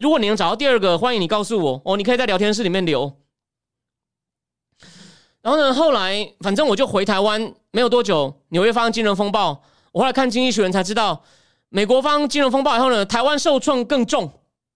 [0.00, 3.20] 如果你能找到第二个，欢迎你告诉我哦，你可以在聊天室里面留。
[5.40, 9.62] 然后呢，后来反正我就回台湾没有多久，纽约发生金融风暴，
[9.92, 11.22] 我后来看经济学人才知道，
[11.68, 14.28] 美国方金融风暴以后呢，台湾受创更重。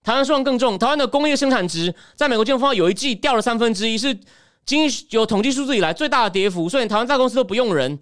[0.07, 4.17] 台湾数量更重，台湾的工业生产值在美国金融风暴有一季掉了三分之一，是
[4.65, 6.69] 经有统计数字以来最大的跌幅。
[6.69, 7.99] 所以台湾大公司都不用人，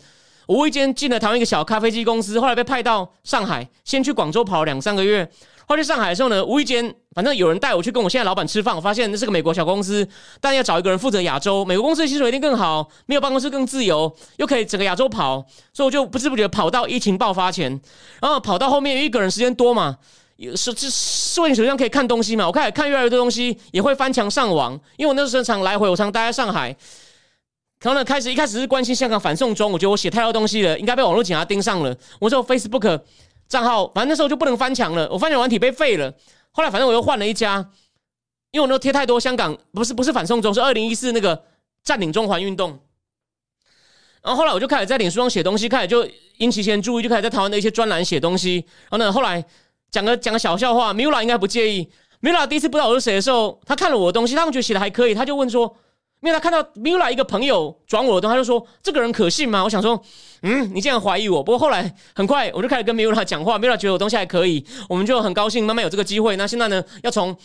[0.49, 5.27] 无意间进了台湾一个小咖啡机公司，后来被派到上海，先去广州跑了两三个月。
[5.67, 10.07] 后去上海的时候呢，无意间反正有人带我去跟我现在老板吃饭，我发现那是个美国小公司，
[10.43, 11.65] 但要找一个人负责亚洲。
[11.65, 17.81] 美国公司的薪水一定更好，没有办公室更自由，又可以整个亚洲跑，所以我就不知不觉跑到疫情爆发前，
[18.21, 19.97] 然后跑到后面一个人时间多嘛。
[20.37, 22.47] 有是是摄影手机上可以看东西嘛？
[22.47, 24.73] 我开始看越来越多东西，也会翻墙上网。
[24.97, 26.75] 因为我那时候常来回，我常待在上海。
[27.81, 31.97] 然后呢，开始一开始是关心香港反送中，我觉得我写太多东西了，应该被网络警察盯上了。
[32.19, 33.01] 我说 Facebook
[33.47, 36.13] 账号，反正那时候就不能翻墙了，我翻墙软体被废了。
[36.51, 37.59] 后来反正我又换了一家，
[38.51, 41.45] 因为我那时候贴太多香港，不是不是反送中，是二零一四那个
[41.85, 42.81] 占领中环运动。
[44.23, 46.09] 然后后来我就开始在脸书上写东西，开始就
[46.39, 48.65] 引起一些注意，就开始在台湾的一些专栏写东西。
[48.91, 49.45] 然后呢，后来。
[49.95, 51.89] 讲个讲个小笑话，Mila 应该不介意。
[52.21, 55.73] Mila 第一次不知道我是谁的时候，他看了我的东西，他们觉得写的还可以，他就问说：，
[56.21, 59.63] 因为他看到 Mila 一个朋友转我的东西，他就说：这个人可信吗？
[59.63, 60.03] 我想说，
[60.43, 61.41] 嗯，你竟然怀疑我。
[61.41, 66.35] 不过后来很快我就开始跟 Mila 讲话，Mila 觉得我东西还可以，我们就很高兴慢慢有这个机会。
[66.35, 67.37] 那现在呢，要从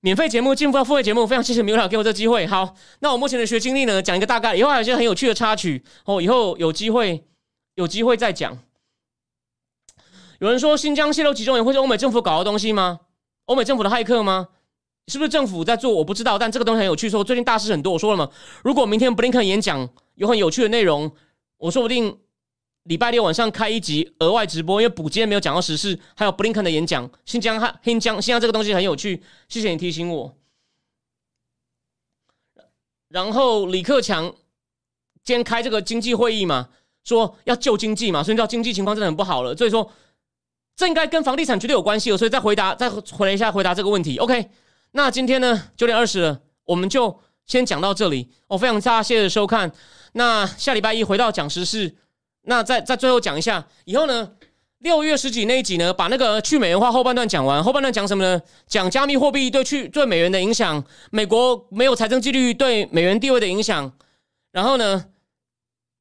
[0.00, 2.46] 免费节目进入到付费节目，非常谢谢 Mila 给我这个机会。
[2.46, 7.24] 好，那我目前的学经历呢，讲一个大概，以后还有一些很有趣的插曲哦，以后有机会
[7.74, 8.56] 有机会再讲。
[10.38, 13.00] 有人说新疆泄露集中营会是欧美政府搞的东西吗？
[13.46, 14.48] 欧美政府的骇客吗？
[15.08, 15.92] 是不是政府在做？
[15.92, 17.10] 我不知道，但这个东西很有趣。
[17.10, 18.30] 说最近大事很多，我说了嘛，
[18.62, 21.10] 如果明天布林肯演讲有很有趣的内容，
[21.56, 22.18] 我说不定
[22.84, 27.10] 礼拜六晚上开一集额外直播，因为补今天没有讲到时事，还有布林肯的演讲。
[27.24, 30.36] 新疆哈新疆新疆这个东西很有趣，谢谢你提醒我。
[33.08, 34.32] 然后李克强
[35.24, 36.68] 今天开这个经济会议嘛，
[37.02, 39.90] 说要救经济嘛，所以知道经济情况真的很不好了，所以说。
[40.78, 44.16] 这应该跟房地产绝对有关系哦，所以再回答，再回来一下回答这个问题。
[44.18, 44.48] OK，
[44.92, 48.28] 那今天呢九点二十了，我们就先讲到这里。
[48.46, 49.72] 我非常谢谢收看。
[50.12, 51.96] 那下礼拜一回到讲时事，
[52.42, 54.30] 那再再最后讲一下，以后呢
[54.78, 57.62] 六月十几那一集呢，把那个去美元化后半段讲完。
[57.64, 58.40] 后半段讲什么呢？
[58.68, 63.92] 讲加密货币对去对美元的影响，美国没有财政纪律对美元地位的影响。
[64.52, 65.06] 然后呢，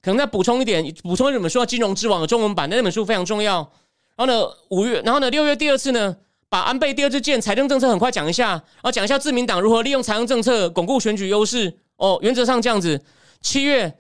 [0.04, 3.72] 可能再补充一点，补充一本书《金融之王》的中文版，那本书非常重要。
[4.18, 6.18] 然后呢，五月，然后呢，六月第二次呢，
[6.50, 11.78] 把安倍第二次见财政政策很快讲一下，然后讲一下自民党如何利用财政政策巩固选举优势。
[11.98, 13.00] 哦，原则上这样子。
[13.42, 13.96] 七月，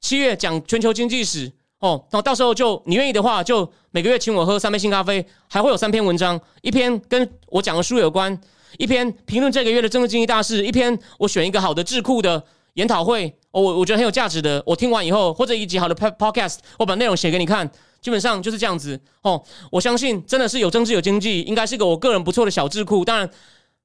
[0.00, 1.50] 七月讲全球经济史。
[1.80, 8.38] 哦，然后到时候就你愿意的话，就每个月请我喝三杯新咖啡，还会有三篇文章，一篇跟我讲的书有关，
[8.78, 12.44] 一篇评论这个月的政治经济大事，一篇我选一个好的智库的
[12.74, 13.34] 研讨会。
[13.50, 17.68] 哦，我我觉得很有价值的，我听完以后或者一集好的 podcast，我把内容写给你看。
[18.02, 23.04] 基本上就是这样子哦，我相信真的是有政治有经济，应该是个我个人不错的小智库。
[23.04, 23.30] 当然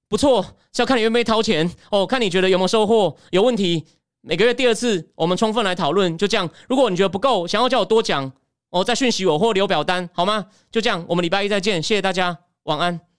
[0.09, 3.85] 不错是要看你愿不愿意掏钱哦，看你觉得有没有收获，有问题
[4.21, 6.49] 每个月第二次我们充分来讨论，就这样。
[6.67, 8.31] 如果你觉得不够，想要叫我多讲
[8.71, 10.47] 哦，再讯息我或留表单好吗？
[10.71, 13.16] 就这样，我们礼拜一再见，谢谢大家，晚安。